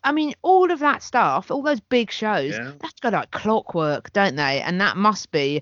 I 0.05 0.13
mean, 0.13 0.33
all 0.43 0.71
of 0.71 0.79
that 0.79 1.03
stuff, 1.03 1.51
all 1.51 1.61
those 1.61 1.81
big 1.81 2.09
shows, 2.09 2.53
Yeah. 2.53 2.71
that's 2.79 2.99
got 3.01 3.11
like 3.11 3.31
clockwork, 3.31 4.13
don't 4.13 4.37
they? 4.37 4.61
And 4.61 4.79
that 4.79 4.95
must 4.95 5.29
be 5.31 5.61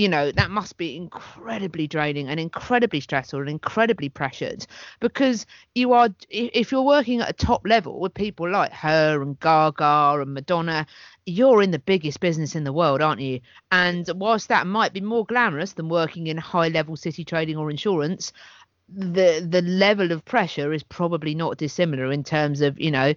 you 0.00 0.08
know 0.08 0.32
that 0.32 0.50
must 0.50 0.78
be 0.78 0.96
incredibly 0.96 1.86
draining 1.86 2.26
and 2.28 2.40
incredibly 2.40 3.00
stressful 3.00 3.40
and 3.40 3.50
incredibly 3.50 4.08
pressured 4.08 4.66
because 4.98 5.44
you 5.74 5.92
are 5.92 6.08
if 6.30 6.72
you're 6.72 6.82
working 6.82 7.20
at 7.20 7.28
a 7.28 7.34
top 7.34 7.60
level 7.66 8.00
with 8.00 8.14
people 8.14 8.50
like 8.50 8.72
her 8.72 9.20
and 9.20 9.38
gaga 9.40 10.22
and 10.22 10.32
madonna 10.32 10.86
you're 11.26 11.60
in 11.60 11.70
the 11.70 11.78
biggest 11.78 12.18
business 12.20 12.56
in 12.56 12.64
the 12.64 12.72
world 12.72 13.02
aren't 13.02 13.20
you? 13.20 13.40
And 13.70 14.10
whilst 14.14 14.48
that 14.48 14.66
might 14.66 14.94
be 14.94 15.02
more 15.02 15.26
glamorous 15.26 15.74
than 15.74 15.90
working 15.90 16.28
in 16.28 16.38
high 16.38 16.68
level 16.68 16.96
city 16.96 17.22
trading 17.22 17.58
or 17.58 17.70
insurance 17.70 18.32
the 18.88 19.46
the 19.46 19.62
level 19.62 20.12
of 20.12 20.24
pressure 20.24 20.72
is 20.72 20.82
probably 20.82 21.34
not 21.34 21.58
dissimilar 21.58 22.10
in 22.10 22.24
terms 22.24 22.62
of 22.62 22.80
you 22.80 22.90
know 22.90 23.12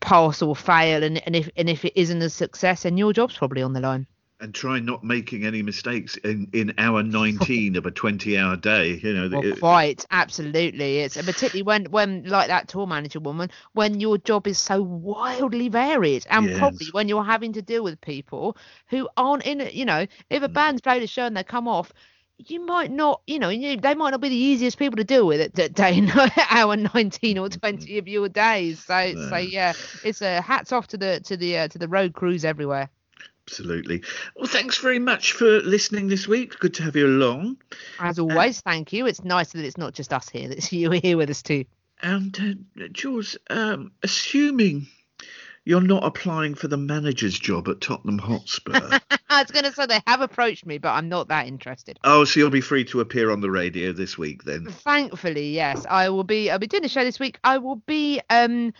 pass 0.00 0.40
or 0.40 0.56
fail. 0.56 1.04
And, 1.04 1.22
and 1.26 1.36
if 1.36 1.50
and 1.54 1.68
if 1.68 1.84
it 1.84 1.92
isn't 2.00 2.22
a 2.22 2.30
success 2.30 2.84
then 2.84 2.96
your 2.96 3.12
job's 3.12 3.36
probably 3.36 3.60
on 3.60 3.74
the 3.74 3.80
line 3.80 4.06
and 4.42 4.54
try 4.54 4.78
not 4.80 5.04
making 5.04 5.44
any 5.46 5.62
mistakes 5.62 6.16
in, 6.18 6.48
in 6.52 6.74
hour 6.78 7.02
19 7.02 7.76
of 7.76 7.86
a 7.86 7.90
20 7.90 8.36
hour 8.36 8.56
day 8.56 9.00
you 9.02 9.14
know 9.14 9.28
Well, 9.30 9.44
it- 9.44 9.60
quite 9.60 10.04
absolutely. 10.10 10.98
It's 11.00 11.16
and 11.16 11.26
particularly 11.26 11.62
when 11.62 11.84
when 11.86 12.24
like 12.24 12.48
that 12.48 12.68
tour 12.68 12.86
manager 12.86 13.20
woman, 13.20 13.50
when 13.72 14.00
your 14.00 14.18
job 14.18 14.46
is 14.46 14.58
so 14.58 14.82
wildly 14.82 15.68
varied, 15.68 16.26
and 16.30 16.52
probably 16.52 16.88
when 16.92 17.08
you're 17.08 17.24
having 17.24 17.52
to 17.54 17.62
deal 17.62 17.82
with 17.84 18.00
people 18.00 18.56
who 18.88 19.08
aren't 19.16 19.44
in 19.46 19.60
it. 19.60 19.74
You 19.74 19.84
know, 19.86 20.06
if 20.30 20.42
a 20.42 20.48
Mm. 20.48 20.52
band's 20.54 20.80
played 20.82 21.02
a 21.02 21.06
show 21.06 21.24
and 21.26 21.36
they 21.36 21.44
come 21.44 21.68
off. 21.68 21.92
You 22.44 22.64
might 22.66 22.90
not, 22.90 23.22
you 23.26 23.38
know, 23.38 23.50
you, 23.50 23.76
they 23.76 23.94
might 23.94 24.10
not 24.10 24.20
be 24.20 24.28
the 24.28 24.34
easiest 24.34 24.76
people 24.76 24.96
to 24.96 25.04
deal 25.04 25.26
with 25.26 25.40
at 25.40 25.54
that 25.54 25.74
day, 25.74 26.00
hour 26.50 26.76
nineteen 26.76 27.38
or 27.38 27.48
twenty 27.48 27.98
of 27.98 28.08
your 28.08 28.28
days. 28.28 28.80
So, 28.84 29.14
so 29.16 29.36
yeah, 29.36 29.74
it's 30.02 30.22
a 30.22 30.40
hats 30.40 30.72
off 30.72 30.88
to 30.88 30.96
the 30.98 31.20
to 31.26 31.36
the 31.36 31.58
uh, 31.58 31.68
to 31.68 31.78
the 31.78 31.88
road 31.88 32.14
crews 32.14 32.44
everywhere. 32.44 32.90
Absolutely 33.48 34.02
well 34.36 34.46
thanks 34.46 34.78
very 34.78 34.98
much 34.98 35.32
for 35.32 35.60
listening 35.62 36.08
this 36.08 36.28
week 36.28 36.58
good 36.60 36.74
to 36.74 36.82
have 36.82 36.96
you 36.96 37.06
along 37.06 37.56
As 37.98 38.18
always, 38.18 38.60
thank 38.60 38.92
you. 38.92 39.06
It's 39.06 39.24
nice 39.24 39.52
that 39.52 39.64
it's 39.64 39.76
not 39.78 39.94
just 39.94 40.12
us 40.12 40.28
here; 40.28 40.48
that 40.48 40.70
you 40.72 40.90
here 40.90 41.16
with 41.16 41.28
us 41.30 41.42
too. 41.42 41.64
and 42.02 42.38
uh, 42.80 42.88
jules 42.92 43.36
um 43.50 43.90
assuming 44.02 44.86
You're 45.64 45.80
not 45.80 46.02
applying 46.04 46.54
for 46.56 46.66
the 46.68 46.76
manager's 46.76 47.38
job 47.38 47.68
at 47.68 47.80
Tottenham 47.80 48.18
Hotspur. 48.18 48.72
I 49.30 49.42
was 49.42 49.50
going 49.52 49.64
to 49.64 49.72
say 49.72 49.86
they 49.86 50.00
have 50.08 50.20
approached 50.20 50.66
me, 50.66 50.78
but 50.78 50.90
I'm 50.90 51.08
not 51.08 51.28
that 51.28 51.46
interested. 51.46 51.98
oh, 52.02 52.24
so 52.24 52.40
you'll 52.40 52.50
be 52.50 52.60
free 52.60 52.84
to 52.86 53.00
appear 53.00 53.30
on 53.30 53.40
the 53.40 53.50
radio 53.50 53.92
this 53.92 54.18
week 54.18 54.42
then. 54.42 54.66
Thankfully, 54.66 55.50
yes, 55.54 55.86
I 55.88 56.08
will 56.08 56.24
be. 56.24 56.50
I'll 56.50 56.58
be 56.58 56.66
doing 56.66 56.84
a 56.84 56.88
show 56.88 57.04
this 57.04 57.20
week. 57.20 57.38
I 57.44 57.58
will 57.58 57.76
be. 57.76 58.20
Um, 58.28 58.72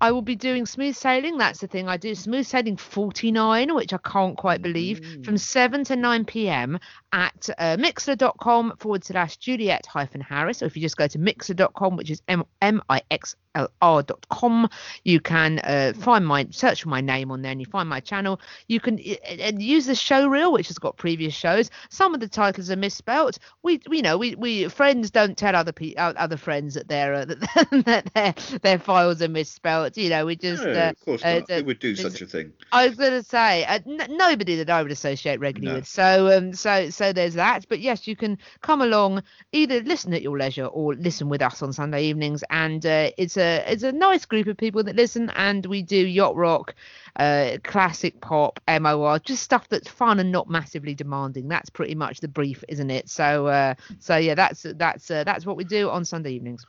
I 0.00 0.12
will 0.12 0.22
be 0.22 0.36
doing 0.36 0.66
smooth 0.66 0.96
sailing. 0.96 1.36
That's 1.38 1.60
the 1.60 1.66
thing 1.66 1.88
I 1.88 1.96
do. 1.96 2.14
Smooth 2.14 2.46
sailing 2.46 2.76
49, 2.76 3.74
which 3.74 3.92
I 3.92 3.98
can't 3.98 4.36
quite 4.36 4.62
believe, 4.62 5.24
from 5.24 5.36
7 5.36 5.84
to 5.84 5.96
9 5.96 6.24
p.m. 6.24 6.78
at 7.12 7.48
uh, 7.58 7.76
mixlr.com 7.76 8.76
forward 8.78 9.04
slash 9.04 9.36
Juliet 9.36 9.86
hyphen 9.86 10.20
Harris. 10.20 10.62
Or 10.62 10.66
if 10.66 10.76
you 10.76 10.82
just 10.82 10.96
go 10.96 11.06
to 11.06 11.18
mixlr.com, 11.18 11.96
which 11.96 12.10
is 12.10 12.22
M 12.28 12.44
M 12.62 12.82
I 12.88 13.02
X 13.10 13.36
L 13.54 13.70
R 13.82 14.02
dot 14.02 14.26
com, 14.28 14.68
you 15.04 15.20
can 15.20 15.58
uh, 15.60 15.92
find 15.96 16.26
my 16.26 16.46
search 16.50 16.82
for 16.82 16.88
my 16.88 17.00
name 17.00 17.30
on 17.30 17.42
there 17.42 17.52
and 17.52 17.60
you 17.60 17.66
find 17.66 17.88
my 17.88 18.00
channel. 18.00 18.40
You 18.68 18.78
can 18.80 18.98
uh, 18.98 19.44
uh, 19.48 19.52
use 19.58 19.86
the 19.86 19.94
show 19.94 20.28
reel, 20.28 20.52
which 20.52 20.68
has 20.68 20.78
got 20.78 20.96
previous 20.96 21.34
shows. 21.34 21.70
Some 21.88 22.14
of 22.14 22.20
the 22.20 22.28
titles 22.28 22.70
are 22.70 22.76
misspelt. 22.76 23.38
We, 23.62 23.80
we 23.88 24.02
know, 24.02 24.16
we, 24.18 24.34
we 24.36 24.68
friends 24.68 25.10
don't 25.10 25.36
tell 25.36 25.56
other 25.56 25.72
pe- 25.72 25.94
other 25.96 26.36
friends 26.36 26.74
that 26.74 26.88
their 26.88 27.14
uh, 27.14 27.24
that 27.84 28.10
their 28.14 28.34
their 28.62 28.78
files 28.78 29.20
are 29.22 29.28
misspelt. 29.28 29.96
You 29.96 30.10
know, 30.10 30.26
we 30.26 30.36
just. 30.36 30.62
No, 30.62 30.72
uh, 30.72 30.90
of 30.90 31.04
course 31.04 31.24
not. 31.24 31.50
Who 31.50 31.64
would 31.64 31.78
do 31.80 31.96
such 31.96 32.22
a 32.22 32.26
thing? 32.26 32.52
I 32.72 32.86
was 32.86 32.96
going 32.96 33.12
to 33.12 33.22
say 33.22 33.64
uh, 33.64 33.80
n- 33.86 34.16
nobody 34.16 34.56
that 34.56 34.70
I 34.70 34.82
would 34.82 34.92
associate 34.92 35.40
regularly 35.40 35.72
No. 35.72 35.78
with. 35.80 35.88
So 35.88 36.36
um, 36.36 36.52
so 36.54 36.90
so 36.90 37.12
there's 37.12 37.34
that. 37.34 37.66
But 37.68 37.80
yes, 37.80 38.06
you 38.06 38.14
can 38.14 38.38
come 38.60 38.80
along, 38.80 39.22
either 39.52 39.80
listen 39.80 40.14
at 40.14 40.22
your 40.22 40.38
leisure 40.38 40.66
or 40.66 40.94
listen 40.94 41.28
with 41.28 41.42
us 41.42 41.62
on 41.62 41.72
Sunday 41.72 42.04
evenings, 42.04 42.44
and 42.50 42.84
uh, 42.86 43.10
it's 43.16 43.36
a 43.40 43.64
it's 43.66 43.82
a 43.82 43.90
nice 43.90 44.24
group 44.24 44.46
of 44.46 44.56
people 44.56 44.84
that 44.84 44.94
listen, 44.94 45.30
and 45.30 45.66
we 45.66 45.82
do 45.82 45.96
yacht 45.96 46.36
rock, 46.36 46.76
uh, 47.16 47.56
classic 47.64 48.20
pop, 48.20 48.60
MOR, 48.68 49.18
just 49.18 49.42
stuff 49.42 49.68
that's 49.68 49.88
fun 49.88 50.20
and 50.20 50.30
not 50.30 50.48
massively 50.48 50.94
demanding. 50.94 51.48
That's 51.48 51.70
pretty 51.70 51.96
much 51.96 52.20
the 52.20 52.28
brief, 52.28 52.62
isn't 52.68 52.90
it? 52.90 53.08
So 53.08 53.48
uh, 53.48 53.74
so 53.98 54.16
yeah, 54.16 54.36
that's 54.36 54.64
that's 54.76 55.10
uh, 55.10 55.24
that's 55.24 55.44
what 55.44 55.56
we 55.56 55.64
do 55.64 55.90
on 55.90 56.04
Sunday 56.04 56.34
evenings. 56.34 56.64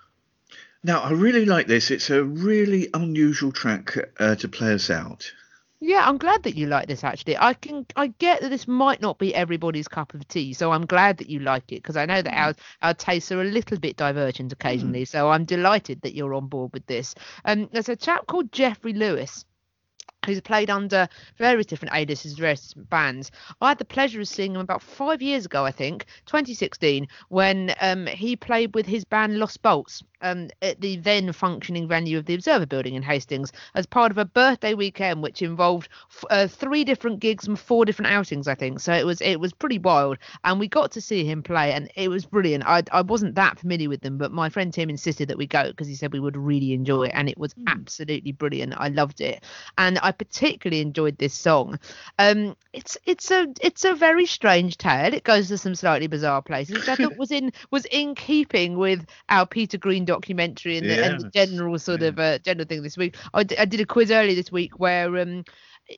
Now, 0.83 1.01
I 1.01 1.11
really 1.11 1.45
like 1.45 1.67
this. 1.67 1.91
It's 1.91 2.09
a 2.09 2.23
really 2.23 2.89
unusual 2.93 3.51
track 3.51 3.97
uh, 4.19 4.33
to 4.35 4.47
play 4.47 4.73
us 4.73 4.89
out. 4.89 5.31
Yeah, 5.83 6.07
I'm 6.07 6.19
glad 6.19 6.43
that 6.43 6.55
you 6.55 6.67
like 6.67 6.87
this 6.87 7.03
actually. 7.03 7.37
I 7.37 7.55
can 7.55 7.87
I 7.95 8.07
get 8.07 8.41
that 8.41 8.49
this 8.49 8.67
might 8.67 9.01
not 9.01 9.17
be 9.17 9.33
everybody's 9.33 9.87
cup 9.87 10.13
of 10.13 10.27
tea, 10.27 10.53
so 10.53 10.71
I'm 10.71 10.85
glad 10.85 11.17
that 11.17 11.27
you 11.27 11.39
like 11.39 11.71
it 11.71 11.81
because 11.81 11.97
I 11.97 12.05
know 12.05 12.21
that 12.21 12.33
our 12.37 12.53
our 12.83 12.93
tastes 12.93 13.31
are 13.31 13.41
a 13.41 13.45
little 13.45 13.79
bit 13.79 13.97
divergent 13.97 14.53
occasionally. 14.53 15.05
So 15.05 15.29
I'm 15.31 15.43
delighted 15.43 16.03
that 16.03 16.13
you're 16.13 16.35
on 16.35 16.47
board 16.47 16.71
with 16.71 16.85
this. 16.85 17.15
Um, 17.45 17.67
there's 17.73 17.89
a 17.89 17.95
chap 17.95 18.27
called 18.27 18.51
Jeffrey 18.51 18.93
Lewis. 18.93 19.43
Who's 20.27 20.39
played 20.41 20.69
under 20.69 21.09
various 21.37 21.65
different 21.65 21.95
aliases, 21.95 22.37
various 22.37 22.67
different 22.67 22.91
bands. 22.91 23.31
I 23.59 23.69
had 23.69 23.79
the 23.79 23.85
pleasure 23.85 24.21
of 24.21 24.27
seeing 24.27 24.53
him 24.53 24.61
about 24.61 24.83
five 24.83 25.19
years 25.19 25.47
ago, 25.47 25.65
I 25.65 25.71
think, 25.71 26.05
2016, 26.27 27.07
when 27.29 27.73
um, 27.81 28.05
he 28.05 28.35
played 28.35 28.75
with 28.75 28.85
his 28.85 29.03
band 29.03 29.39
Los 29.39 29.57
Bolts 29.57 30.03
um, 30.21 30.49
at 30.61 30.79
the 30.81 30.97
then 30.97 31.31
functioning 31.33 31.87
venue 31.87 32.17
of 32.17 32.25
the 32.25 32.33
Observer 32.33 32.65
Building 32.65 32.95
in 32.95 33.03
Hastings 33.03 33.51
as 33.75 33.85
part 33.85 34.11
of 34.11 34.17
a 34.17 34.25
birthday 34.25 34.73
weekend, 34.73 35.21
which 35.21 35.41
involved 35.41 35.89
f- 36.09 36.25
uh, 36.29 36.47
three 36.47 36.83
different 36.83 37.19
gigs 37.19 37.47
and 37.47 37.59
four 37.59 37.85
different 37.85 38.11
outings, 38.11 38.47
I 38.47 38.55
think. 38.55 38.79
So 38.79 38.93
it 38.93 39.05
was 39.05 39.21
it 39.21 39.39
was 39.39 39.53
pretty 39.53 39.79
wild, 39.79 40.17
and 40.43 40.59
we 40.59 40.67
got 40.67 40.91
to 40.91 41.01
see 41.01 41.25
him 41.25 41.43
play, 41.43 41.73
and 41.73 41.89
it 41.95 42.09
was 42.09 42.25
brilliant. 42.25 42.63
I 42.65 42.83
I 42.91 43.01
wasn't 43.01 43.35
that 43.35 43.59
familiar 43.59 43.89
with 43.89 44.01
them, 44.01 44.17
but 44.17 44.31
my 44.31 44.49
friend 44.49 44.73
Tim 44.73 44.89
insisted 44.89 45.27
that 45.29 45.37
we 45.37 45.47
go 45.47 45.69
because 45.69 45.87
he 45.87 45.95
said 45.95 46.13
we 46.13 46.19
would 46.19 46.37
really 46.37 46.73
enjoy 46.73 47.03
it, 47.03 47.11
and 47.13 47.29
it 47.29 47.37
was 47.37 47.53
absolutely 47.67 48.31
brilliant. 48.31 48.73
I 48.77 48.89
loved 48.89 49.21
it, 49.21 49.43
and 49.77 49.99
I 50.01 50.11
particularly 50.11 50.81
enjoyed 50.81 51.17
this 51.17 51.33
song. 51.33 51.79
Um, 52.19 52.55
it's 52.73 52.97
it's 53.05 53.31
a 53.31 53.47
it's 53.61 53.85
a 53.85 53.93
very 53.93 54.25
strange 54.25 54.77
tale. 54.77 55.13
It 55.13 55.23
goes 55.23 55.47
to 55.49 55.57
some 55.57 55.75
slightly 55.75 56.07
bizarre 56.07 56.41
places, 56.41 56.77
which 56.77 56.89
I 56.89 56.95
thought 56.95 57.15
was 57.17 57.31
in 57.31 57.51
was 57.69 57.85
in 57.85 58.15
keeping 58.15 58.77
with 58.77 59.05
our 59.29 59.45
Peter 59.45 59.77
Green 59.77 60.05
documentary 60.11 60.77
and, 60.77 60.89
the, 60.89 61.05
and 61.05 61.21
the 61.21 61.29
general 61.29 61.79
sort 61.79 62.03
of 62.03 62.19
uh, 62.19 62.37
general 62.39 62.67
thing 62.67 62.83
this 62.83 62.97
week. 62.97 63.15
I, 63.33 63.43
d- 63.43 63.57
I 63.57 63.65
did 63.65 63.79
a 63.79 63.85
quiz 63.85 64.11
earlier 64.11 64.35
this 64.35 64.51
week 64.51 64.79
where 64.79 65.17
um 65.17 65.43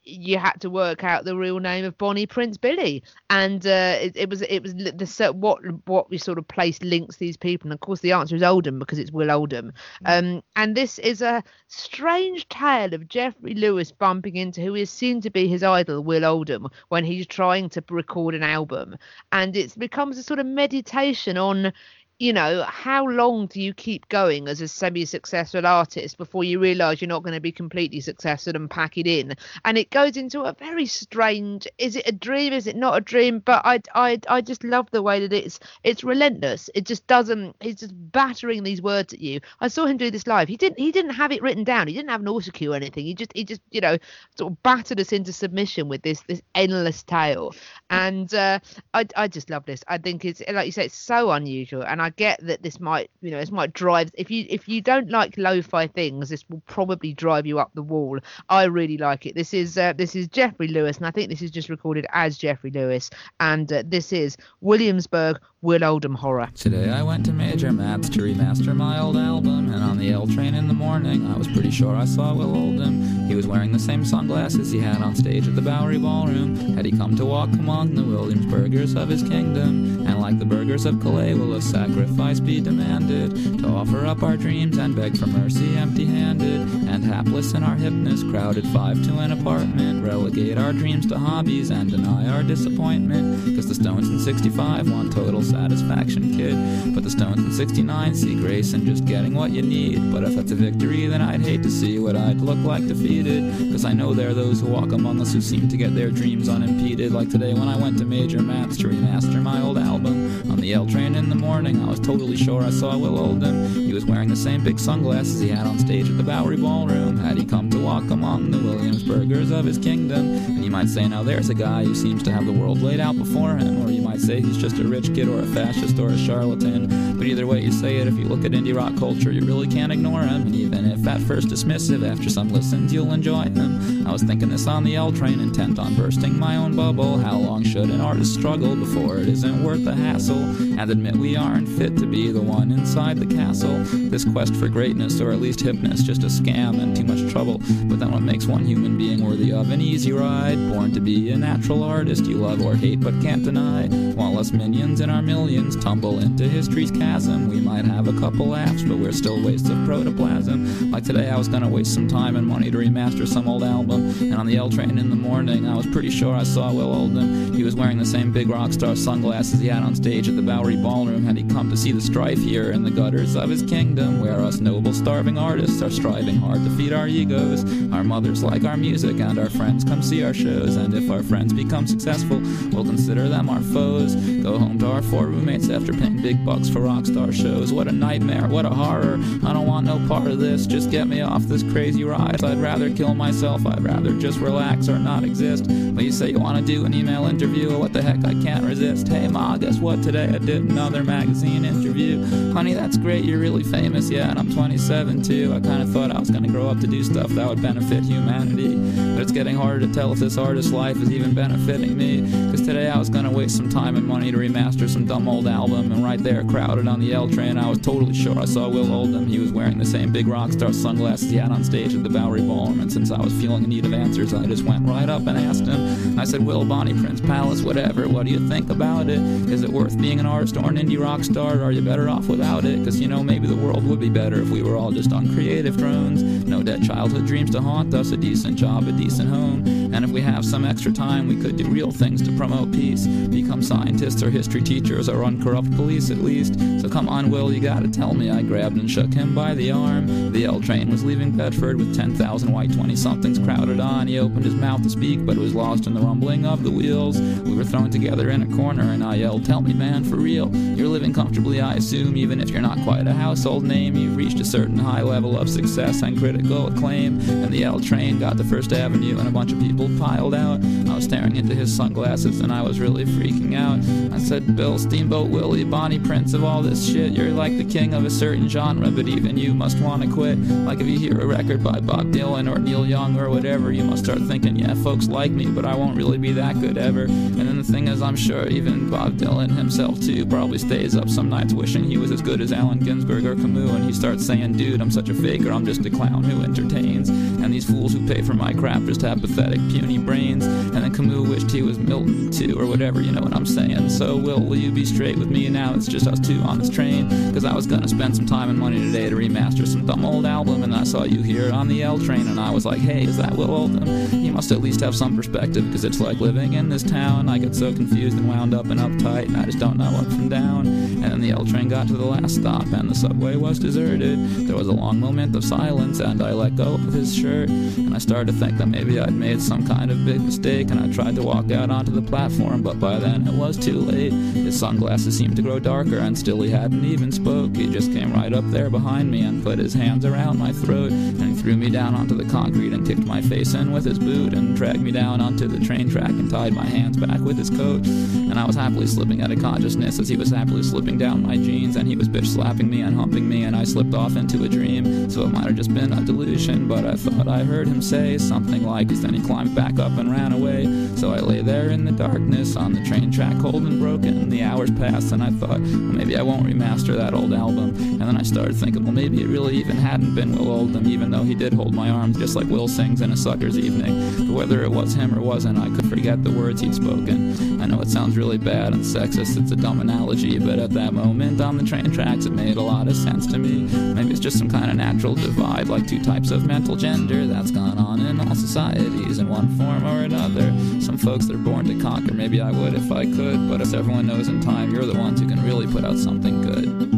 you 0.04 0.38
had 0.38 0.60
to 0.62 0.70
work 0.70 1.04
out 1.04 1.26
the 1.26 1.36
real 1.36 1.60
name 1.60 1.86
of 1.86 1.98
Bonnie 1.98 2.26
Prince 2.26 2.58
Billy, 2.58 3.04
and 3.30 3.66
uh, 3.66 3.98
it, 4.02 4.16
it 4.16 4.30
was 4.30 4.42
it 4.42 4.62
was 4.62 4.74
the 4.74 5.34
what 5.34 5.60
what 5.86 6.10
we 6.10 6.18
sort 6.18 6.38
of 6.38 6.48
placed 6.48 6.84
links 6.84 7.18
these 7.18 7.38
people, 7.38 7.68
and 7.68 7.74
of 7.74 7.80
course 7.80 8.00
the 8.00 8.12
answer 8.12 8.36
is 8.36 8.44
Oldham 8.44 8.80
because 8.80 9.00
it's 9.00 9.12
Will 9.12 9.32
Oldham, 9.32 9.74
um, 10.06 10.42
and 10.56 10.76
this 10.76 11.00
is 11.00 11.22
a 11.22 11.44
strange 11.68 12.48
tale 12.50 12.94
of 12.94 13.08
Jeffrey 13.08 13.54
Lewis 13.54 13.92
bumping 13.92 14.36
into 14.36 14.62
who 14.62 14.76
is 14.76 14.90
seen 14.90 15.22
to 15.22 15.30
be 15.30 15.48
his 15.48 15.64
idol 15.64 16.04
Will 16.04 16.26
Oldham 16.26 16.68
when 16.90 17.04
he's 17.04 17.28
trying 17.28 17.70
to 17.70 17.84
record 17.90 18.36
an 18.36 18.44
album, 18.44 18.96
and 19.32 19.56
it 19.56 19.78
becomes 19.78 20.18
a 20.18 20.24
sort 20.24 20.40
of 20.40 20.46
meditation 20.46 21.38
on 21.38 21.74
you 22.20 22.32
know, 22.32 22.64
how 22.64 23.06
long 23.06 23.48
do 23.48 23.62
you 23.62 23.74
keep 23.74 24.08
going 24.10 24.48
as 24.48 24.62
a 24.62 24.68
semi 24.68 25.06
successful 25.06 25.66
artist 25.66 26.18
before 26.18 26.44
you 26.44 26.60
realize 26.60 27.02
you're 27.02 27.08
not 27.08 27.24
going 27.24 27.34
to 27.34 27.42
be 27.42 27.52
completely 27.52 28.00
successful 28.00 28.56
and 28.56 28.70
pack 28.70 28.98
it 28.98 29.08
in? 29.08 29.36
And 29.66 29.78
it 29.78 29.90
goes 29.90 30.16
into 30.16 30.42
a 30.42 30.54
very 30.54 30.86
strange 30.86 31.68
is 31.78 31.96
it 31.96 32.08
a 32.08 32.12
dream? 32.12 32.54
Is 32.54 32.68
it 32.68 32.76
not 32.76 32.98
a 32.98 33.02
dream? 33.02 33.40
But 33.40 33.62
I, 33.66 33.82
I, 33.94 34.20
I 34.28 34.42
just 34.42 34.64
love 34.64 34.90
the 34.92 35.02
way 35.02 35.20
that 35.20 35.34
it's 35.34 35.60
it's 35.84 36.04
relentless. 36.04 36.70
It 36.76 36.86
just 36.86 37.06
doesn't, 37.08 37.56
it's 37.62 37.82
just 37.82 37.94
battering 38.12 38.64
these 38.64 38.82
words 38.82 39.14
at 39.14 39.20
you. 39.20 39.42
I 39.60 39.68
saw 39.68 39.86
him 39.86 39.98
do 39.98 40.12
this 40.12 40.28
live. 40.28 40.48
He 40.48 40.58
didn't, 40.58 40.80
he 40.80 40.92
didn't 40.92 41.12
have 41.12 41.32
it 41.32 41.42
written 41.42 41.64
down. 41.64 41.88
He 41.88 41.94
didn't 41.94 42.10
have 42.10 42.22
an 42.22 42.28
auto 42.28 42.52
cue 42.52 42.74
or 42.74 42.76
anything. 42.76 43.06
He 43.06 43.14
just, 43.14 43.34
he 43.34 43.44
just, 43.44 43.62
you 43.72 43.82
know, 43.82 43.98
sort 44.38 44.52
of 44.52 44.64
battered 44.64 45.00
us 45.00 45.12
into 45.12 45.34
submission 45.34 45.90
with 45.90 46.02
this, 46.04 46.22
this 46.28 46.42
endless 46.56 47.04
tale. 47.04 47.54
And 47.90 48.34
uh, 48.34 48.60
I, 48.94 49.08
I 49.16 49.28
just 49.28 49.50
love 49.50 49.66
this. 49.66 49.84
I 49.88 49.98
think 49.98 50.26
it's, 50.26 50.42
like 50.52 50.66
you 50.66 50.72
say, 50.72 50.86
it's 50.86 50.98
so 50.98 51.32
unusual. 51.32 51.84
And 51.84 52.02
I 52.02 52.13
get 52.16 52.40
that 52.46 52.64
this 52.64 52.80
might, 52.80 53.10
you 53.22 53.32
know, 53.32 53.40
this 53.40 53.52
might 53.52 53.74
drive, 53.74 54.12
if 54.14 54.32
you, 54.32 54.46
if 54.50 54.68
you 54.68 54.82
don't 54.82 55.10
like 55.10 55.36
lo-fi 55.38 55.88
things, 55.88 56.30
this 56.30 56.44
will 56.50 56.62
probably 56.68 57.14
drive 57.14 57.46
you 57.46 57.60
up 57.60 57.72
the 57.74 57.82
wall. 57.82 58.20
I 58.50 58.64
really 58.66 58.98
like 58.98 59.26
it. 59.26 59.36
This 59.36 59.54
is, 59.54 59.78
uh, 59.78 59.94
this 59.94 60.16
is 60.16 60.28
Jeffrey 60.28 60.68
Lewis. 60.68 60.98
And 60.98 61.06
I 61.06 61.12
think 61.12 61.30
this 61.30 61.42
is 61.42 61.52
just 61.52 61.70
recorded 61.70 62.06
as 62.14 62.38
Jeffrey 62.38 62.72
Lewis. 62.72 63.10
And 63.40 63.72
uh, 63.72 63.84
this 63.86 64.14
is 64.14 64.38
Williamsburg 64.62 65.40
Will 65.62 65.84
Oldham 65.84 66.14
Horror. 66.14 66.50
Today 66.56 66.90
I 66.90 67.02
went 67.04 67.26
to 67.28 67.32
Major 67.32 67.72
Matt's 67.72 68.10
to 68.10 68.20
remaster 68.20 68.76
my 68.76 69.00
old 69.00 69.16
album, 69.16 69.74
and 69.74 69.82
on 69.82 69.98
the 69.98 70.12
L 70.12 70.28
train 70.28 70.56
in 70.56 70.68
the 70.68 70.74
morning, 70.74 71.26
I 71.26 71.38
was 71.38 71.48
pretty 71.48 71.72
sure 71.72 71.96
I 71.96 72.04
saw 72.04 72.34
Will 72.34 72.54
Oldham. 72.54 73.28
He 73.30 73.36
was 73.36 73.48
wearing 73.48 73.72
the 73.72 73.80
same 73.80 74.04
sunglasses 74.04 74.72
he 74.72 74.80
had 74.80 75.02
on 75.02 75.16
stage 75.16 75.48
at 75.48 75.56
the 75.56 75.62
Bowery 75.62 75.98
Ballroom. 75.98 76.76
Had 76.76 76.86
he 76.86 76.92
come 76.92 77.16
to 77.16 77.24
walk 77.24 77.48
among 77.54 77.96
the 77.96 78.04
Williamsburgers 78.04 78.96
of 78.96 79.08
his 79.08 79.24
kingdom, 79.24 80.06
and 80.06 80.20
like 80.20 80.38
the 80.38 80.44
burghers 80.44 80.86
of 80.86 81.00
Calais, 81.00 81.34
will 81.34 81.54
a 81.54 81.62
sacrifice 81.94 82.40
be 82.40 82.60
demanded 82.60 83.60
to 83.60 83.68
offer 83.68 84.04
up 84.08 84.24
our 84.24 84.36
dreams 84.36 84.78
and 84.80 84.96
beg 84.96 85.16
for 85.16 85.28
mercy 85.28 85.78
empty-handed, 85.78 86.62
and 86.90 87.04
hapless 87.04 87.54
in 87.54 87.62
our 87.62 87.76
hipness, 87.76 88.28
crowded 88.32 88.66
five 88.70 89.04
to 89.04 89.20
an 89.20 89.32
apartment, 89.32 90.04
relegate 90.04 90.58
our 90.58 90.74
dreams 90.74 91.06
to 91.06 91.16
hobbies 91.18 91.70
and 91.70 91.92
deny 91.92 92.28
our 92.30 92.42
disappointment, 92.42 93.56
cause 93.56 93.68
the 93.68 93.76
Stones 93.76 94.10
in 94.10 94.20
65 94.20 94.90
want 94.90 95.14
total 95.14 95.44
satisfaction, 95.44 96.36
kid. 96.36 96.96
But 96.96 97.04
the 97.04 97.12
Stones 97.12 97.46
in 97.46 97.52
69 97.52 98.16
see 98.16 98.40
grace 98.40 98.74
in 98.74 98.86
just 98.86 99.06
getting 99.06 99.36
what 99.36 99.52
you 99.52 99.62
need. 99.62 100.12
But 100.12 100.24
if 100.24 100.36
that's 100.36 100.52
a 100.52 100.56
victory, 100.56 101.06
then 101.06 101.22
I'd 101.22 101.42
hate 101.42 101.62
to 101.62 101.70
see 101.70 102.00
what 102.00 102.16
I'd 102.16 102.42
look 102.42 102.60
like 102.60 102.88
defeated. 102.88 103.72
Cause 103.72 103.86
I 103.86 103.94
know 103.94 104.16
there 104.16 104.30
are 104.30 104.34
those 104.34 104.62
who 104.62 104.68
walk 104.68 104.94
among 104.94 105.22
us 105.22 105.34
who 105.34 105.42
seem 105.42 105.70
to 105.70 105.78
get 105.78 105.94
their 105.94 106.10
dreams 106.10 106.50
unimpeded. 106.50 107.12
Like 107.12 107.30
today 107.30 107.54
when 107.54 107.68
I 107.68 107.78
went 107.78 108.00
to 108.00 108.06
Major 108.06 108.42
Matt's 108.42 108.78
to 108.78 108.88
remaster 108.88 109.42
my 109.42 109.62
old 109.62 109.78
album. 109.78 110.52
On 110.52 110.60
the 110.60 110.74
L 110.74 110.88
train 110.88 111.16
in 111.16 111.30
the 111.30 111.36
morning, 111.36 111.83
I 111.84 111.90
was 111.90 112.00
totally 112.00 112.38
sure 112.38 112.64
I 112.64 112.70
saw 112.70 112.98
Will 112.98 113.20
Oldham. 113.20 113.68
He 113.74 113.94
was 113.94 114.06
wearing 114.06 114.30
the 114.30 114.36
same 114.36 114.64
big 114.64 114.80
sunglasses 114.80 115.42
he 115.42 115.50
had 115.50 115.68
on 115.68 115.78
stage 115.78 116.10
at 116.10 116.18
the 116.18 116.24
Bowery 116.24 116.56
Ballroom. 116.56 117.18
Had 117.18 117.38
he 117.38 117.46
come 117.46 117.70
to 117.72 117.78
walk 117.78 118.10
among 118.10 118.52
the 118.52 118.58
Williamsburgers 118.58 119.52
of 119.52 119.66
his 119.66 119.78
kingdom? 119.78 120.36
And 120.36 120.64
you 120.64 120.72
might 120.72 120.88
say, 120.88 121.08
now 121.08 121.24
there's 121.24 121.50
a 121.50 121.54
guy 121.54 121.84
who 121.84 121.94
seems 121.94 122.24
to 122.24 122.32
have 122.32 122.46
the 122.46 122.54
world 122.54 122.82
laid 122.82 123.02
out 123.02 123.18
before 123.18 123.58
him. 123.58 123.86
Or 123.86 123.92
you 123.92 124.02
might 124.02 124.22
say 124.22 124.40
he's 124.40 124.58
just 124.58 124.80
a 124.80 124.84
rich 124.84 125.14
kid 125.14 125.28
or 125.28 125.40
a 125.40 125.46
fascist 125.48 126.00
or 126.00 126.10
a 126.10 126.18
charlatan. 126.18 127.18
But 127.18 127.28
either 127.28 127.46
way 127.46 127.62
you 127.62 127.72
say 127.72 127.98
it, 127.98 128.08
if 128.08 128.18
you 128.18 128.26
look 128.26 128.46
at 128.46 128.52
indie 128.52 128.76
rock 128.76 128.98
culture, 128.98 129.32
you 129.32 129.42
really 129.46 129.68
can't 129.68 129.92
ignore 129.92 130.22
him. 130.22 130.44
And 130.44 130.56
even 130.56 130.86
if 130.86 131.06
at 131.06 131.20
first 131.22 131.50
dismissive, 131.50 132.10
after 132.10 132.30
some 132.30 132.50
listens, 132.50 132.94
you'll 132.94 133.12
enjoy 133.12 133.44
him. 133.44 134.08
I 134.08 134.12
was 134.12 134.24
thinking 134.24 134.50
this 134.50 134.68
on 134.68 134.86
the 134.86 134.96
L 134.96 135.12
train, 135.12 135.40
intent 135.42 135.80
on 135.80 135.96
bursting 135.96 136.40
my 136.40 136.56
own 136.56 136.76
bubble. 136.76 137.18
How 137.18 137.38
long 137.38 137.64
should 137.64 137.90
an 137.90 138.02
artist 138.02 138.34
struggle 138.34 138.76
before 138.76 139.18
it 139.18 139.28
isn't 139.28 139.64
worth 139.64 139.84
the 139.84 139.94
hassle? 139.94 140.44
And 140.80 140.90
admit 140.90 141.16
we 141.16 141.36
aren't 141.36 141.73
fit 141.78 141.98
to 141.98 142.06
be 142.06 142.32
the 142.32 142.42
one 142.42 142.72
inside 142.72 143.18
the 143.18 143.26
castle. 143.26 143.80
This 144.10 144.26
quest 144.26 144.56
for 144.56 144.68
greatness, 144.68 145.20
or 145.20 145.32
at 145.32 145.42
least 145.42 145.60
hipness, 145.60 146.04
just 146.04 146.24
a 146.24 146.28
scam 146.28 146.82
and 146.82 146.96
too 146.96 147.04
much 147.04 147.32
trouble. 147.32 147.60
But 147.86 148.00
then 148.00 148.12
what 148.12 148.22
makes 148.22 148.46
one 148.46 148.66
human 148.66 148.98
being 148.98 149.24
worthy 149.24 149.52
of 149.52 149.72
an 149.72 149.82
easy 149.82 150.12
ride? 150.12 150.58
Born 150.70 150.92
to 150.94 151.00
be 151.00 151.32
a 151.32 151.38
natural 151.38 151.84
artist 151.84 152.26
you 152.26 152.38
love 152.38 152.62
or 152.62 152.76
hate 152.76 153.02
but 153.02 153.20
can't 153.22 153.44
deny. 153.44 153.88
Want 154.16 154.36
less 154.36 154.52
minions 154.52 155.02
in 155.02 155.10
our 155.10 155.22
millions, 155.22 155.76
tumble 155.76 156.20
into 156.20 156.48
history's 156.48 156.92
chasm. 156.92 157.48
We 157.50 157.60
might 157.60 157.86
have 157.86 158.08
a 158.08 158.20
couple 158.20 158.48
laughs, 158.48 158.84
but 158.84 158.98
we're 158.98 159.12
still 159.12 159.44
wastes 159.44 159.70
of 159.70 159.84
protoplasm. 159.86 160.92
Like 160.92 161.04
today, 161.04 161.30
I 161.30 161.38
was 161.38 161.48
gonna 161.48 161.70
waste 161.70 161.94
some 161.94 162.08
time 162.08 162.36
and 162.36 162.46
money 162.48 162.70
to 162.70 162.78
remaster 162.78 163.28
some 163.28 163.48
old 163.48 163.64
album. 163.64 164.10
And 164.22 164.36
on 164.36 164.46
the 164.46 164.58
L 164.58 164.70
train 164.70 164.98
in 164.98 165.10
the 165.10 165.16
morning, 165.16 165.68
I 165.68 165.76
was 165.76 165.88
pretty 165.88 166.10
sure 166.10 166.36
I 166.36 166.44
saw 166.44 166.72
Will 166.72 166.94
Oldham. 166.94 167.54
He 167.54 167.64
was 167.64 167.76
wearing 167.76 167.98
the 167.98 168.06
same 168.06 168.32
big 168.32 168.50
rock 168.50 168.74
star 168.74 168.96
sunglasses 168.96 169.60
he 169.60 169.68
had 169.68 169.84
on 169.84 169.96
stage 169.96 170.28
at 170.28 170.36
the 170.36 170.42
Bowery 170.42 170.76
Ballroom 170.76 171.24
had 171.24 171.38
he 171.38 171.44
come 171.44 171.63
to 171.70 171.78
see 171.78 171.92
the 171.92 172.02
strife 172.02 172.40
here 172.40 172.72
in 172.72 172.84
the 172.84 172.92
gutters 172.92 173.36
of 173.36 173.50
his 173.50 173.64
kingdom, 173.64 174.22
where 174.22 174.40
us 174.40 174.60
noble 174.60 174.94
starving 174.94 175.38
artists 175.38 175.82
are 175.82 175.90
striving 175.90 176.36
hard 176.36 176.64
to 176.64 176.70
feed 176.78 176.94
our 176.94 177.08
egos. 177.08 177.64
Our 177.92 178.04
mothers 178.04 178.44
like 178.44 178.64
our 178.64 178.78
music, 178.78 179.20
and 179.20 179.38
our 179.38 179.50
friends 179.50 179.84
come 179.84 180.02
see 180.02 180.24
our 180.24 180.34
shows. 180.34 180.76
And 180.76 180.94
if 180.94 181.10
our 181.12 181.24
friends 181.24 181.54
become 181.54 181.86
successful, 181.88 182.42
we'll 182.72 182.86
consider 182.86 183.30
them 183.30 183.50
our 183.50 183.62
foes. 183.62 184.16
Go 184.16 184.58
home 184.58 184.80
to 184.80 184.88
our 184.88 185.02
four 185.02 185.28
roommates 185.28 185.70
after 185.70 185.94
paying 185.94 186.22
big 186.22 186.44
bucks 186.46 186.70
for 186.70 186.82
rock 186.82 187.06
star 187.06 187.32
shows. 187.32 187.72
What 187.72 187.88
a 187.88 187.92
nightmare, 187.92 188.48
what 188.48 188.66
a 188.66 188.70
horror. 188.70 189.20
I 189.46 189.54
don't 189.54 189.68
want 189.68 189.86
no 189.86 190.06
part 190.08 190.28
of 190.28 190.40
this, 190.40 190.66
just 190.66 190.90
get 190.90 191.08
me 191.08 191.22
off 191.22 191.44
this 191.44 191.64
crazy 191.64 192.04
ride. 192.04 192.44
I'd 192.44 192.58
rather 192.58 192.90
kill 192.90 193.14
myself, 193.14 193.66
I'd 193.68 193.84
rather 193.84 194.18
just 194.20 194.40
relax 194.40 194.90
or 194.90 194.98
not 194.98 195.24
exist. 195.24 195.66
But 195.94 196.04
you 196.04 196.12
say 196.12 196.30
you 196.30 196.40
want 196.40 196.58
to 196.58 196.66
do 196.66 196.86
an 196.86 196.94
email 196.94 197.26
interview, 197.26 197.78
what 197.78 197.94
the 197.94 198.02
heck, 198.02 198.26
I 198.26 198.34
can't 198.42 198.66
resist. 198.66 199.08
Hey 199.08 199.28
ma, 199.28 199.58
guess 199.58 199.78
what, 199.78 200.02
today 200.02 200.26
I 200.26 200.38
did 200.40 200.64
another 200.64 201.04
magazine 201.04 201.53
interview. 201.62 202.52
Honey, 202.52 202.74
that's 202.74 202.98
great, 202.98 203.24
you're 203.24 203.40
really 203.40 203.64
famous, 203.64 204.10
yeah, 204.10 204.30
and 204.30 204.40
I'm 204.40 204.52
27 204.52 205.22
too. 205.22 205.54
I 205.54 205.60
kinda 205.60 205.86
thought 205.86 206.12
I 206.12 206.20
was 206.20 206.30
gonna 206.30 206.48
grow 206.48 206.68
up 206.70 206.80
to 206.80 206.88
do 206.88 207.04
stuff 207.04 207.30
that 207.30 207.48
would 207.48 207.62
benefit 207.62 208.04
humanity. 208.04 208.76
But 209.14 209.22
it's 209.22 209.32
getting 209.32 209.56
harder 209.56 209.86
to 209.86 209.94
tell 209.94 210.12
if 210.12 210.20
this 210.20 210.38
artist's 210.38 210.72
life 210.72 210.98
is 211.02 211.12
even 211.12 211.34
benefiting 211.34 211.98
me. 211.98 212.22
Cause 212.52 212.62
today 212.62 212.90
I 212.90 212.98
was 212.98 213.10
gonna 213.10 213.32
waste 213.32 213.56
some 213.56 213.70
time 213.70 213.96
and 213.96 214.08
money 214.08 214.32
to 214.32 214.38
remaster 214.38 214.90
some 214.90 215.06
dumb 215.06 215.28
old 215.28 215.48
album, 215.48 215.92
and 215.92 216.04
right 216.04 216.22
there, 216.22 216.44
crowded 216.44 216.88
on 216.88 217.00
the 217.00 217.14
L 217.14 217.30
train, 217.30 217.58
I 217.58 217.70
was 217.70 217.80
totally 217.80 218.14
sure 218.14 218.40
I 218.40 218.46
saw 218.46 218.68
Will 218.68 218.92
Oldham. 218.94 219.28
He 219.28 219.40
was 219.40 219.52
wearing 219.52 219.78
the 219.78 219.86
same 219.86 220.12
big 220.12 220.28
rock 220.28 220.52
star 220.52 220.74
sunglasses 220.74 221.30
he 221.30 221.38
had 221.38 221.52
on 221.52 221.64
stage 221.64 221.94
at 221.94 222.04
the 222.04 222.10
Bowery 222.10 222.42
Ballroom, 222.42 222.80
and 222.80 222.92
since 222.92 223.12
I 223.12 223.22
was 223.22 223.34
feeling 223.34 223.64
in 223.64 223.70
need 223.70 223.86
of 223.86 223.94
answers, 223.94 224.34
I 224.34 224.46
just 224.46 224.64
went 224.64 224.88
right 224.88 225.10
up 225.10 225.28
and 225.28 225.38
asked 225.38 225.66
him. 225.66 226.20
I 226.20 226.24
said, 226.24 226.46
Will, 226.46 226.66
Bonnie, 226.66 226.94
Prince, 226.94 227.22
Palace, 227.22 227.62
whatever, 227.62 228.08
what 228.08 228.26
do 228.26 228.32
you 228.32 228.48
think 228.48 228.70
about 228.70 229.10
it? 229.10 229.20
Is 229.50 229.64
it 229.64 229.70
worth 229.70 230.00
being 230.00 230.20
an 230.20 230.26
artist 230.26 230.58
or 230.58 230.70
an 230.70 230.78
indie 230.78 231.00
rock 231.00 231.24
star, 231.24 231.43
or 231.52 231.64
are 231.64 231.72
you 231.72 231.82
better 231.82 232.10
off 232.10 232.28
without 232.28 232.66
it? 232.66 232.84
Cause 232.84 233.00
you 233.00 233.08
know, 233.08 233.24
maybe 233.24 233.48
the 233.48 233.56
world 233.56 233.86
would 233.88 234.00
be 234.00 234.10
better 234.10 234.42
if 234.42 234.50
we 234.50 234.62
were 234.62 234.76
all 234.76 234.92
just 234.92 235.12
on 235.12 235.34
creative 235.34 235.78
drones. 235.78 236.24
No 236.46 236.64
dead 236.64 236.84
childhood 236.84 237.26
dreams 237.26 237.52
to 237.52 237.62
haunt 237.62 237.94
us, 237.94 238.12
a 238.12 238.18
decent 238.18 238.58
job, 238.58 238.88
a 238.88 238.92
decent 238.92 239.30
home. 239.30 239.83
We 240.14 240.22
have 240.22 240.46
some 240.46 240.64
extra 240.64 240.92
time, 240.92 241.28
we 241.28 241.36
could 241.36 241.58
do 241.58 241.68
real 241.68 241.90
things 241.90 242.22
to 242.22 242.32
promote 242.38 242.72
peace. 242.72 243.08
Become 243.08 243.64
scientists 243.64 244.22
or 244.22 244.30
history 244.30 244.62
teachers 244.62 245.10
or 245.10 245.24
uncorrupt 245.24 245.76
police 245.76 246.12
at 246.12 246.20
least. 246.20 246.54
So 246.82 246.88
come 246.88 247.10
on, 247.10 247.32
Will, 247.32 247.52
you 247.52 247.60
gotta 247.60 247.88
tell 247.88 248.14
me. 248.14 248.30
I 248.30 248.44
grabbed 248.44 248.78
and 248.78 248.90
shook 248.90 249.12
him 249.12 249.34
by 249.34 249.56
the 249.56 249.72
arm. 249.72 250.32
The 250.32 250.46
L 250.46 250.62
train 250.62 250.92
was 250.92 251.04
leaving 251.04 251.32
Bedford 251.32 251.78
with 251.78 251.96
10,000 251.96 252.52
white 252.52 252.72
20 252.72 252.96
somethings 252.96 253.40
crowded 253.40 253.80
on. 253.80 254.06
He 254.06 254.20
opened 254.20 254.46
his 254.46 254.54
mouth 254.54 254.84
to 254.84 254.90
speak, 254.92 255.26
but 255.26 255.36
it 255.36 255.40
was 255.40 255.56
lost 255.56 255.88
in 255.88 255.96
the 255.96 256.02
rumbling 256.02 256.46
of 256.46 256.62
the 256.62 256.70
wheels. 256.70 257.20
We 257.20 257.56
were 257.56 257.64
thrown 257.64 257.90
together 257.90 258.30
in 258.30 258.44
a 258.44 258.56
corner, 258.56 258.84
and 258.84 259.04
I 259.04 259.16
yelled, 259.16 259.46
Tell 259.46 259.62
me, 259.62 259.74
man, 259.74 260.04
for 260.04 260.18
real. 260.18 260.56
You're 260.56 260.90
living 260.90 261.14
comfortably, 261.14 261.60
I 261.60 261.74
assume, 261.74 262.18
even 262.18 262.40
if 262.40 262.52
you're 262.52 262.62
not 262.62 262.78
quite 262.84 263.08
a 263.08 263.14
household 263.14 263.64
name. 263.64 263.96
You've 263.96 264.16
reached 264.16 264.40
a 264.40 264.46
certain 264.46 264.78
high 264.78 265.02
level 265.02 265.40
of 265.40 265.50
success 265.50 266.04
and 266.04 266.20
critical 266.20 266.68
acclaim. 266.68 267.20
And 267.22 267.52
the 267.52 267.64
L 267.64 267.80
train 267.80 268.20
got 268.20 268.38
to 268.38 268.44
First 268.44 268.74
Avenue, 268.74 269.18
and 269.18 269.28
a 269.28 269.32
bunch 269.32 269.52
of 269.52 269.60
people 269.60 269.90
piled 270.04 270.36
out. 270.36 270.60
I 270.90 270.96
was 270.96 271.06
staring 271.06 271.38
into 271.38 271.56
his 271.56 271.74
sunglasses, 271.74 272.42
and 272.42 272.52
I 272.52 272.62
was 272.62 272.78
really 272.78 273.06
freaking 273.06 273.56
out. 273.56 273.80
I 274.14 274.18
said, 274.20 274.58
Bill, 274.58 274.78
Steamboat 274.78 275.30
Willie, 275.30 275.64
Bonnie 275.64 275.98
Prince 275.98 276.34
of 276.34 276.44
all 276.44 276.62
this 276.62 276.86
shit. 276.92 277.14
You're 277.14 277.30
like 277.30 277.58
the 277.58 277.64
king 277.64 277.94
of 277.94 278.04
a 278.04 278.10
certain 278.10 278.50
genre, 278.50 278.92
but 278.92 279.08
even 279.08 279.38
you 279.38 279.54
must 279.54 279.80
wanna 279.80 280.12
quit. 280.12 280.38
Like 280.38 280.82
if 280.82 280.88
you 280.88 281.00
hear 281.00 281.22
a 281.22 281.26
record 281.26 281.64
by 281.64 281.80
Bob 281.80 282.08
Dylan 282.12 282.54
or 282.54 282.60
Neil 282.60 282.86
Young 282.86 283.18
or 283.18 283.30
whatever, 283.30 283.72
you 283.72 283.86
must 283.86 284.04
start 284.04 284.20
thinking, 284.24 284.58
yeah, 284.58 284.74
folks 284.76 285.08
like 285.08 285.32
me, 285.32 285.46
but 285.46 285.64
I 285.64 285.74
won't 285.74 285.96
really 285.96 286.18
be 286.18 286.34
that 286.34 286.60
good 286.60 286.78
ever. 286.78 287.04
And 287.04 287.38
then 287.38 287.58
the 287.58 287.64
thing 287.64 287.88
is, 287.88 288.02
I'm 288.02 288.18
sure 288.18 288.46
even 288.48 288.90
Bob 288.90 289.14
Dylan 289.14 289.56
himself 289.56 290.02
too 290.02 290.26
probably 290.26 290.58
stays 290.58 290.98
up 290.98 291.10
some 291.10 291.30
nights 291.30 291.54
wishing 291.54 291.86
he 291.86 291.98
was 291.98 292.12
as 292.12 292.22
good 292.22 292.42
as 292.42 292.52
Allen 292.52 292.80
Ginsberg 292.80 293.26
or 293.26 293.36
Camus, 293.36 293.72
and 293.72 293.86
he 293.86 293.94
starts 293.94 294.26
saying, 294.26 294.58
dude, 294.58 294.82
I'm 294.82 294.92
such 294.92 295.08
a 295.08 295.14
faker, 295.14 295.52
I'm 295.52 295.66
just 295.66 295.86
a 295.86 295.90
clown 295.90 296.24
who 296.26 296.44
entertains. 296.44 297.08
And 297.08 297.54
these 297.54 297.66
fools 297.66 297.94
who 297.94 298.06
pay 298.06 298.22
for 298.22 298.34
my 298.34 298.52
crap 298.52 298.84
just 298.84 299.02
have 299.02 299.22
pathetic, 299.22 299.60
puny 299.70 299.93
brains. 299.98 300.46
And 300.46 300.76
then 300.76 300.94
Camus 300.94 301.28
wished 301.28 301.52
he 301.52 301.62
was 301.62 301.78
Milton 301.78 302.32
too, 302.32 302.60
or 302.60 302.66
whatever, 302.66 303.02
you 303.02 303.12
know 303.12 303.22
what 303.22 303.36
I'm 303.36 303.46
saying. 303.46 303.90
So, 303.90 304.16
Will, 304.16 304.40
will 304.40 304.56
you 304.56 304.72
be 304.72 304.86
straight 304.86 305.18
with 305.18 305.30
me 305.30 305.50
now? 305.50 305.74
It's 305.74 305.88
just 305.88 306.08
us 306.08 306.20
two 306.20 306.40
on 306.42 306.60
this 306.60 306.70
train. 306.70 307.10
Cause 307.34 307.46
I 307.46 307.54
was 307.54 307.68
gonna 307.68 307.88
spend 307.88 308.16
some 308.16 308.26
time 308.26 308.50
and 308.50 308.60
money 308.60 308.80
today 308.80 309.10
to 309.10 309.16
remaster 309.16 309.68
some 309.68 309.86
dumb 309.86 310.06
old 310.06 310.26
album, 310.26 310.64
and 310.64 310.74
I 310.74 310.84
saw 310.84 311.04
you 311.04 311.22
here 311.22 311.52
on 311.52 311.68
the 311.68 311.84
L 311.84 312.00
train, 312.00 312.28
and 312.28 312.40
I 312.40 312.52
was 312.52 312.66
like, 312.66 312.80
hey, 312.80 313.04
is 313.04 313.18
that 313.18 313.32
Will 313.36 313.52
Oldham? 313.52 313.88
You 314.12 314.32
must 314.32 314.52
at 314.52 314.62
least 314.62 314.82
have 314.82 314.96
some 314.96 315.16
perspective, 315.16 315.66
cause 315.72 315.84
it's 315.84 316.00
like 316.00 316.20
living 316.20 316.54
in 316.54 316.70
this 316.70 316.84
town. 316.84 317.30
I 317.30 317.38
get 317.38 317.56
so 317.56 317.74
confused 317.74 318.18
and 318.18 318.28
wound 318.28 318.54
up 318.54 318.66
and 318.68 318.80
uptight, 318.80 319.28
and 319.28 319.38
I 319.38 319.46
just 319.46 319.60
don't 319.60 319.78
know 319.78 319.86
up 319.86 320.06
from 320.06 320.30
down. 320.30 320.68
And 320.68 321.04
then 321.04 321.22
the 321.22 321.32
L 321.32 321.46
train 321.46 321.68
got 321.70 321.88
to 321.88 321.94
the 321.94 322.06
last 322.06 322.36
stop, 322.36 322.66
and 322.68 322.90
the 322.90 322.96
subway 322.96 323.36
was 323.36 323.60
deserted. 323.60 324.48
There 324.48 324.56
was 324.56 324.68
a 324.68 324.74
long 324.74 325.00
moment 325.00 325.36
of 325.36 325.44
silence, 325.44 326.00
and 326.00 326.22
I 326.22 326.32
let 326.32 326.56
go 326.56 326.76
of 326.76 326.94
his 326.94 327.16
shirt, 327.16 327.50
and 327.50 327.94
I 327.94 327.98
started 327.98 328.34
to 328.34 328.40
think 328.40 328.58
that 328.58 328.68
maybe 328.68 329.00
I'd 329.00 329.14
made 329.14 329.42
some 329.42 329.66
kind 329.68 329.83
of 329.92 330.06
big 330.06 330.22
mistake, 330.22 330.72
and 330.72 330.80
I 330.80 330.92
tried 330.94 331.16
to 331.16 331.24
walk 331.24 331.52
out 331.52 331.70
onto 331.70 331.92
the 331.92 332.02
platform, 332.02 332.62
but 332.62 332.80
by 332.80 333.00
then 333.00 333.28
it 333.28 333.34
was 333.34 333.58
too 333.58 333.80
late. 333.80 334.14
His 334.14 334.58
sunglasses 334.58 335.18
seemed 335.18 335.36
to 335.36 335.42
grow 335.42 335.60
darker, 335.60 335.98
and 335.98 336.18
still 336.18 336.42
he 336.42 336.50
hadn't 336.50 336.86
even 336.86 337.12
spoke. 337.12 337.56
He 337.56 337.70
just 337.70 337.92
came 337.92 338.14
right 338.14 338.34
up 338.34 338.46
there 338.52 338.70
behind 338.70 339.12
me 339.12 339.22
and 339.22 339.44
put 339.44 339.60
his 339.60 339.74
hands 339.74 340.06
around 340.06 340.40
my 340.40 340.52
throat, 340.52 340.92
and 340.92 341.40
threw 341.40 341.56
me 341.56 341.70
down 341.70 341.96
onto 341.96 342.16
the 342.16 342.30
concrete 342.32 342.74
and 342.74 342.88
kicked 342.88 343.06
my 343.06 343.22
face 343.22 343.54
in 343.54 343.72
with 343.72 343.86
his 343.86 344.00
boot, 344.00 344.34
and 344.34 344.56
dragged 344.56 344.82
me 344.82 344.92
down 344.92 345.22
onto 345.22 345.48
the 345.48 345.60
train 345.60 345.90
track 345.90 346.10
and 346.10 346.30
tied 346.32 346.54
my 346.54 346.66
hands 346.66 346.98
back 346.98 347.20
with 347.20 347.38
his 347.38 347.50
coat. 347.50 347.86
And 347.86 348.40
I 348.40 348.46
was 348.46 348.56
happily 348.56 348.88
slipping 348.88 349.22
out 349.22 349.32
of 349.32 349.42
consciousness 349.42 350.00
as 350.00 350.08
he 350.08 350.18
was 350.18 350.30
happily 350.30 350.64
slipping 350.64 350.98
down 350.98 351.24
my 351.24 351.36
jeans, 351.36 351.76
and 351.76 351.88
he 351.88 351.96
was 351.96 352.08
bitch 352.08 352.28
slapping 352.28 352.70
me 352.70 352.82
and 352.82 352.96
humping 352.96 353.28
me, 353.28 353.44
and 353.44 353.56
I 353.56 353.64
slipped 353.64 353.94
off 353.94 354.16
into 354.16 354.44
a 354.44 354.50
dream. 354.50 355.10
So 355.10 355.24
it 355.24 355.32
might 355.32 355.46
have 355.46 355.56
just 355.56 355.74
been 355.74 355.92
a 355.94 356.02
delusion, 356.02 356.68
but 356.68 356.86
I 356.86 356.96
thought 356.96 357.28
I 357.28 357.44
heard 357.44 357.68
him 357.68 357.82
say 357.82 358.18
something 358.18 358.64
like, 358.64 358.88
then 358.94 359.14
he 359.14 359.22
climbed 359.22 359.56
back 359.56 359.73
up 359.80 359.98
and 359.98 360.12
ran 360.12 360.34
away. 360.34 360.66
So 360.96 361.12
I 361.14 361.20
lay 361.20 361.42
there 361.42 361.70
in 361.70 361.86
the 361.86 361.92
darkness 361.92 362.56
on 362.56 362.74
the 362.74 362.84
train 362.84 363.12
track, 363.12 363.40
cold 363.40 363.64
and 363.64 363.80
broken. 363.80 364.30
The 364.30 364.44
hours 364.44 364.72
passed, 364.72 365.12
and 365.12 365.24
I 365.24 365.32
thought, 365.32 365.60
well, 365.60 365.60
maybe 365.60 366.16
I 366.16 366.22
won't 366.22 366.46
remaster 366.46 366.96
that 366.96 367.14
old 367.14 367.34
album. 367.34 367.70
And 367.76 368.02
then 368.02 368.18
I 368.18 368.24
started 368.24 368.56
thinking, 368.56 368.84
well, 368.84 368.94
maybe 368.94 369.22
it 369.22 369.28
really 369.28 369.56
even 369.58 369.76
hadn't 369.76 370.16
been 370.16 370.36
Will 370.36 370.52
Oldham, 370.52 370.88
even 370.88 371.12
though 371.12 371.24
he 371.24 371.36
did 371.36 371.54
hold 371.54 371.74
my 371.74 371.90
arms 371.90 372.18
just 372.18 372.36
like 372.36 372.48
Will 372.48 372.68
sings 372.68 373.02
in 373.02 373.12
A 373.12 373.18
Sucker's 373.18 373.58
Evening. 373.58 374.28
But 374.28 374.34
whether 374.34 374.64
it 374.64 374.72
was 374.72 374.94
him 374.94 375.18
or 375.18 375.22
wasn't, 375.22 375.58
I 375.58 375.70
could 375.76 375.90
forget 375.90 376.24
the 376.24 376.32
words 376.32 376.62
he'd 376.62 376.76
spoken. 376.76 377.62
I 377.62 377.66
know 377.66 377.82
it 377.82 377.90
sounds 377.90 378.18
really 378.18 378.38
bad 378.38 378.74
and 378.74 378.84
sexist, 378.84 379.42
it's 379.42 379.52
a 379.52 379.56
dumb 379.56 379.80
analogy, 379.80 380.38
but 380.40 380.60
at 380.60 380.72
that 380.72 380.94
moment 380.94 381.42
on 381.42 381.58
the 381.58 381.64
train 381.64 381.92
tracks, 381.92 382.26
it 382.26 382.34
made 382.34 382.58
a 382.58 382.62
lot 382.62 382.88
of 382.88 382.96
sense 382.96 383.26
to 383.28 383.38
me. 383.38 383.62
Maybe 383.94 384.12
it's 384.12 384.20
just 384.20 384.38
some 384.38 384.50
kind 384.50 384.70
of 384.70 384.78
natural 384.78 385.16
divide, 385.16 385.68
like 385.68 385.88
two 385.88 386.04
types 386.04 386.32
of 386.32 386.46
mental 386.46 386.76
gender 386.76 387.26
that's 387.26 387.52
gone 387.52 387.78
on 387.78 388.02
in 388.06 388.20
all 388.20 388.36
societies 388.36 389.20
in 389.20 389.30
one 389.30 389.48
form 389.64 389.86
or 389.86 390.04
another. 390.04 390.52
Some 390.82 390.98
folks 390.98 391.26
they're 391.26 391.38
born 391.38 391.66
to 391.66 391.80
conquer, 391.80 392.14
maybe 392.14 392.42
I 392.42 392.52
would 392.52 392.74
if 392.74 392.92
I 392.92 393.06
could, 393.06 393.48
but 393.50 393.62
as 393.62 393.74
everyone 393.74 394.08
knows 394.08 394.28
in 394.28 394.42
time, 394.42 394.74
you're 394.74 394.86
the 394.86 394.98
ones 394.98 395.22
who 395.22 395.28
can 395.28 395.42
really 395.44 395.68
put 395.68 395.86
out 395.86 395.98
something 395.98 396.42
good. 396.42 396.92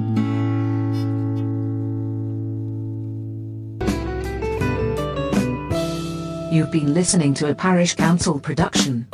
You've 6.53 6.72
been 6.72 6.93
listening 6.93 7.34
to 7.36 7.49
a 7.49 7.55
Parish 7.55 7.95
Counsel 7.95 8.39
production. 8.39 9.07